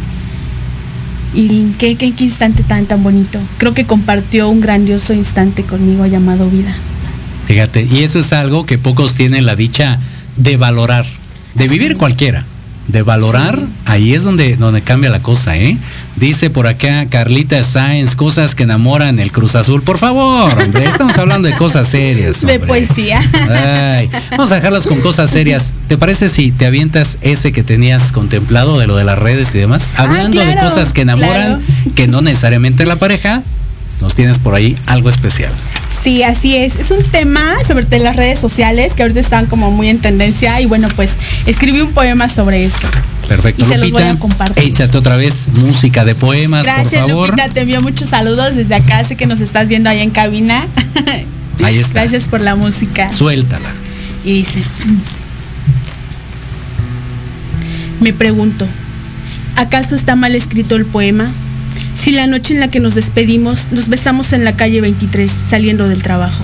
y 1.34 1.72
qué, 1.78 1.96
qué, 1.96 2.14
instante 2.20 2.64
tan 2.64 2.86
tan 2.86 3.04
bonito. 3.04 3.40
Creo 3.58 3.74
que 3.74 3.86
compartió 3.86 4.50
un 4.50 4.62
grandioso 4.62 5.14
instante 5.14 5.64
conmigo 5.64 6.06
llamado 6.06 6.50
vida. 6.50 6.76
Fíjate, 7.46 7.84
y 7.84 8.04
eso 8.04 8.20
es 8.20 8.34
algo 8.34 8.66
que 8.66 8.78
pocos 8.78 9.14
tienen 9.14 9.46
la 9.46 9.56
dicha 9.56 10.00
de 10.38 10.58
valorar, 10.58 11.06
de 11.56 11.68
vivir 11.68 11.98
cualquiera 11.98 12.46
de 12.92 13.04
valorar, 13.04 13.60
ahí 13.86 14.14
es 14.14 14.24
donde, 14.24 14.56
donde 14.56 14.82
cambia 14.82 15.10
la 15.10 15.22
cosa, 15.22 15.56
¿eh? 15.56 15.78
Dice 16.16 16.50
por 16.50 16.68
acá 16.68 17.06
Carlita 17.10 17.64
Sáenz, 17.64 18.16
cosas 18.16 18.54
que 18.54 18.64
enamoran 18.64 19.20
el 19.20 19.32
Cruz 19.32 19.56
Azul. 19.56 19.82
Por 19.82 19.98
favor, 19.98 20.52
hombre, 20.60 20.86
estamos 20.86 21.18
hablando 21.18 21.48
de 21.48 21.56
cosas 21.56 21.88
serias. 21.88 22.42
De 22.46 22.60
poesía. 22.60 23.20
vamos 24.32 24.52
a 24.52 24.56
dejarlas 24.56 24.86
con 24.88 25.00
cosas 25.02 25.30
serias. 25.30 25.74
¿Te 25.88 25.98
parece 25.98 26.30
si 26.30 26.52
te 26.52 26.66
avientas 26.66 27.18
ese 27.22 27.52
que 27.52 27.64
tenías 27.64 28.12
contemplado 28.12 28.78
de 28.80 28.88
lo 28.88 28.96
de 28.96 29.04
las 29.04 29.18
redes 29.18 29.56
y 29.56 29.60
demás? 29.60 29.94
Ah, 29.96 30.04
Hablando 30.04 30.44
de 30.44 30.56
cosas 30.56 30.94
que 30.94 31.02
enamoran, 31.02 31.62
que 31.96 32.08
no 32.08 32.22
necesariamente 32.22 32.86
la 32.86 32.98
pareja, 32.98 33.42
nos 34.02 34.16
tienes 34.16 34.38
por 34.38 34.56
ahí 34.56 34.76
algo 34.86 35.10
especial. 35.10 35.54
Sí, 36.02 36.24
así 36.24 36.56
es. 36.56 36.76
Es 36.78 36.90
un 36.92 37.04
tema 37.04 37.42
sobre 37.66 38.00
las 38.00 38.16
redes 38.16 38.40
sociales 38.40 38.94
que 38.94 39.04
ahorita 39.04 39.20
están 39.20 39.46
como 39.46 39.70
muy 39.70 39.90
en 39.90 40.00
tendencia 40.00 40.60
y 40.60 40.66
bueno, 40.66 40.88
pues 40.96 41.16
escribí 41.46 41.82
un 41.82 41.92
poema 41.92 42.28
sobre 42.28 42.66
esto. 42.66 42.88
Perfecto, 43.28 43.64
y 43.64 43.68
se 43.68 43.78
los 43.78 43.92
voy 43.92 44.04
a 44.04 44.16
compartir. 44.16 44.64
Échate 44.64 44.98
otra 44.98 45.16
vez 45.16 45.50
música 45.54 46.04
de 46.04 46.16
poemas, 46.16 46.66
Gracias, 46.66 47.02
por 47.02 47.10
favor. 47.10 47.30
Lupita, 47.30 47.50
te 47.50 47.62
envío 47.62 47.82
muchos 47.82 48.10
saludos 48.10 48.56
desde 48.56 48.76
acá, 48.76 49.04
sé 49.04 49.16
que 49.16 49.28
nos 49.28 49.42
estás 49.42 49.70
viendo 49.70 49.90
ahí 49.90 50.00
en 50.00 50.10
cabina. 50.10 50.68
Ahí 51.64 51.78
está. 51.78 52.02
Gracias 52.02 52.24
por 52.24 52.42
la 52.42 52.56
música. 52.56 53.12
Suéltala. 53.12 53.70
Y 54.26 54.34
dice, 54.34 54.64
me 58.00 58.14
pregunto, 58.14 58.68
¿acaso 59.56 59.94
está 59.94 60.16
mal 60.16 60.36
escrito 60.36 60.76
el 60.76 60.86
poema? 60.86 61.32
Si 61.96 62.12
la 62.12 62.28
noche 62.28 62.54
en 62.54 62.60
la 62.60 62.70
que 62.70 62.80
nos 62.80 62.96
despedimos 62.96 63.68
nos 63.72 63.90
besamos 63.90 64.34
en 64.34 64.44
la 64.44 64.56
calle 64.56 64.82
23 64.82 65.32
saliendo 65.50 65.88
del 65.88 66.02
trabajo. 66.02 66.44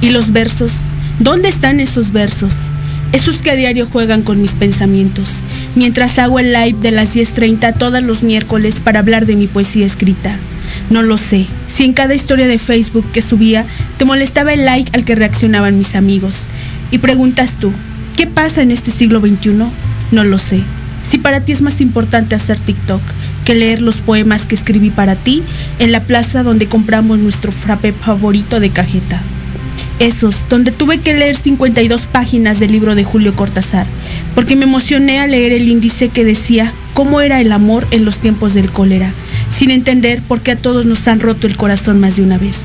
¿Y 0.00 0.10
los 0.10 0.32
versos? 0.32 0.72
¿Dónde 1.18 1.48
están 1.48 1.80
esos 1.80 2.12
versos? 2.12 2.54
Esos 3.12 3.40
que 3.40 3.50
a 3.50 3.56
diario 3.56 3.86
juegan 3.90 4.22
con 4.22 4.42
mis 4.42 4.52
pensamientos, 4.52 5.42
mientras 5.74 6.18
hago 6.18 6.38
el 6.38 6.52
live 6.52 6.78
de 6.80 6.90
las 6.90 7.16
10.30 7.16 7.76
todos 7.78 8.02
los 8.02 8.22
miércoles 8.22 8.80
para 8.80 9.00
hablar 9.00 9.24
de 9.24 9.34
mi 9.34 9.46
poesía 9.46 9.86
escrita. 9.86 10.36
No 10.90 11.02
lo 11.02 11.16
sé, 11.16 11.46
si 11.68 11.84
en 11.84 11.94
cada 11.94 12.14
historia 12.14 12.46
de 12.46 12.58
Facebook 12.58 13.06
que 13.12 13.22
subía 13.22 13.64
te 13.96 14.04
molestaba 14.04 14.52
el 14.52 14.66
like 14.66 14.90
al 14.94 15.04
que 15.04 15.14
reaccionaban 15.14 15.78
mis 15.78 15.94
amigos. 15.94 16.48
Y 16.90 16.98
preguntas 16.98 17.52
tú, 17.58 17.72
¿qué 18.16 18.26
pasa 18.26 18.62
en 18.62 18.70
este 18.70 18.90
siglo 18.90 19.20
XXI? 19.20 19.54
No 20.10 20.24
lo 20.24 20.38
sé. 20.38 20.62
Si 21.02 21.18
para 21.18 21.40
ti 21.40 21.52
es 21.52 21.62
más 21.62 21.80
importante 21.80 22.34
hacer 22.34 22.60
TikTok, 22.60 23.00
que 23.48 23.54
leer 23.54 23.80
los 23.80 24.02
poemas 24.02 24.44
que 24.44 24.54
escribí 24.54 24.90
para 24.90 25.16
ti 25.16 25.42
en 25.78 25.90
la 25.90 26.02
plaza 26.02 26.42
donde 26.42 26.66
compramos 26.66 27.18
nuestro 27.18 27.50
frappe 27.50 27.92
favorito 27.94 28.60
de 28.60 28.68
cajeta. 28.68 29.22
Esos, 30.00 30.44
donde 30.50 30.70
tuve 30.70 30.98
que 30.98 31.14
leer 31.14 31.34
52 31.34 32.08
páginas 32.08 32.60
del 32.60 32.72
libro 32.72 32.94
de 32.94 33.04
Julio 33.04 33.34
Cortázar, 33.34 33.86
porque 34.34 34.54
me 34.54 34.66
emocioné 34.66 35.20
al 35.20 35.30
leer 35.30 35.52
el 35.52 35.66
índice 35.66 36.10
que 36.10 36.26
decía 36.26 36.74
cómo 36.92 37.22
era 37.22 37.40
el 37.40 37.50
amor 37.50 37.86
en 37.90 38.04
los 38.04 38.18
tiempos 38.18 38.52
del 38.52 38.70
cólera, 38.70 39.14
sin 39.50 39.70
entender 39.70 40.20
por 40.20 40.42
qué 40.42 40.50
a 40.50 40.56
todos 40.56 40.84
nos 40.84 41.08
han 41.08 41.20
roto 41.20 41.46
el 41.46 41.56
corazón 41.56 41.98
más 42.00 42.16
de 42.16 42.24
una 42.24 42.36
vez. 42.36 42.58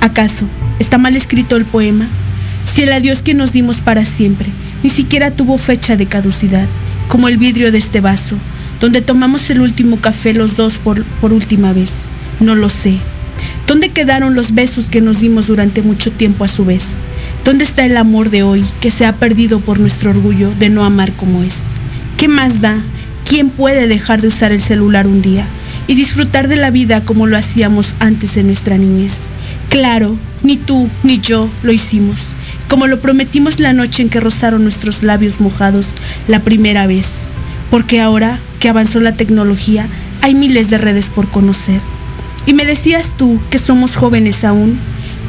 ¿Acaso 0.00 0.46
está 0.80 0.98
mal 0.98 1.14
escrito 1.14 1.54
el 1.54 1.66
poema? 1.66 2.08
Si 2.64 2.82
el 2.82 2.92
adiós 2.92 3.22
que 3.22 3.34
nos 3.34 3.52
dimos 3.52 3.76
para 3.80 4.04
siempre 4.04 4.48
ni 4.82 4.90
siquiera 4.90 5.30
tuvo 5.30 5.56
fecha 5.56 5.96
de 5.96 6.06
caducidad, 6.06 6.66
como 7.06 7.28
el 7.28 7.38
vidrio 7.38 7.70
de 7.70 7.78
este 7.78 8.00
vaso, 8.00 8.36
donde 8.80 9.00
tomamos 9.00 9.48
el 9.50 9.60
último 9.60 9.96
café 9.96 10.34
los 10.34 10.56
dos 10.56 10.78
por, 10.78 11.04
por 11.04 11.32
última 11.32 11.72
vez. 11.72 11.90
No 12.40 12.54
lo 12.54 12.68
sé. 12.68 12.98
¿Dónde 13.66 13.88
quedaron 13.88 14.34
los 14.34 14.54
besos 14.54 14.90
que 14.90 15.00
nos 15.00 15.20
dimos 15.20 15.48
durante 15.48 15.82
mucho 15.82 16.12
tiempo 16.12 16.44
a 16.44 16.48
su 16.48 16.64
vez? 16.64 16.84
¿Dónde 17.44 17.64
está 17.64 17.84
el 17.84 17.96
amor 17.96 18.30
de 18.30 18.42
hoy 18.42 18.64
que 18.80 18.90
se 18.90 19.06
ha 19.06 19.16
perdido 19.16 19.60
por 19.60 19.80
nuestro 19.80 20.10
orgullo 20.10 20.50
de 20.58 20.68
no 20.68 20.84
amar 20.84 21.12
como 21.12 21.42
es? 21.42 21.56
¿Qué 22.16 22.28
más 22.28 22.60
da? 22.60 22.78
¿Quién 23.28 23.50
puede 23.50 23.88
dejar 23.88 24.20
de 24.20 24.28
usar 24.28 24.52
el 24.52 24.62
celular 24.62 25.06
un 25.06 25.20
día 25.20 25.46
y 25.88 25.94
disfrutar 25.94 26.48
de 26.48 26.56
la 26.56 26.70
vida 26.70 27.00
como 27.00 27.26
lo 27.26 27.36
hacíamos 27.36 27.96
antes 27.98 28.36
en 28.36 28.46
nuestra 28.46 28.78
niñez? 28.78 29.14
Claro, 29.68 30.16
ni 30.42 30.56
tú 30.56 30.88
ni 31.02 31.18
yo 31.18 31.48
lo 31.62 31.72
hicimos, 31.72 32.18
como 32.68 32.86
lo 32.86 33.00
prometimos 33.00 33.58
la 33.58 33.72
noche 33.72 34.02
en 34.02 34.08
que 34.08 34.20
rozaron 34.20 34.62
nuestros 34.62 35.02
labios 35.02 35.40
mojados 35.40 35.94
la 36.28 36.40
primera 36.40 36.86
vez, 36.86 37.28
porque 37.70 38.00
ahora 38.00 38.38
que 38.60 38.68
avanzó 38.68 39.00
la 39.00 39.16
tecnología, 39.16 39.88
hay 40.22 40.34
miles 40.34 40.70
de 40.70 40.78
redes 40.78 41.08
por 41.08 41.28
conocer. 41.28 41.80
Y 42.46 42.52
me 42.52 42.64
decías 42.64 43.14
tú 43.16 43.40
que 43.50 43.58
somos 43.58 43.96
jóvenes 43.96 44.44
aún, 44.44 44.78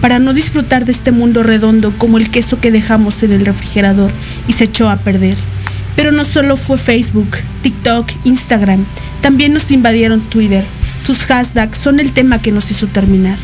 para 0.01 0.19
no 0.19 0.33
disfrutar 0.33 0.85
de 0.85 0.91
este 0.91 1.11
mundo 1.11 1.43
redondo 1.43 1.91
como 1.97 2.17
el 2.17 2.29
queso 2.29 2.59
que 2.59 2.71
dejamos 2.71 3.23
en 3.23 3.31
el 3.31 3.45
refrigerador 3.45 4.11
y 4.47 4.53
se 4.53 4.65
echó 4.65 4.89
a 4.89 4.97
perder. 4.97 5.35
Pero 5.95 6.11
no 6.11 6.25
solo 6.25 6.57
fue 6.57 6.77
Facebook, 6.77 7.37
TikTok, 7.63 8.11
Instagram, 8.23 8.85
también 9.21 9.53
nos 9.53 9.71
invadieron 9.71 10.21
Twitter. 10.21 10.63
Tus 11.05 11.25
hashtags 11.25 11.79
son 11.79 11.99
el 11.99 12.11
tema 12.11 12.41
que 12.41 12.51
nos 12.51 12.69
hizo 12.69 12.87
terminar. 12.87 13.37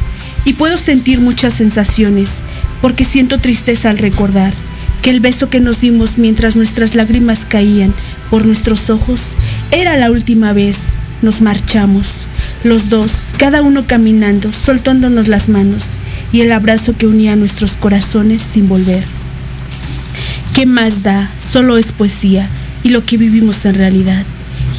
Y 0.46 0.54
puedo 0.54 0.78
sentir 0.78 1.20
muchas 1.20 1.54
sensaciones, 1.54 2.42
porque 2.82 3.06
siento 3.06 3.40
tristeza 3.40 3.90
al 3.90 3.98
recordar 3.98 4.54
que 5.02 5.10
el 5.10 5.20
beso 5.20 5.50
que 5.50 5.60
nos 5.60 5.82
dimos 5.82 6.18
mientras 6.18 6.56
nuestras 6.56 6.96
lágrimas 6.96 7.46
caían 7.46 7.94
por 8.30 8.46
nuestros 8.46 8.90
ojos 8.90 9.36
era 9.72 9.98
la 9.98 10.12
última 10.12 10.54
vez. 10.54 10.78
Nos 11.22 11.42
marchamos, 11.42 12.26
los 12.64 12.90
dos, 12.90 13.12
cada 13.38 13.62
uno 13.62 13.86
caminando, 13.88 14.52
soltándonos 14.52 15.28
las 15.28 15.48
manos 15.48 16.00
y 16.34 16.42
el 16.42 16.52
abrazo 16.52 16.98
que 16.98 17.08
unía 17.08 17.36
nuestros 17.36 17.78
corazones 17.78 18.42
sin 18.42 18.68
volver. 18.68 19.04
¿Qué 20.54 20.66
más 20.66 21.02
da? 21.04 21.30
Solo 21.52 21.78
es 21.78 21.92
poesía 21.92 22.50
y 22.84 22.90
lo 22.90 23.04
que 23.04 23.18
vivimos 23.18 23.66
en 23.66 23.76
realidad. 23.76 24.26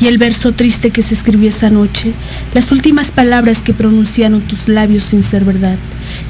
Y 0.00 0.06
el 0.06 0.18
verso 0.18 0.52
triste 0.52 0.90
que 0.90 1.02
se 1.02 1.14
escribió 1.14 1.48
esa 1.48 1.70
noche, 1.70 2.12
las 2.52 2.72
últimas 2.72 3.10
palabras 3.10 3.62
que 3.62 3.72
pronunciaron 3.72 4.40
tus 4.40 4.68
labios 4.68 5.04
sin 5.04 5.22
ser 5.22 5.44
verdad. 5.44 5.76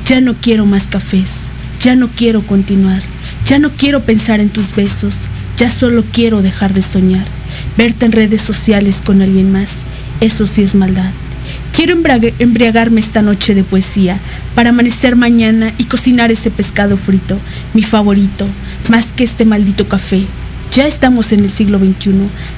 Ya 0.07 0.21
no 0.21 0.35
quiero 0.35 0.67
más 0.67 0.87
cafés, 0.87 1.49
ya 1.81 1.97
no 1.97 2.09
quiero 2.09 2.43
continuar, 2.43 3.03
ya 3.47 3.59
no 3.59 3.71
quiero 3.71 4.03
pensar 4.03 4.41
en 4.41 4.51
tus 4.51 4.75
besos, 4.75 5.29
ya 5.57 5.71
solo 5.71 6.05
quiero 6.13 6.43
dejar 6.43 6.75
de 6.75 6.83
soñar. 6.83 7.27
Verte 7.77 8.07
en 8.07 8.13
redes 8.13 8.41
sociales 8.41 9.03
con 9.05 9.23
alguien 9.23 9.53
más, 9.53 9.71
eso 10.21 10.47
sí 10.47 10.63
es 10.63 10.75
maldad. 10.75 11.11
Quiero 11.73 11.97
embriagarme 12.39 13.01
esta 13.01 13.21
noche 13.21 13.55
de 13.55 13.65
poesía 13.65 14.19
para 14.55 14.71
amanecer 14.71 15.17
mañana 15.17 15.73
y 15.77 15.85
cocinar 15.85 16.31
ese 16.31 16.51
pescado 16.51 16.97
frito, 16.97 17.37
mi 17.75 17.83
favorito, 17.83 18.47
más 18.89 19.13
que 19.13 19.25
este 19.25 19.45
maldito 19.45 19.89
café. 19.89 20.23
Ya 20.73 20.87
estamos 20.87 21.31
en 21.33 21.41
el 21.41 21.51
siglo 21.51 21.79
XXI. 21.79 22.13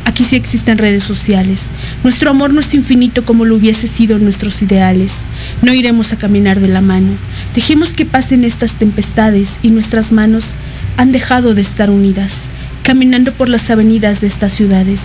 Aquí 0.05 0.24
sí 0.24 0.36
existen 0.36 0.78
redes 0.78 1.03
sociales. 1.03 1.64
Nuestro 2.03 2.30
amor 2.30 2.53
no 2.53 2.61
es 2.61 2.72
infinito 2.72 3.24
como 3.24 3.44
lo 3.44 3.57
hubiese 3.57 3.88
sido 3.88 4.18
nuestros 4.18 4.62
ideales. 4.62 5.24
No 5.61 5.74
iremos 5.74 6.12
a 6.12 6.16
caminar 6.16 6.61
de 6.61 6.68
la 6.68 6.80
mano. 6.80 7.12
Dejemos 7.55 7.94
que 7.94 8.07
pasen 8.07 8.44
estas 8.44 8.74
tempestades 8.74 9.59
y 9.62 9.68
nuestras 9.68 10.12
manos 10.12 10.55
han 10.97 11.12
dejado 11.12 11.55
de 11.55 11.61
estar 11.61 11.90
unidas 11.90 12.49
caminando 12.87 13.32
por 13.32 13.49
las 13.49 13.68
avenidas 13.68 14.20
de 14.20 14.28
estas 14.28 14.53
ciudades. 14.53 15.01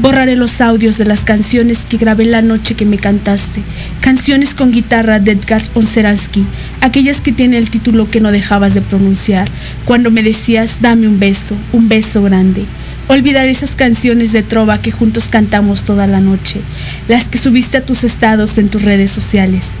Borraré 0.00 0.34
los 0.34 0.60
audios 0.60 0.98
de 0.98 1.04
las 1.04 1.22
canciones 1.22 1.84
que 1.84 1.96
grabé 1.96 2.24
la 2.24 2.42
noche 2.42 2.74
que 2.74 2.84
me 2.84 2.98
cantaste, 2.98 3.62
canciones 4.00 4.56
con 4.56 4.72
guitarra 4.72 5.20
de 5.20 5.30
Edgar 5.30 5.62
Onseransky, 5.74 6.44
aquellas 6.80 7.20
que 7.20 7.30
tienen 7.30 7.62
el 7.62 7.70
título 7.70 8.10
que 8.10 8.18
no 8.18 8.32
dejabas 8.32 8.74
de 8.74 8.80
pronunciar, 8.80 9.48
cuando 9.84 10.10
me 10.10 10.24
decías 10.24 10.78
dame 10.80 11.06
un 11.06 11.20
beso, 11.20 11.54
un 11.72 11.88
beso 11.88 12.22
grande. 12.24 12.64
Olvidar 13.06 13.46
esas 13.46 13.76
canciones 13.76 14.32
de 14.32 14.42
trova 14.42 14.82
que 14.82 14.90
juntos 14.90 15.28
cantamos 15.28 15.84
toda 15.84 16.08
la 16.08 16.18
noche, 16.18 16.60
las 17.06 17.28
que 17.28 17.38
subiste 17.38 17.76
a 17.76 17.86
tus 17.86 18.02
estados 18.02 18.58
en 18.58 18.68
tus 18.68 18.82
redes 18.82 19.12
sociales. 19.12 19.76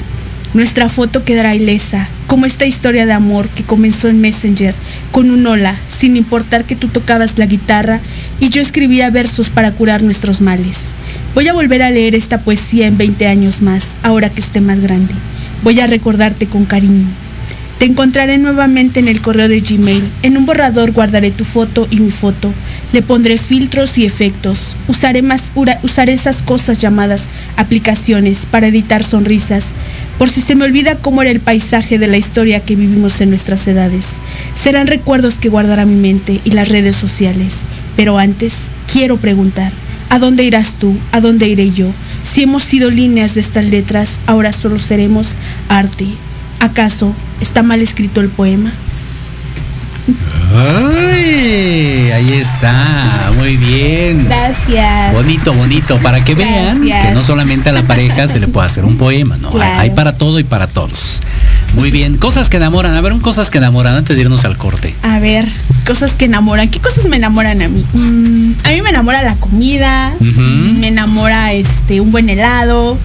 Nuestra 0.54 0.90
foto 0.90 1.24
quedará 1.24 1.54
ilesa, 1.54 2.08
como 2.26 2.44
esta 2.44 2.66
historia 2.66 3.06
de 3.06 3.12
amor 3.12 3.48
que 3.48 3.62
comenzó 3.62 4.08
en 4.08 4.20
Messenger, 4.20 4.74
con 5.10 5.30
un 5.30 5.46
hola, 5.46 5.76
sin 5.88 6.14
importar 6.14 6.64
que 6.64 6.76
tú 6.76 6.88
tocabas 6.88 7.38
la 7.38 7.46
guitarra 7.46 8.00
y 8.38 8.50
yo 8.50 8.60
escribía 8.60 9.08
versos 9.08 9.48
para 9.48 9.72
curar 9.72 10.02
nuestros 10.02 10.42
males. 10.42 10.78
Voy 11.34 11.48
a 11.48 11.54
volver 11.54 11.82
a 11.82 11.90
leer 11.90 12.14
esta 12.14 12.42
poesía 12.42 12.86
en 12.86 12.98
20 12.98 13.26
años 13.28 13.62
más, 13.62 13.96
ahora 14.02 14.28
que 14.28 14.42
esté 14.42 14.60
más 14.60 14.80
grande. 14.80 15.14
Voy 15.62 15.80
a 15.80 15.86
recordarte 15.86 16.46
con 16.46 16.66
cariño. 16.66 17.06
Te 17.82 17.88
encontraré 17.88 18.38
nuevamente 18.38 19.00
en 19.00 19.08
el 19.08 19.20
correo 19.20 19.48
de 19.48 19.60
Gmail. 19.60 20.04
En 20.22 20.36
un 20.36 20.46
borrador 20.46 20.92
guardaré 20.92 21.32
tu 21.32 21.44
foto 21.44 21.88
y 21.90 21.96
mi 21.96 22.12
foto. 22.12 22.54
Le 22.92 23.02
pondré 23.02 23.38
filtros 23.38 23.98
y 23.98 24.04
efectos. 24.04 24.76
Usaré, 24.86 25.20
más, 25.20 25.50
usaré 25.82 26.12
esas 26.12 26.42
cosas 26.42 26.78
llamadas 26.78 27.28
aplicaciones 27.56 28.46
para 28.46 28.68
editar 28.68 29.02
sonrisas. 29.02 29.72
Por 30.16 30.30
si 30.30 30.42
se 30.42 30.54
me 30.54 30.64
olvida 30.64 30.94
cómo 30.94 31.22
era 31.22 31.32
el 31.32 31.40
paisaje 31.40 31.98
de 31.98 32.06
la 32.06 32.18
historia 32.18 32.60
que 32.60 32.76
vivimos 32.76 33.20
en 33.20 33.30
nuestras 33.30 33.66
edades. 33.66 34.10
Serán 34.54 34.86
recuerdos 34.86 35.38
que 35.38 35.48
guardará 35.48 35.84
mi 35.84 35.96
mente 35.96 36.40
y 36.44 36.52
las 36.52 36.68
redes 36.68 36.94
sociales. 36.94 37.62
Pero 37.96 38.16
antes, 38.16 38.68
quiero 38.92 39.16
preguntar, 39.16 39.72
¿a 40.08 40.20
dónde 40.20 40.44
irás 40.44 40.74
tú? 40.74 40.96
¿A 41.10 41.20
dónde 41.20 41.48
iré 41.48 41.72
yo? 41.72 41.88
Si 42.22 42.44
hemos 42.44 42.62
sido 42.62 42.90
líneas 42.90 43.34
de 43.34 43.40
estas 43.40 43.64
letras, 43.64 44.20
ahora 44.26 44.52
solo 44.52 44.78
seremos 44.78 45.34
arte, 45.68 46.06
¿Acaso 46.60 47.12
está 47.42 47.62
mal 47.62 47.80
escrito 47.82 48.20
el 48.20 48.28
poema? 48.28 48.72
Ay, 50.54 52.10
ahí 52.10 52.32
está, 52.34 53.32
muy 53.38 53.56
bien. 53.56 54.24
Gracias. 54.26 55.14
Bonito, 55.14 55.52
bonito, 55.52 55.96
para 55.98 56.20
que 56.20 56.34
vean 56.34 56.82
que 56.82 57.10
no 57.14 57.22
solamente 57.22 57.70
a 57.70 57.72
la 57.72 57.82
pareja 57.82 58.26
se 58.28 58.40
le 58.40 58.48
puede 58.48 58.66
hacer 58.66 58.84
un 58.84 58.96
poema, 58.96 59.36
¿no? 59.38 59.52
Hay 59.60 59.90
para 59.90 60.16
todo 60.16 60.38
y 60.38 60.44
para 60.44 60.66
todos. 60.66 61.20
Muy 61.74 61.90
bien, 61.90 62.18
cosas 62.18 62.50
que 62.50 62.58
enamoran. 62.58 62.94
A 62.94 63.00
ver, 63.00 63.12
un 63.12 63.20
cosas 63.20 63.50
que 63.50 63.58
enamoran 63.58 63.94
antes 63.94 64.16
de 64.16 64.22
irnos 64.22 64.44
al 64.44 64.58
corte. 64.58 64.94
A 65.02 65.18
ver, 65.20 65.48
cosas 65.86 66.12
que 66.12 66.26
enamoran. 66.26 66.68
¿Qué 66.68 66.80
cosas 66.80 67.06
me 67.06 67.16
enamoran 67.16 67.62
a 67.62 67.68
mí? 67.68 67.84
Mm, 67.94 68.52
a 68.64 68.70
mí 68.70 68.82
me 68.82 68.90
enamora 68.90 69.22
la 69.22 69.36
comida, 69.36 70.14
me 70.20 70.88
enamora 70.88 71.52
este 71.54 72.00
un 72.00 72.12
buen 72.12 72.28
helado, 72.28 72.98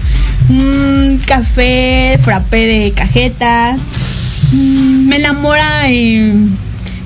un 0.50 1.18
café, 1.26 2.18
frappé 2.22 2.66
de 2.66 2.92
cajeta. 2.92 3.78
Me 4.52 5.16
enamora 5.16 5.90
eh, 5.90 6.32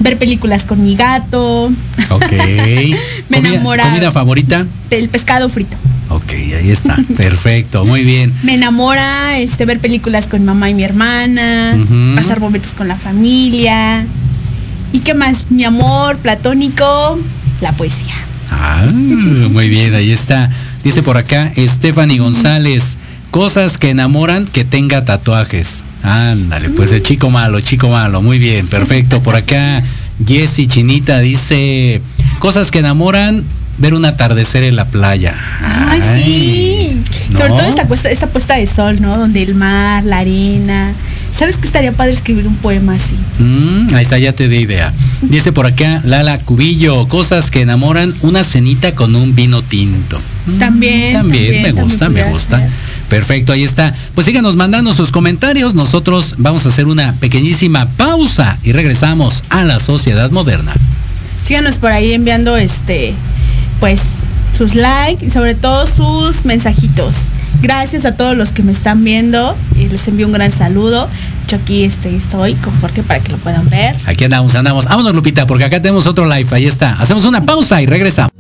ver 0.01 0.19
películas 0.19 0.65
con 0.65 0.83
mi 0.83 0.95
gato. 0.97 1.73
Ok. 2.11 2.33
me 3.29 3.39
enamora. 3.39 3.85
¿Comida 3.85 4.11
favorita? 4.13 4.67
El 4.91 5.09
pescado 5.09 5.49
frito. 5.49 5.77
Ok, 6.09 6.33
ahí 6.33 6.71
está. 6.71 6.97
Perfecto, 7.17 7.87
muy 7.87 8.05
bien. 8.05 8.33
Me 8.43 8.55
enamora 8.55 9.39
este, 9.39 9.65
ver 9.65 9.81
películas 9.81 10.29
con 10.29 10.45
mamá 10.45 10.69
y 10.69 10.75
mi 10.75 10.85
hermana, 10.85 11.77
pasar 12.15 12.39
momentos 12.39 12.75
con 12.75 12.87
la 12.87 12.97
familia. 12.97 14.05
¿Y 14.93 15.01
qué 15.01 15.15
más? 15.15 15.51
Mi 15.51 15.65
amor 15.65 16.19
platónico, 16.19 17.19
la 17.63 17.73
poesía. 17.73 18.15
Ah, 18.51 18.85
muy 18.93 19.69
bien, 19.71 19.95
ahí 19.95 20.13
está. 20.13 20.51
Dice 20.85 21.03
por 21.03 21.17
acá 21.17 21.51
Stephanie 21.57 22.19
González. 22.19 22.99
Cosas 23.33 23.79
que 23.79 23.89
enamoran 23.89 24.45
que 24.45 24.63
tenga 24.63 25.07
tatuajes. 25.07 25.87
Ándale, 26.03 26.69
pues 26.69 26.93
el 26.93 27.03
chico 27.03 27.31
malo, 27.31 27.63
chico 27.63 27.89
malo. 27.89 28.21
Muy 28.21 28.39
bien, 28.39 28.67
perfecto. 28.69 29.23
Por 29.23 29.37
acá 29.37 29.83
Jessy 30.27 30.67
Chinita 30.67 31.19
dice, 31.21 32.03
cosas 32.41 32.71
que 32.71 32.81
enamoran, 32.81 33.43
ver 33.79 33.95
un 33.95 34.05
atardecer 34.05 34.65
en 34.65 34.77
la 34.77 34.85
playa. 34.85 35.35
Ay, 35.63 36.03
sí. 36.23 37.03
Sobre 37.35 37.49
todo 37.49 37.63
esta, 37.63 37.89
puesta, 37.89 38.11
esta 38.11 38.27
puesta 38.27 38.57
de 38.57 38.67
sol, 38.67 39.01
¿no? 39.01 39.17
Donde 39.17 39.43
el 39.43 39.55
mar, 39.55 40.05
la 40.05 40.19
arena. 40.19 40.93
¿Sabes 41.35 41.57
que 41.57 41.67
estaría 41.67 41.93
padre 41.93 42.13
escribir 42.13 42.47
un 42.47 42.57
poema 42.57 42.97
así? 42.97 43.17
Mm, 43.39 43.95
ahí 43.95 44.03
está, 44.03 44.19
ya 44.19 44.35
te 44.35 44.49
di 44.49 44.59
idea. 44.59 44.93
Dice 45.23 45.53
por 45.53 45.65
acá 45.65 46.03
Lala 46.05 46.37
Cubillo, 46.37 47.09
cosas 47.09 47.51
que 47.51 47.63
enamoran, 47.63 48.13
una 48.21 48.45
cenita 48.45 48.95
con 48.95 49.15
un 49.15 49.35
vino 49.35 49.63
tinto. 49.63 50.21
También. 50.59 51.15
también, 51.15 51.63
me 51.63 51.73
gusta, 51.73 52.11
me 52.11 52.25
gusta. 52.25 52.69
Perfecto, 53.13 53.53
ahí 53.53 53.63
está. 53.63 53.95
Pues 54.15 54.25
síganos 54.25 54.57
mandando 54.57 54.95
sus 54.95 55.13
comentarios. 55.13 55.75
Nosotros 55.75 56.37
vamos 56.39 56.65
a 56.65 56.71
hacer 56.71 56.87
una 56.87 57.13
pequeñísima 57.21 57.87
pausa 57.99 58.57
y 58.63 58.73
regresamos 58.73 59.45
a 59.51 59.65
la 59.65 59.81
sociedad 59.81 60.31
moderna. 60.31 60.73
Síganos 61.45 61.75
por 61.75 61.93
ahí 61.93 62.15
enviando 62.15 62.57
este, 62.57 63.13
pues, 63.81 64.01
sus 64.57 64.75
likes 64.75 65.27
y 65.27 65.29
sobre 65.29 65.55
todo 65.55 65.87
sus 65.87 66.47
mensajitos. 66.47 67.17
Gracias 67.61 68.07
a 68.07 68.17
todos 68.17 68.35
los 68.35 68.49
que 68.49 68.63
me 68.63 68.73
están 68.73 69.05
viendo 69.05 69.55
y 69.79 69.91
les 69.91 70.09
envío 70.09 70.27
un 70.27 70.33
gran 70.33 70.51
saludo. 70.51 71.07
Yo 71.49 71.59
aquí 71.59 71.85
este, 71.85 72.17
estoy 72.17 72.55
con 72.55 72.75
Jorge 72.81 73.03
para 73.03 73.21
que 73.21 73.31
lo 73.31 73.37
puedan 73.37 73.69
ver. 73.69 73.95
Aquí 74.07 74.25
andamos, 74.25 74.55
andamos. 74.55 74.87
Vámonos, 74.87 75.15
Lupita, 75.15 75.47
porque 75.47 75.65
acá 75.65 75.83
tenemos 75.83 76.07
otro 76.07 76.25
live. 76.25 76.49
Ahí 76.53 76.65
está. 76.65 76.95
Hacemos 76.95 77.27
una 77.27 77.45
pausa 77.45 77.83
y 77.83 77.85
regresamos. 77.85 78.33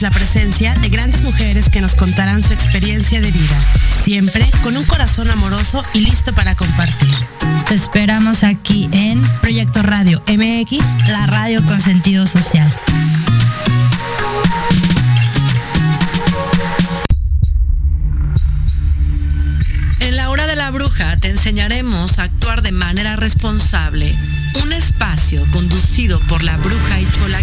Tendremos 0.00 0.02
la 0.02 0.10
presencia 0.10 0.74
de 0.74 0.88
grandes 0.88 1.22
mujeres 1.22 1.68
que 1.68 1.80
nos 1.80 1.94
contarán 1.94 2.42
su 2.42 2.52
experiencia 2.52 3.20
de 3.20 3.30
vida, 3.30 3.60
siempre 4.02 4.48
con 4.62 4.76
un 4.76 4.84
corazón 4.84 5.30
amoroso 5.30 5.84
y 5.92 6.00
listo 6.00 6.32
para 6.32 6.54
compartir. 6.54 7.14
Te 7.68 7.74
esperamos 7.74 8.42
aquí 8.42 8.88
en 8.92 9.20
Proyecto 9.40 9.82
Radio 9.82 10.22
MX, 10.26 10.78
la 11.08 11.26
radio 11.26 11.62
con 11.66 11.80
sentido 11.80 12.26
social. 12.26 12.70
te 21.20 21.28
enseñaremos 21.28 22.18
a 22.18 22.24
actuar 22.24 22.62
de 22.62 22.72
manera 22.72 23.16
responsable. 23.16 24.14
Un 24.62 24.72
espacio 24.72 25.44
conducido 25.52 26.20
por 26.20 26.42
la 26.42 26.56
bruja 26.56 27.00
y 27.00 27.10
Chola 27.12 27.42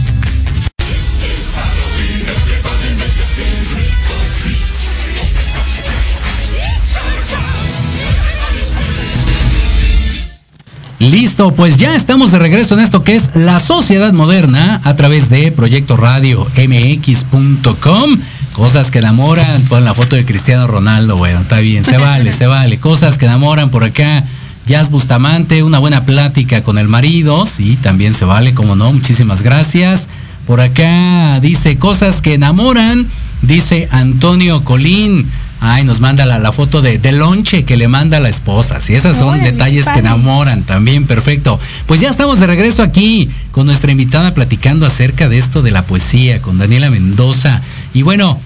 Listo, 11.01 11.51
pues 11.55 11.77
ya 11.77 11.95
estamos 11.95 12.31
de 12.31 12.37
regreso 12.37 12.75
en 12.75 12.79
esto 12.79 13.03
que 13.03 13.15
es 13.15 13.31
la 13.33 13.59
sociedad 13.59 14.13
moderna 14.13 14.79
a 14.83 14.95
través 14.95 15.31
de 15.31 15.51
Proyecto 15.51 15.97
Radio 15.97 16.45
MX.com. 16.55 18.17
Cosas 18.53 18.91
que 18.91 18.99
enamoran, 18.99 19.63
pon 19.63 19.83
la 19.83 19.95
foto 19.95 20.15
de 20.15 20.25
Cristiano 20.25 20.67
Ronaldo, 20.67 21.17
bueno, 21.17 21.39
está 21.39 21.57
bien, 21.57 21.83
se 21.83 21.97
vale, 21.97 22.33
se 22.37 22.45
vale. 22.45 22.77
Cosas 22.77 23.17
que 23.17 23.25
enamoran 23.25 23.71
por 23.71 23.83
acá. 23.83 24.23
Jazz 24.67 24.91
Bustamante, 24.91 25.63
una 25.63 25.79
buena 25.79 26.05
plática 26.05 26.61
con 26.61 26.77
el 26.77 26.87
marido, 26.87 27.47
sí, 27.47 27.79
también 27.81 28.13
se 28.13 28.25
vale, 28.25 28.53
como 28.53 28.75
no, 28.75 28.93
muchísimas 28.93 29.41
gracias. 29.41 30.07
Por 30.45 30.61
acá 30.61 31.39
dice 31.41 31.79
cosas 31.79 32.21
que 32.21 32.35
enamoran, 32.35 33.07
dice 33.41 33.89
Antonio 33.91 34.63
Colín. 34.63 35.27
Ay, 35.63 35.83
nos 35.83 35.99
manda 36.01 36.25
la, 36.25 36.39
la 36.39 36.51
foto 36.51 36.81
de, 36.81 36.97
de 36.97 37.11
lonche 37.11 37.63
que 37.65 37.77
le 37.77 37.87
manda 37.87 38.19
la 38.19 38.29
esposa. 38.29 38.79
Sí, 38.79 38.95
esas 38.95 39.15
son 39.17 39.35
Órale, 39.35 39.51
detalles 39.51 39.85
que 39.87 39.99
enamoran 39.99 40.63
también, 40.63 41.05
perfecto. 41.05 41.59
Pues 41.85 42.01
ya 42.01 42.09
estamos 42.09 42.39
de 42.39 42.47
regreso 42.47 42.81
aquí 42.81 43.29
con 43.51 43.67
nuestra 43.67 43.91
invitada 43.91 44.33
platicando 44.33 44.87
acerca 44.87 45.29
de 45.29 45.37
esto 45.37 45.61
de 45.61 45.69
la 45.69 45.83
poesía, 45.83 46.41
con 46.41 46.57
Daniela 46.57 46.89
Mendoza. 46.89 47.61
Y 47.93 48.01
bueno, 48.01 48.39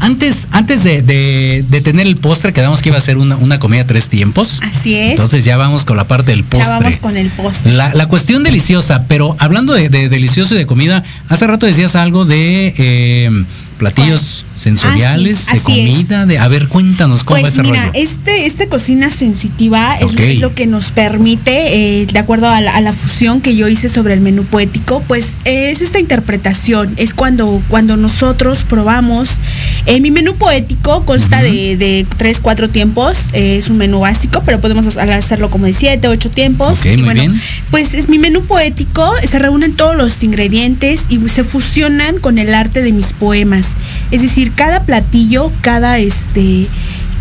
antes, 0.00 0.48
antes 0.50 0.82
de, 0.82 1.02
de- 1.02 1.64
de 1.68 1.80
tener 1.80 2.06
el 2.06 2.16
postre, 2.16 2.52
quedamos 2.52 2.82
que 2.82 2.88
iba 2.88 2.98
a 2.98 3.00
ser 3.00 3.16
una, 3.16 3.36
una 3.36 3.58
comida 3.60 3.86
tres 3.86 4.08
tiempos. 4.08 4.58
Así 4.62 4.96
es. 4.96 5.12
Entonces 5.12 5.44
ya 5.44 5.56
vamos 5.56 5.84
con 5.84 5.96
la 5.96 6.08
parte 6.08 6.32
del 6.32 6.42
postre. 6.42 6.66
ya 6.68 6.78
vamos 6.80 6.96
con 6.98 7.16
el 7.16 7.28
postre. 7.30 7.70
La, 7.72 7.94
la 7.94 8.06
cuestión 8.06 8.42
deliciosa, 8.42 9.04
pero 9.06 9.36
hablando 9.38 9.72
de, 9.72 9.88
de 9.88 10.08
delicioso 10.08 10.56
y 10.56 10.58
de 10.58 10.66
comida, 10.66 11.04
hace 11.28 11.46
rato 11.46 11.64
decías 11.66 11.94
algo 11.94 12.24
de 12.24 12.74
eh, 12.76 13.44
platillos 13.78 14.46
sensoriales, 14.56 15.44
Ah, 15.48 15.52
sí, 15.52 15.72
de 15.74 15.90
es. 15.90 15.90
comida, 15.96 16.26
de 16.26 16.38
a 16.38 16.48
ver, 16.48 16.68
cuéntanos 16.68 17.24
cómo 17.24 17.36
va 17.36 17.40
Pues 17.42 17.54
ese 17.54 17.62
mira, 17.62 17.86
rollo. 17.86 17.90
este, 17.94 18.46
esta 18.46 18.66
cocina 18.68 19.10
sensitiva 19.10 19.96
es, 19.96 20.40
lo, 20.40 20.54
que 20.54 20.66
nos 20.66 20.90
permite, 20.92 22.02
eh, 22.02 22.06
de 22.06 22.18
acuerdo 22.18 22.48
a 22.48 22.60
la, 22.60 22.74
a 22.74 22.80
la 22.80 22.92
fusión 22.92 23.40
que 23.40 23.56
yo 23.56 23.68
hice 23.68 23.88
sobre 23.88 24.14
el 24.14 24.20
menú 24.20 24.44
poético, 24.44 25.02
pues 25.08 25.26
eh, 25.44 25.70
es 25.70 25.80
esta 25.80 25.98
interpretación, 25.98 26.94
es 26.96 27.14
cuando, 27.14 27.62
cuando 27.68 27.96
nosotros 27.96 28.64
probamos. 28.68 29.38
eh, 29.86 30.00
mi 30.00 30.10
menú 30.10 30.34
poético 30.36 31.04
consta 31.04 31.42
de, 31.42 31.76
de 31.76 32.06
tres, 32.16 32.38
cuatro 32.40 32.68
tiempos, 32.70 33.26
es 33.32 33.68
un 33.68 33.78
menú 33.78 34.00
básico, 34.00 34.42
pero 34.46 34.60
podemos 34.60 34.86
hacer- 34.86 35.10
hacerlo 35.10 35.50
como 35.50 35.66
de 35.66 35.74
siete, 35.74 36.08
ocho 36.08 36.30
tiempos. 36.30 36.84
Y 36.86 36.90
muy 36.96 37.02
bueno, 37.04 37.20
bien. 37.22 37.40
pues 37.70 37.92
es 37.94 38.08
mi 38.08 38.18
menú 38.18 38.42
poético, 38.44 39.12
se 39.28 39.38
reúnen 39.38 39.74
todos 39.74 39.96
los 39.96 40.22
ingredientes 40.22 41.02
y 41.08 41.18
se 41.28 41.44
fusionan 41.44 42.18
con 42.20 42.38
el 42.38 42.54
arte 42.54 42.82
de 42.82 42.92
mis 42.92 43.12
poemas. 43.12 43.63
Es 44.10 44.22
decir, 44.22 44.52
cada 44.54 44.82
platillo, 44.82 45.52
cada 45.60 45.98
este 45.98 46.66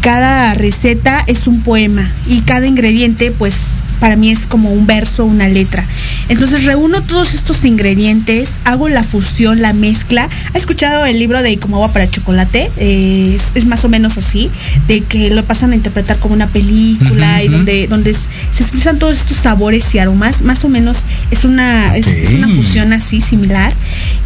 cada 0.02 0.54
receta 0.54 1.24
es 1.28 1.48
un 1.48 1.62
poema 1.62 2.12
y 2.28 2.42
cada 2.42 2.68
ingrediente 2.68 3.32
pues 3.32 3.56
para 4.00 4.16
mí 4.16 4.30
es 4.32 4.48
como 4.48 4.72
un 4.72 4.86
verso, 4.86 5.26
una 5.26 5.48
letra. 5.48 5.86
Entonces 6.30 6.64
reúno 6.66 7.02
todos 7.02 7.34
estos 7.34 7.66
ingredientes, 7.66 8.52
hago 8.64 8.90
la 8.90 9.04
fusión, 9.04 9.62
la 9.62 9.74
mezcla. 9.74 10.30
¿Ha 10.54 10.58
escuchado 10.58 11.06
el 11.06 11.20
libro 11.20 11.42
de 11.44 11.58
Como 11.58 11.78
agua 11.78 11.92
para 11.92 12.10
chocolate? 12.10 12.72
Eh, 12.78 13.34
es, 13.36 13.52
es 13.56 13.66
más 13.66 13.84
o 13.86 13.90
menos 13.90 14.18
así, 14.18 14.50
de 14.88 15.02
que 15.02 15.30
lo 15.30 15.44
pasan 15.44 15.72
a 15.72 15.76
interpretar 15.76 16.18
como 16.20 16.34
una 16.34 16.48
película 16.48 17.44
y 17.44 17.48
donde, 17.50 17.88
se 18.14 18.64
expresan 18.64 19.00
todos 19.00 19.18
estos 19.20 19.38
sabores 19.38 19.94
y 19.96 20.00
aromas. 20.00 20.42
Más 20.42 20.64
o 20.64 20.70
menos 20.70 20.98
es 21.32 21.44
una, 21.44 21.96
es- 21.96 22.08
es 22.08 22.34
una 22.34 22.48
fusión 22.50 22.94
así 22.94 23.22
similar. 23.22 23.74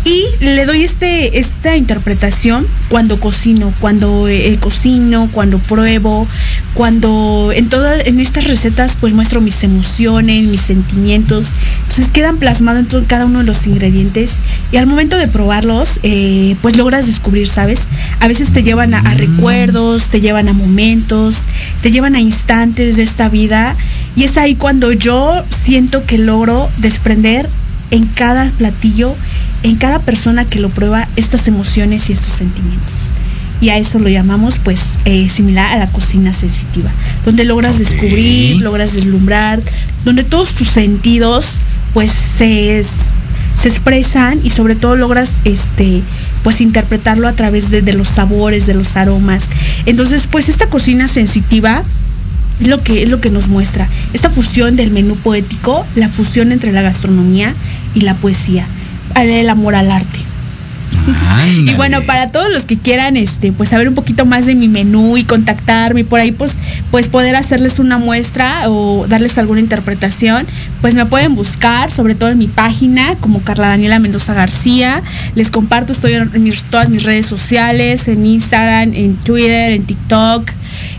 Y 0.06 0.24
le 0.46 0.66
doy 0.66 0.84
este, 0.84 1.40
esta 1.40 1.76
interpretación 1.76 2.66
cuando 2.90 3.20
cocino, 3.20 3.74
cuando 3.80 4.28
eh, 4.28 4.58
cocino, 4.62 5.28
cuando 5.34 5.58
pruebo, 5.60 6.28
cuando 6.74 7.52
en 7.54 7.70
todas, 7.70 8.06
en 8.08 8.20
estas 8.20 8.46
recetas 8.46 8.96
pues 9.00 9.14
muestro 9.14 9.42
mis 9.42 9.64
emociones, 9.68 10.46
mis 10.48 10.62
sentimientos. 10.62 11.50
Entonces 11.82 12.10
quedan 12.12 12.38
plasmados 12.38 12.82
en 12.82 12.88
todo- 12.88 13.04
cada 13.08 13.26
uno 13.26 13.40
de 13.40 13.46
los 13.46 13.68
ingredientes 13.68 14.32
y 14.72 14.78
al 14.78 14.88
momento 14.88 15.18
de 15.18 15.28
probarlos 15.28 16.00
eh, 16.04 16.56
pues 16.62 16.76
logras 16.78 17.06
descubrir, 17.06 17.48
¿sabes? 17.48 17.82
A 18.20 18.28
veces 18.28 18.52
te 18.52 18.64
llevan 18.64 18.94
a, 18.96 19.00
a 19.00 19.14
recuerdos, 19.14 20.08
te 20.08 20.20
llevan 20.22 20.50
a 20.50 20.54
momentos, 20.54 21.44
te 21.82 21.92
llevan 21.92 22.16
a 22.16 22.20
instantes 22.20 22.96
de 22.98 23.04
esta 23.04 23.30
vida 23.30 23.76
y 24.16 24.24
es 24.24 24.38
ahí 24.38 24.56
cuando 24.56 24.92
yo 24.92 25.44
siento 25.64 26.04
que 26.06 26.18
logro 26.18 26.70
desprender 26.80 27.48
en 27.92 28.06
cada 28.08 28.50
platillo, 28.58 29.16
en 29.64 29.76
cada 29.76 30.00
persona 30.00 30.46
que 30.46 30.60
lo 30.60 30.70
prueba, 30.70 31.08
estas 31.16 31.48
emociones 31.48 32.10
y 32.10 32.14
estos 32.14 32.34
sentimientos. 32.34 32.94
Y 33.60 33.70
a 33.70 33.78
eso 33.78 33.98
lo 34.00 34.10
llamamos, 34.10 34.60
pues, 34.64 34.82
eh, 35.06 35.28
similar 35.30 35.76
a 35.76 35.80
la 35.80 35.88
cocina 35.88 36.34
sensitiva, 36.34 36.92
donde 37.26 37.44
logras 37.44 37.80
descubrir, 37.80 38.62
logras 38.62 38.94
deslumbrar, 38.94 39.60
donde 40.06 40.24
todos 40.24 40.54
tus 40.54 40.68
sentidos, 40.70 41.58
pues, 41.94 42.12
se, 42.12 42.84
se 42.84 43.68
expresan 43.68 44.40
y 44.44 44.52
sobre 44.52 44.76
todo 44.76 44.96
logras, 44.96 45.32
este, 45.44 46.04
pues, 46.44 46.62
interpretarlo 46.62 47.28
a 47.28 47.34
través 47.34 47.72
de, 47.72 47.82
de 47.82 47.94
los 47.94 48.10
sabores, 48.10 48.68
de 48.68 48.76
los 48.76 48.96
aromas. 48.96 49.46
Entonces, 49.88 50.28
pues, 50.28 50.50
esta 50.50 50.68
cocina 50.68 51.08
sensitiva 51.08 51.82
es 52.60 52.68
lo 52.68 52.82
que 52.84 53.04
es 53.04 53.10
lo 53.10 53.22
que 53.22 53.30
nos 53.30 53.50
muestra 53.50 53.88
esta 54.14 54.30
fusión 54.30 54.76
del 54.76 54.92
menú 54.92 55.16
poético, 55.16 55.86
la 55.96 56.10
fusión 56.10 56.52
entre 56.52 56.72
la 56.72 56.82
gastronomía 56.82 57.54
y 57.94 58.02
la 58.02 58.16
poesía, 58.16 58.66
el 59.16 59.50
amor 59.50 59.76
al 59.76 59.92
arte. 59.92 60.20
Y 61.72 61.74
bueno, 61.76 62.02
para 62.02 62.32
todos 62.32 62.50
los 62.52 62.66
que 62.66 62.78
quieran 62.78 63.16
este 63.18 63.52
pues 63.52 63.70
saber 63.70 63.88
un 63.88 63.96
poquito 63.96 64.26
más 64.26 64.46
de 64.46 64.56
mi 64.56 64.68
menú 64.68 65.16
y 65.18 65.24
contactarme 65.24 66.02
y 66.02 66.04
por 66.04 66.20
ahí 66.20 66.32
pues 66.32 66.58
pues 66.92 67.08
poder 67.08 67.36
hacerles 67.36 67.80
una 67.80 67.98
muestra 67.98 68.64
o 68.70 69.06
darles 69.08 69.38
alguna 69.38 69.60
interpretación, 69.62 70.46
pues 70.82 70.96
me 70.96 71.06
pueden 71.06 71.36
buscar, 71.36 71.92
sobre 71.92 72.16
todo 72.16 72.30
en 72.30 72.38
mi 72.38 72.48
página 72.48 73.16
como 73.22 73.42
Carla 73.42 73.68
Daniela 73.70 74.00
Mendoza 74.00 74.34
García. 74.34 75.02
Les 75.36 75.50
comparto, 75.50 75.94
estoy 75.94 76.14
en 76.14 76.44
mis- 76.44 76.64
todas 76.64 76.90
mis 76.90 77.04
redes 77.04 77.26
sociales, 77.26 78.08
en 78.08 78.26
Instagram, 78.26 78.94
en 78.94 79.16
Twitter, 79.16 79.72
en 79.72 79.84
TikTok. 79.84 80.50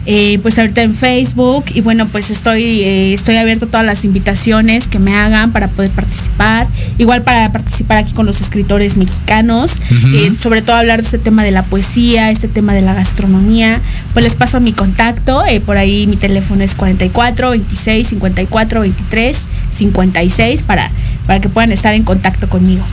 eh, 0.06 0.38
pues 0.42 0.58
ahorita 0.58 0.80
en 0.82 0.94
Facebook 0.94 1.66
y 1.74 1.82
bueno 1.82 2.06
pues 2.08 2.30
estoy 2.30 2.62
eh, 2.80 3.12
estoy 3.12 3.36
abierto 3.36 3.66
a 3.66 3.68
todas 3.68 3.84
las 3.84 4.06
invitaciones 4.06 4.88
que 4.88 4.98
me 4.98 5.14
hagan 5.14 5.52
para 5.52 5.68
poder 5.68 5.90
participar 5.90 6.66
igual 6.96 7.20
para 7.22 7.52
participar 7.52 7.98
aquí 7.98 8.12
con 8.14 8.24
los 8.24 8.40
escritores 8.40 8.96
mexicanos 8.96 9.76
Eh, 9.90 10.32
sobre 10.40 10.62
todo 10.62 10.76
hablar 10.76 11.00
de 11.00 11.06
este 11.06 11.18
tema 11.18 11.44
de 11.44 11.50
la 11.50 11.62
poesía 11.62 12.30
este 12.30 12.46
tema 12.46 12.74
de 12.74 12.82
la 12.82 12.94
gastronomía 12.94 13.80
pues 14.12 14.24
les 14.24 14.36
paso 14.36 14.60
mi 14.60 14.72
contacto 14.72 15.44
eh, 15.46 15.60
por 15.60 15.78
ahí 15.78 16.06
mi 16.06 16.16
teléfono 16.16 16.62
es 16.62 16.74
44 16.74 17.50
26 17.50 18.08
54 18.08 18.80
23 18.80 19.46
56 19.70 20.62
para 20.62 20.90
para 21.26 21.40
que 21.40 21.48
puedan 21.48 21.72
estar 21.72 21.94
en 21.94 22.04
contacto 22.04 22.48
conmigo. 22.48 22.84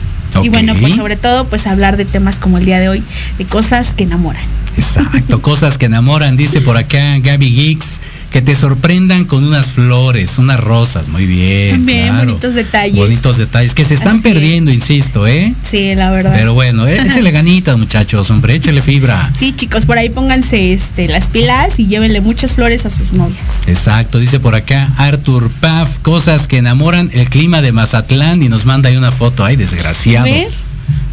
Y 0.42 0.50
bueno 0.50 0.74
pues 0.78 0.94
sobre 0.94 1.16
todo 1.16 1.46
pues 1.46 1.66
hablar 1.66 1.96
de 1.96 2.04
temas 2.04 2.38
como 2.38 2.58
el 2.58 2.66
día 2.66 2.78
de 2.78 2.88
hoy 2.90 3.02
de 3.38 3.44
cosas 3.46 3.94
que 3.94 4.04
enamoran. 4.04 4.44
Exacto, 4.76 5.40
cosas 5.40 5.78
que 5.78 5.86
enamoran, 5.86 6.36
dice 6.36 6.60
por 6.60 6.76
acá 6.76 7.18
Gaby 7.18 7.50
Geeks, 7.50 8.00
que 8.36 8.42
te 8.42 8.54
sorprendan 8.54 9.24
con 9.24 9.44
unas 9.44 9.70
flores, 9.70 10.36
unas 10.36 10.60
rosas, 10.60 11.08
muy 11.08 11.24
bien. 11.24 11.86
Bien, 11.86 12.08
claro. 12.08 12.26
bonitos 12.26 12.52
detalles. 12.52 12.94
Bonitos 12.94 13.38
detalles, 13.38 13.72
que 13.72 13.82
se 13.86 13.94
están 13.94 14.18
Así 14.18 14.28
es. 14.28 14.34
perdiendo, 14.34 14.70
insisto, 14.70 15.26
¿eh? 15.26 15.54
sí 15.62 15.94
la 15.94 16.10
verdad 16.10 16.34
Pero 16.36 16.52
bueno, 16.52 16.86
eh, 16.86 17.00
échale 17.00 17.30
ganitas, 17.32 17.78
muchachos, 17.78 18.28
hombre, 18.28 18.54
échale 18.56 18.82
fibra. 18.82 19.32
Sí, 19.38 19.54
chicos, 19.56 19.86
por 19.86 19.96
ahí 19.96 20.10
pónganse 20.10 20.74
este, 20.74 21.08
las 21.08 21.28
pilas 21.28 21.80
y 21.80 21.86
llévenle 21.86 22.20
muchas 22.20 22.54
flores 22.56 22.84
a 22.84 22.90
sus 22.90 23.14
novias. 23.14 23.66
Exacto, 23.68 24.18
dice 24.18 24.38
por 24.38 24.54
acá 24.54 24.86
Arthur 24.98 25.48
Paf, 25.60 25.96
cosas 26.02 26.46
que 26.46 26.58
enamoran 26.58 27.08
el 27.14 27.30
clima 27.30 27.62
de 27.62 27.72
Mazatlán 27.72 28.42
y 28.42 28.50
nos 28.50 28.66
manda 28.66 28.90
ahí 28.90 28.98
una 28.98 29.12
foto, 29.12 29.46
ay, 29.46 29.56
desgraciado. 29.56 30.26
A 30.26 30.30
ver. 30.30 30.48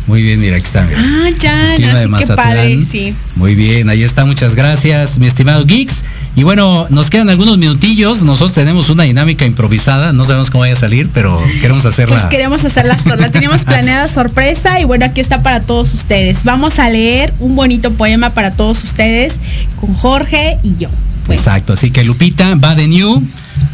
Muy 0.08 0.22
bien, 0.22 0.42
mira, 0.42 0.58
aquí 0.58 0.66
está, 0.66 0.84
mira. 0.84 1.00
Ah, 1.02 1.30
ya, 1.40 1.78
ya 1.78 1.96
de 1.96 2.08
Mazatlán. 2.10 2.36
padre, 2.36 2.82
sí. 2.82 3.16
Muy 3.38 3.56
bien, 3.56 3.88
ahí 3.88 4.04
está, 4.04 4.26
muchas 4.26 4.56
gracias, 4.56 5.18
mi 5.20 5.28
estimado 5.28 5.66
Geeks. 5.66 6.04
Y 6.36 6.42
bueno, 6.44 6.88
nos 6.90 7.12
quedan 7.12 7.30
algunos 7.30 7.60
minutillos. 7.60 8.24
Nosotros 8.24 8.56
tenemos 8.56 8.90
una 8.90 9.04
dinámica 9.04 9.46
improvisada. 9.46 10.14
No 10.14 10.26
sabemos 10.26 10.50
cómo 10.50 10.62
vaya 10.62 10.74
a 10.74 10.78
salir, 10.78 11.10
pero 11.14 11.40
queremos 11.62 11.86
hacerla. 11.86 12.18
Pues 12.18 12.28
queremos 12.30 12.66
hacerla. 12.66 12.98
La 13.18 13.30
teníamos 13.30 13.64
planeada 13.66 14.08
sorpresa 14.08 14.80
y 14.80 14.84
bueno, 14.84 15.06
aquí 15.06 15.22
está 15.22 15.44
para 15.44 15.60
todos 15.62 15.94
ustedes. 15.94 16.44
Vamos 16.44 16.80
a 16.80 16.90
leer 16.90 17.34
un 17.40 17.56
bonito 17.56 17.92
poema 17.94 18.32
para 18.32 18.52
todos 18.52 18.84
ustedes 18.84 19.36
con 19.80 19.94
Jorge 19.94 20.58
y 20.64 20.76
yo. 20.78 20.90
Exacto, 21.30 21.74
así 21.74 21.92
que 21.92 22.04
Lupita, 22.04 22.56
va 22.56 22.76
de 22.76 22.88
New, 22.88 23.24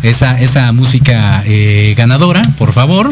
esa, 0.04 0.40
esa 0.40 0.72
música 0.72 1.44
eh, 1.48 1.96
ganadora, 1.98 2.42
por 2.58 2.74
favor. 2.74 3.10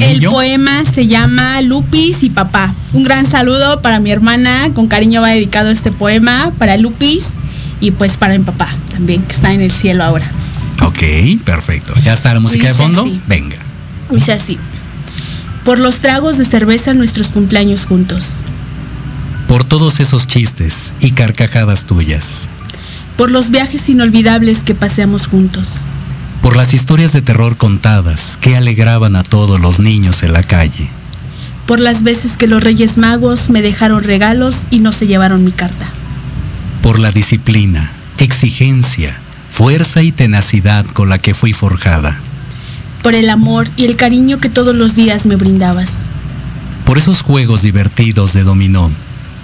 El 0.00 0.20
poema 0.26 0.84
se 0.84 1.06
llama 1.06 1.62
Lupis 1.62 2.22
y 2.22 2.28
Papá. 2.28 2.72
Un 2.92 3.02
gran 3.02 3.24
saludo 3.28 3.80
para 3.80 3.98
mi 3.98 4.10
hermana, 4.10 4.70
con 4.74 4.88
cariño 4.88 5.22
va 5.22 5.30
dedicado 5.30 5.70
este 5.70 5.90
poema, 5.90 6.52
para 6.58 6.76
Lupis 6.76 7.24
y 7.80 7.90
pues 7.90 8.16
para 8.16 8.36
mi 8.36 8.44
papá 8.44 8.68
también, 8.92 9.22
que 9.22 9.34
está 9.34 9.52
en 9.52 9.62
el 9.62 9.70
cielo 9.70 10.04
ahora. 10.04 10.30
Ok, 10.82 11.02
perfecto. 11.44 11.94
¿Ya 12.02 12.14
está 12.14 12.32
la 12.32 12.40
música 12.40 12.68
de 12.68 12.74
fondo? 12.74 13.10
Venga. 13.26 13.56
Dice 14.10 14.32
así. 14.32 14.58
Por 15.64 15.78
los 15.78 15.96
tragos 15.96 16.38
de 16.38 16.44
cerveza 16.44 16.94
nuestros 16.94 17.28
cumpleaños 17.28 17.86
juntos. 17.86 18.36
Por 19.46 19.64
todos 19.64 20.00
esos 20.00 20.26
chistes 20.26 20.94
y 21.00 21.10
carcajadas 21.10 21.86
tuyas. 21.86 22.48
Por 23.16 23.30
los 23.30 23.50
viajes 23.50 23.88
inolvidables 23.88 24.62
que 24.62 24.74
paseamos 24.74 25.26
juntos. 25.26 25.80
Por 26.40 26.56
las 26.56 26.72
historias 26.72 27.12
de 27.12 27.20
terror 27.20 27.56
contadas 27.56 28.38
que 28.40 28.56
alegraban 28.56 29.16
a 29.16 29.22
todos 29.22 29.60
los 29.60 29.80
niños 29.80 30.22
en 30.22 30.32
la 30.32 30.42
calle. 30.42 30.88
Por 31.66 31.80
las 31.80 32.02
veces 32.02 32.38
que 32.38 32.46
los 32.46 32.62
Reyes 32.64 32.96
Magos 32.96 33.50
me 33.50 33.60
dejaron 33.60 34.02
regalos 34.02 34.56
y 34.70 34.78
no 34.78 34.92
se 34.92 35.06
llevaron 35.06 35.44
mi 35.44 35.52
carta 35.52 35.86
por 36.82 36.98
la 36.98 37.12
disciplina, 37.12 37.90
exigencia, 38.18 39.16
fuerza 39.48 40.02
y 40.02 40.12
tenacidad 40.12 40.86
con 40.86 41.08
la 41.08 41.18
que 41.18 41.34
fui 41.34 41.52
forjada. 41.52 42.18
Por 43.02 43.14
el 43.14 43.30
amor 43.30 43.68
y 43.76 43.84
el 43.84 43.96
cariño 43.96 44.40
que 44.40 44.48
todos 44.48 44.74
los 44.74 44.94
días 44.94 45.26
me 45.26 45.36
brindabas. 45.36 45.92
Por 46.84 46.98
esos 46.98 47.22
juegos 47.22 47.62
divertidos 47.62 48.32
de 48.32 48.44
dominó, 48.44 48.90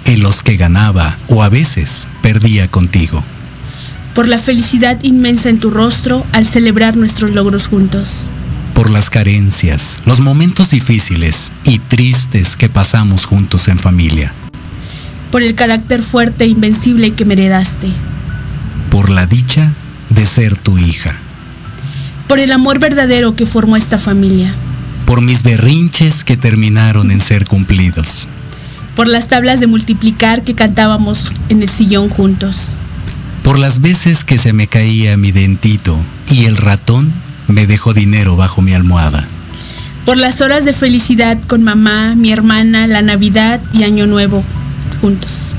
en 0.05 0.23
los 0.23 0.41
que 0.41 0.57
ganaba 0.57 1.15
o 1.27 1.43
a 1.43 1.49
veces 1.49 2.07
perdía 2.21 2.67
contigo. 2.67 3.23
Por 4.13 4.27
la 4.27 4.39
felicidad 4.39 4.97
inmensa 5.03 5.49
en 5.49 5.59
tu 5.59 5.69
rostro 5.69 6.25
al 6.31 6.45
celebrar 6.45 6.97
nuestros 6.97 7.31
logros 7.31 7.67
juntos. 7.67 8.25
Por 8.73 8.89
las 8.89 9.09
carencias, 9.09 9.97
los 10.05 10.19
momentos 10.19 10.71
difíciles 10.71 11.51
y 11.63 11.79
tristes 11.79 12.55
que 12.55 12.69
pasamos 12.69 13.25
juntos 13.25 13.67
en 13.67 13.79
familia 13.79 14.33
por 15.31 15.43
el 15.43 15.55
carácter 15.55 16.03
fuerte 16.03 16.45
e 16.45 16.47
invencible 16.47 17.11
que 17.11 17.25
me 17.25 17.33
heredaste. 17.33 17.89
Por 18.89 19.09
la 19.09 19.25
dicha 19.25 19.71
de 20.09 20.25
ser 20.25 20.57
tu 20.57 20.77
hija. 20.77 21.15
Por 22.27 22.39
el 22.39 22.51
amor 22.51 22.79
verdadero 22.79 23.35
que 23.35 23.45
formó 23.45 23.77
esta 23.77 23.97
familia. 23.97 24.53
Por 25.05 25.21
mis 25.21 25.43
berrinches 25.43 26.23
que 26.23 26.37
terminaron 26.37 27.11
en 27.11 27.19
ser 27.19 27.45
cumplidos. 27.45 28.27
Por 28.95 29.07
las 29.07 29.27
tablas 29.27 29.59
de 29.59 29.67
multiplicar 29.67 30.43
que 30.43 30.55
cantábamos 30.55 31.31
en 31.49 31.61
el 31.61 31.69
sillón 31.69 32.09
juntos. 32.09 32.71
Por 33.43 33.59
las 33.59 33.79
veces 33.79 34.23
que 34.23 34.37
se 34.37 34.53
me 34.53 34.67
caía 34.67 35.15
mi 35.15 35.31
dentito 35.31 35.97
y 36.29 36.45
el 36.45 36.57
ratón 36.57 37.13
me 37.47 37.67
dejó 37.67 37.93
dinero 37.93 38.35
bajo 38.35 38.61
mi 38.61 38.73
almohada. 38.73 39.25
Por 40.05 40.17
las 40.17 40.41
horas 40.41 40.65
de 40.65 40.73
felicidad 40.73 41.37
con 41.47 41.63
mamá, 41.63 42.15
mi 42.15 42.31
hermana, 42.31 42.87
la 42.87 43.01
Navidad 43.01 43.61
y 43.73 43.83
Año 43.83 44.07
Nuevo 44.07 44.43
juntos. 44.97 45.51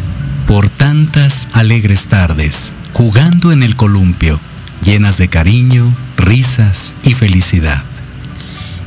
Por 0.47 0.69
tantas 0.69 1.49
alegres 1.53 2.07
tardes, 2.07 2.73
jugando 2.93 3.53
en 3.53 3.63
el 3.63 3.77
columpio, 3.77 4.41
llenas 4.83 5.19
de 5.19 5.29
cariño, 5.29 5.93
risas 6.17 6.95
y 7.05 7.15
felicidad. 7.15 7.83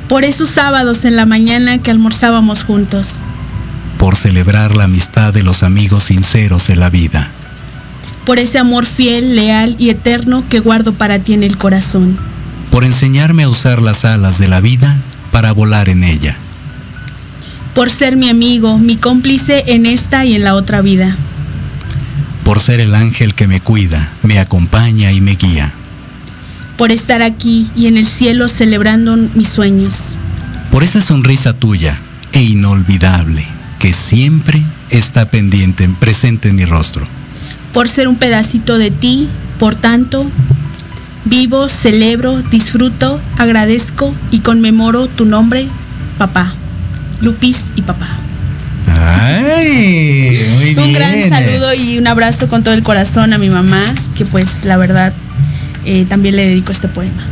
Por 0.08 0.24
esos 0.26 0.50
sábados 0.50 1.06
en 1.06 1.16
la 1.16 1.26
mañana 1.26 1.78
que 1.78 1.92
almorzábamos 1.92 2.64
juntos. 2.64 3.10
Por 3.98 4.16
celebrar 4.16 4.76
la 4.76 4.86
amistad 4.86 5.34
de 5.34 5.44
los 5.44 5.64
amigos 5.64 6.06
sinceros 6.06 6.70
en 6.70 6.80
la 6.80 6.90
vida. 6.90 7.30
Por 8.26 8.40
ese 8.40 8.60
amor 8.60 8.86
fiel, 8.86 9.36
leal 9.36 9.76
y 9.78 9.90
eterno 9.90 10.44
que 10.50 10.60
guardo 10.60 10.94
para 10.94 11.20
ti 11.20 11.34
en 11.34 11.44
el 11.44 11.58
corazón. 11.58 12.18
Por 12.72 12.84
enseñarme 12.84 13.44
a 13.44 13.50
usar 13.50 13.82
las 13.82 14.06
alas 14.06 14.38
de 14.40 14.48
la 14.48 14.62
vida 14.62 14.98
para 15.32 15.52
volar 15.52 15.90
en 15.90 16.04
ella 16.04 16.38
por 17.74 17.90
ser 17.90 18.18
mi 18.18 18.30
amigo, 18.30 18.78
mi 18.78 18.98
cómplice 18.98 19.64
en 19.68 19.86
esta 19.86 20.26
y 20.26 20.36
en 20.36 20.44
la 20.44 20.56
otra 20.56 20.82
vida. 20.82 21.16
Por 22.44 22.60
ser 22.60 22.80
el 22.80 22.96
ángel 22.96 23.34
que 23.34 23.48
me 23.48 23.62
cuida, 23.62 24.10
me 24.24 24.40
acompaña 24.40 25.12
y 25.12 25.22
me 25.22 25.36
guía. 25.36 25.72
Por 26.78 26.92
estar 26.92 27.22
aquí 27.22 27.70
y 27.76 27.88
en 27.88 27.98
el 27.98 28.08
cielo 28.08 28.48
celebrando 28.48 29.16
mis 29.16 29.48
sueños. 29.48 30.16
Por 30.72 30.84
esa 30.84 31.02
sonrisa 31.02 31.54
tuya 31.54 32.00
e 32.34 32.42
inolvidable 32.42 33.46
que 33.80 33.94
siempre 33.94 34.62
está 34.90 35.26
pendiente, 35.26 35.90
presente 36.00 36.50
en 36.50 36.56
mi 36.56 36.66
rostro. 36.66 37.06
Por 37.74 37.88
ser 37.88 38.08
un 38.08 38.16
pedacito 38.18 38.78
de 38.78 38.92
ti, 38.92 39.28
por 39.60 39.76
tanto, 39.76 40.30
vivo, 41.26 41.70
celebro, 41.70 42.42
disfruto, 42.42 43.20
agradezco 43.38 44.14
y 44.30 44.40
conmemoro 44.40 45.08
tu 45.08 45.26
nombre, 45.26 45.68
papá. 46.18 46.54
Lupis 47.22 47.72
y 47.76 47.82
papá. 47.82 48.08
Ay, 48.88 50.40
muy 50.56 50.76
un 50.76 50.94
gran 50.94 51.30
saludo 51.30 51.74
y 51.74 51.98
un 51.98 52.08
abrazo 52.08 52.48
con 52.48 52.64
todo 52.64 52.74
el 52.74 52.84
corazón 52.84 53.34
a 53.34 53.38
mi 53.38 53.50
mamá, 53.50 53.84
que 54.18 54.26
pues 54.26 54.64
la 54.64 54.78
verdad 54.78 55.14
eh, 55.86 56.06
también 56.10 56.36
le 56.36 56.46
dedico 56.46 56.72
este 56.72 56.88
poema. 56.88 57.24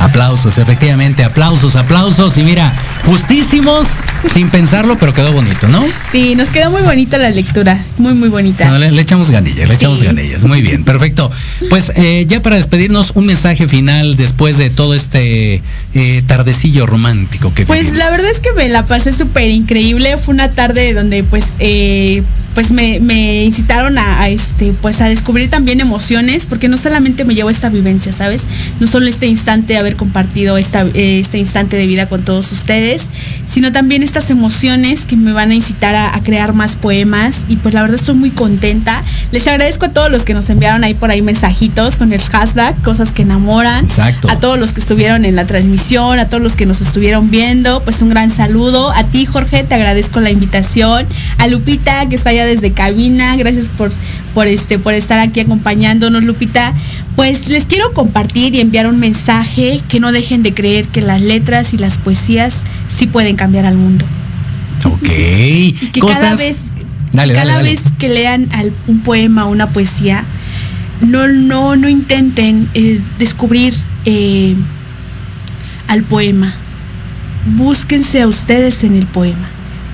Aplausos, 0.00 0.58
efectivamente, 0.58 1.24
aplausos, 1.24 1.76
aplausos. 1.76 2.38
Y 2.38 2.44
mira, 2.44 2.72
justísimos, 3.04 3.86
sin 4.32 4.48
pensarlo, 4.48 4.96
pero 4.98 5.12
quedó 5.12 5.32
bonito, 5.32 5.68
¿no? 5.68 5.84
Sí, 6.12 6.34
nos 6.34 6.48
quedó 6.48 6.70
muy 6.70 6.82
bonita 6.82 7.18
la 7.18 7.30
lectura, 7.30 7.84
muy, 7.98 8.14
muy 8.14 8.28
bonita. 8.28 8.70
le, 8.78 9.00
echamos 9.00 9.30
ganillas, 9.30 9.68
le 9.68 9.74
echamos 9.74 10.02
ganillas. 10.02 10.44
Muy 10.44 10.62
bien, 10.62 10.84
perfecto. 10.84 11.30
Pues 11.68 11.92
eh, 11.96 12.26
ya 12.28 12.40
para 12.40 12.56
despedirnos, 12.56 13.12
un 13.14 13.26
mensaje 13.26 13.68
final 13.68 14.16
después 14.16 14.56
de 14.56 14.70
todo 14.70 14.94
este 14.94 15.62
eh, 15.94 16.22
tardecillo 16.26 16.86
romántico 16.86 17.52
que 17.52 17.66
Pues 17.66 17.92
la 17.94 18.10
verdad 18.10 18.30
es 18.30 18.40
que 18.40 18.52
me 18.52 18.68
la 18.68 18.84
pasé 18.84 19.12
súper 19.12 19.48
increíble. 19.48 20.16
Fue 20.18 20.34
una 20.34 20.50
tarde 20.50 20.94
donde 20.94 21.22
pues 21.24 21.44
eh, 21.58 22.22
pues 22.58 22.72
me, 22.72 23.44
incitaron 23.44 23.98
a, 23.98 24.28
este 24.28 24.72
pues 24.82 25.00
a 25.00 25.08
descubrir 25.08 25.48
también 25.48 25.80
emociones 25.80 26.44
porque 26.44 26.68
no 26.68 26.76
solamente 26.76 27.24
me 27.24 27.36
llevó 27.36 27.50
esta 27.50 27.68
vivencia 27.68 28.12
sabes 28.12 28.42
no 28.80 28.88
solo 28.88 29.06
este 29.06 29.26
instante 29.38 29.76
haber 29.76 29.96
compartido 29.96 30.58
esta, 30.58 30.86
este 30.94 31.38
instante 31.38 31.76
de 31.76 31.86
vida 31.86 32.06
con 32.06 32.22
todos 32.22 32.52
ustedes 32.52 33.06
sino 33.46 33.72
también 33.72 34.02
estas 34.02 34.30
emociones 34.30 35.04
que 35.06 35.16
me 35.16 35.32
van 35.32 35.50
a 35.50 35.54
incitar 35.54 35.94
a, 35.94 36.18
crear 36.22 36.52
más 36.52 36.74
poemas 36.76 37.44
y 37.48 37.56
pues 37.56 37.72
la 37.74 37.82
verdad 37.82 37.96
estoy 37.96 38.14
muy 38.14 38.30
contenta 38.30 39.02
les 39.30 39.46
agradezco 39.46 39.86
a 39.86 39.88
todos 39.90 40.10
los 40.10 40.24
que 40.24 40.34
nos 40.34 40.50
enviaron 40.50 40.84
ahí 40.84 40.94
por 40.94 41.10
ahí 41.10 41.22
mensajitos 41.22 41.96
con 41.96 42.12
el 42.12 42.20
hashtag 42.20 42.74
cosas 42.82 43.12
que 43.12 43.22
enamoran 43.22 43.84
Exacto. 43.84 44.28
a 44.30 44.38
todos 44.40 44.58
los 44.58 44.72
que 44.72 44.80
estuvieron 44.80 45.24
en 45.24 45.36
la 45.36 45.46
transmisión 45.46 46.18
a 46.18 46.26
todos 46.26 46.42
los 46.42 46.54
que 46.54 46.66
nos 46.66 46.80
estuvieron 46.80 47.30
viendo 47.30 47.82
pues 47.82 48.02
un 48.02 48.10
gran 48.10 48.30
saludo 48.30 48.90
a 48.90 49.04
ti 49.04 49.24
Jorge 49.24 49.64
te 49.64 49.74
agradezco 49.74 50.20
la 50.20 50.30
invitación 50.30 51.06
a 51.38 51.46
Lupita 51.46 52.06
que 52.08 52.16
está 52.16 52.30
allá 52.30 52.46
desde 52.46 52.72
cabina. 52.72 53.36
Gracias 53.36 53.68
por, 53.68 53.90
por, 54.34 54.46
este, 54.46 54.78
por 54.78 54.94
estar 54.94 55.18
aquí 55.18 55.40
acompañándonos, 55.40 56.22
Lupita. 56.22 56.72
Pues 57.18 57.48
les 57.48 57.66
quiero 57.66 57.92
compartir 57.94 58.54
y 58.54 58.60
enviar 58.60 58.86
un 58.86 59.00
mensaje 59.00 59.80
que 59.88 59.98
no 59.98 60.12
dejen 60.12 60.44
de 60.44 60.54
creer 60.54 60.86
que 60.86 61.00
las 61.00 61.20
letras 61.20 61.74
y 61.74 61.76
las 61.76 61.98
poesías 61.98 62.58
sí 62.88 63.08
pueden 63.08 63.34
cambiar 63.34 63.66
al 63.66 63.76
mundo. 63.76 64.04
Ok. 64.84 65.02
que 65.02 66.00
cada 66.00 66.36
vez, 66.36 66.66
cada 67.12 67.60
vez 67.60 67.80
que 67.98 68.08
lean 68.08 68.46
un 68.86 69.00
poema, 69.00 69.46
una 69.46 69.68
poesía, 69.70 70.22
no, 71.00 71.26
no, 71.26 71.74
no 71.74 71.88
intenten 71.88 72.68
eh, 72.74 73.00
descubrir 73.18 73.74
eh, 74.04 74.54
al 75.88 76.04
poema. 76.04 76.54
Búsquense 77.56 78.22
a 78.22 78.28
ustedes 78.28 78.84
en 78.84 78.94
el 78.94 79.06
poema. 79.06 79.48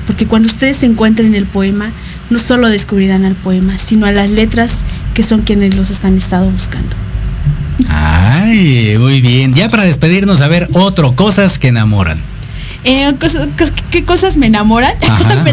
Porque 0.07 0.27
cuando 0.27 0.49
ustedes 0.49 0.77
se 0.77 0.85
encuentren 0.85 1.29
en 1.29 1.37
el 1.37 1.47
poema, 1.47 1.91
no 2.29 2.39
solo 2.39 2.69
descubrirán 2.69 3.25
al 3.25 3.35
poema, 3.35 3.79
sino 3.79 4.05
a 4.05 4.13
las 4.13 4.29
letras 4.29 4.73
que 5.15 5.23
son 5.23 5.41
quienes 5.41 5.75
los 5.75 5.89
están 5.89 6.19
estado 6.19 6.51
buscando. 6.51 7.04
Ay, 7.89 8.97
muy 8.99 9.21
bien. 9.21 9.55
Ya 9.55 9.69
para 9.69 9.85
despedirnos, 9.85 10.41
a 10.41 10.49
ver, 10.49 10.69
otro, 10.73 11.15
cosas 11.15 11.59
que 11.59 11.69
enamoran. 11.69 12.19
Eh, 12.85 13.11
¿Qué 13.91 14.05
cosas 14.05 14.37
me 14.37 14.47
enamoran? 14.47 14.93
me 15.45 15.53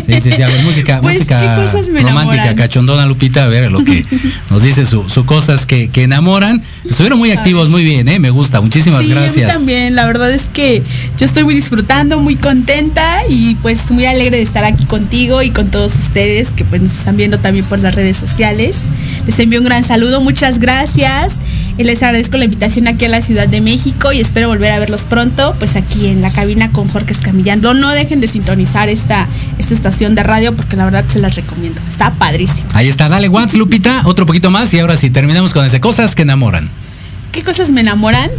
Sí, 0.00 0.20
sí, 0.20 0.32
sí, 0.32 0.42
a 0.42 0.46
ver, 0.46 0.62
música, 0.62 1.00
pues, 1.00 1.18
música 1.18 1.56
romántica, 2.02 2.54
cachondona 2.54 3.04
Lupita, 3.04 3.44
a 3.44 3.48
ver 3.48 3.70
lo 3.72 3.84
que 3.84 4.06
nos 4.50 4.62
dice 4.62 4.86
su, 4.86 5.04
cosas 5.26 5.66
que, 5.66 5.90
enamoran. 5.96 6.62
Estuvieron 6.88 7.18
muy 7.18 7.32
activos, 7.32 7.68
muy 7.68 7.82
bien, 7.82 8.06
¿eh? 8.08 8.20
me 8.20 8.30
gusta, 8.30 8.60
muchísimas 8.60 9.08
gracias. 9.08 9.50
A 9.50 9.54
mí 9.54 9.58
también, 9.58 9.96
la 9.96 10.06
verdad 10.06 10.30
es 10.30 10.44
que 10.52 10.82
yo 11.18 11.26
estoy 11.26 11.42
muy 11.42 11.54
disfrutando, 11.54 12.20
muy 12.20 12.36
contenta 12.36 13.22
y 13.28 13.56
pues 13.56 13.90
muy 13.90 14.06
alegre 14.06 14.36
de 14.36 14.42
estar 14.42 14.64
aquí 14.64 14.84
contigo 14.84 15.42
y 15.42 15.50
con 15.50 15.68
todos 15.68 15.94
ustedes 15.96 16.50
que 16.50 16.64
pues 16.64 16.80
nos 16.80 16.92
están 16.92 17.16
viendo 17.16 17.38
también 17.38 17.64
por 17.64 17.80
las 17.80 17.94
redes 17.94 18.16
sociales. 18.16 18.82
Les 19.26 19.38
envío 19.38 19.60
un 19.60 19.64
gran 19.64 19.84
saludo, 19.84 20.20
muchas 20.20 20.58
gracias. 20.58 21.34
Eh, 21.78 21.84
les 21.84 22.02
agradezco 22.02 22.36
la 22.36 22.44
invitación 22.44 22.88
aquí 22.88 23.04
a 23.04 23.08
la 23.08 23.22
Ciudad 23.22 23.48
de 23.48 23.60
México 23.60 24.12
y 24.12 24.20
espero 24.20 24.48
volver 24.48 24.72
a 24.72 24.78
verlos 24.78 25.02
pronto, 25.02 25.54
pues 25.58 25.76
aquí 25.76 26.08
en 26.08 26.20
la 26.20 26.30
cabina 26.30 26.70
con 26.70 26.88
Jorge 26.88 27.12
Escamillando. 27.12 27.72
No 27.72 27.90
dejen 27.90 28.20
de 28.20 28.28
sintonizar 28.28 28.88
esta, 28.88 29.26
esta 29.58 29.74
estación 29.74 30.14
de 30.14 30.22
radio 30.22 30.54
porque 30.54 30.76
la 30.76 30.84
verdad 30.84 31.04
se 31.08 31.18
las 31.18 31.34
recomiendo. 31.34 31.80
Está 31.88 32.10
padrísimo. 32.14 32.68
Ahí 32.72 32.88
está, 32.88 33.08
dale 33.08 33.28
Watts, 33.28 33.54
Lupita, 33.54 34.02
otro 34.04 34.26
poquito 34.26 34.50
más 34.50 34.74
y 34.74 34.80
ahora 34.80 34.96
sí, 34.96 35.10
terminamos 35.10 35.52
con 35.52 35.64
ese 35.64 35.80
cosas 35.80 36.14
que 36.14 36.22
enamoran. 36.22 36.68
¿Qué 37.30 37.42
cosas 37.42 37.70
me 37.70 37.80
enamoran? 37.80 38.30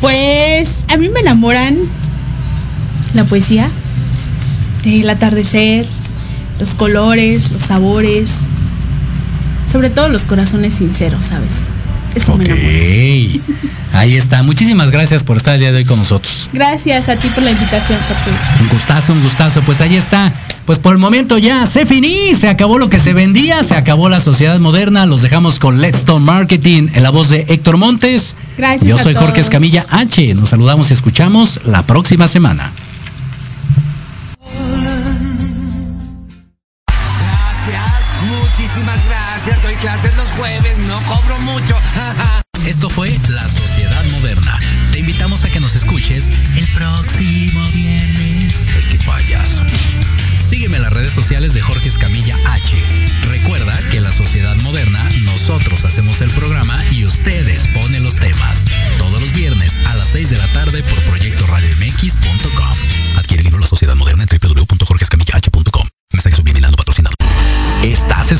Pues 0.00 0.84
a 0.88 0.96
mí 0.96 1.08
me 1.08 1.20
enamoran 1.20 1.76
la 3.14 3.24
poesía, 3.24 3.68
el 4.84 5.08
atardecer, 5.08 5.86
los 6.58 6.74
colores, 6.74 7.50
los 7.52 7.62
sabores, 7.62 8.30
sobre 9.74 9.90
todo 9.90 10.08
los 10.08 10.22
corazones 10.22 10.74
sinceros, 10.74 11.24
¿sabes? 11.24 11.52
Eso 12.14 12.34
ok, 12.34 12.42
me 12.42 13.40
ahí 13.92 14.14
está. 14.14 14.44
Muchísimas 14.44 14.92
gracias 14.92 15.24
por 15.24 15.36
estar 15.36 15.54
el 15.54 15.60
día 15.60 15.72
de 15.72 15.78
hoy 15.78 15.84
con 15.84 15.98
nosotros. 15.98 16.48
Gracias 16.52 17.08
a 17.08 17.16
ti 17.16 17.26
por 17.34 17.42
la 17.42 17.50
invitación, 17.50 17.98
Papu. 18.08 18.62
Un 18.62 18.68
gustazo, 18.68 19.12
un 19.14 19.20
gustazo. 19.20 19.62
Pues 19.62 19.80
ahí 19.80 19.96
está. 19.96 20.32
Pues 20.64 20.78
por 20.78 20.92
el 20.92 21.00
momento 21.00 21.38
ya 21.38 21.66
se 21.66 21.86
finí, 21.86 22.36
se 22.36 22.48
acabó 22.48 22.78
lo 22.78 22.88
que 22.88 23.00
se 23.00 23.14
vendía, 23.14 23.64
se 23.64 23.74
acabó 23.74 24.08
la 24.08 24.20
sociedad 24.20 24.60
moderna. 24.60 25.06
Los 25.06 25.22
dejamos 25.22 25.58
con 25.58 25.80
Let's 25.80 26.04
Talk 26.04 26.20
Marketing 26.20 26.86
en 26.94 27.02
la 27.02 27.10
voz 27.10 27.30
de 27.30 27.44
Héctor 27.48 27.76
Montes. 27.76 28.36
Gracias. 28.56 28.88
Yo 28.88 28.96
soy. 28.96 29.16
Jorge 29.16 29.40
Escamilla 29.40 29.84
H. 29.90 30.34
Nos 30.34 30.50
saludamos 30.50 30.90
y 30.90 30.94
escuchamos 30.94 31.58
la 31.64 31.82
próxima 31.82 32.28
semana. 32.28 32.72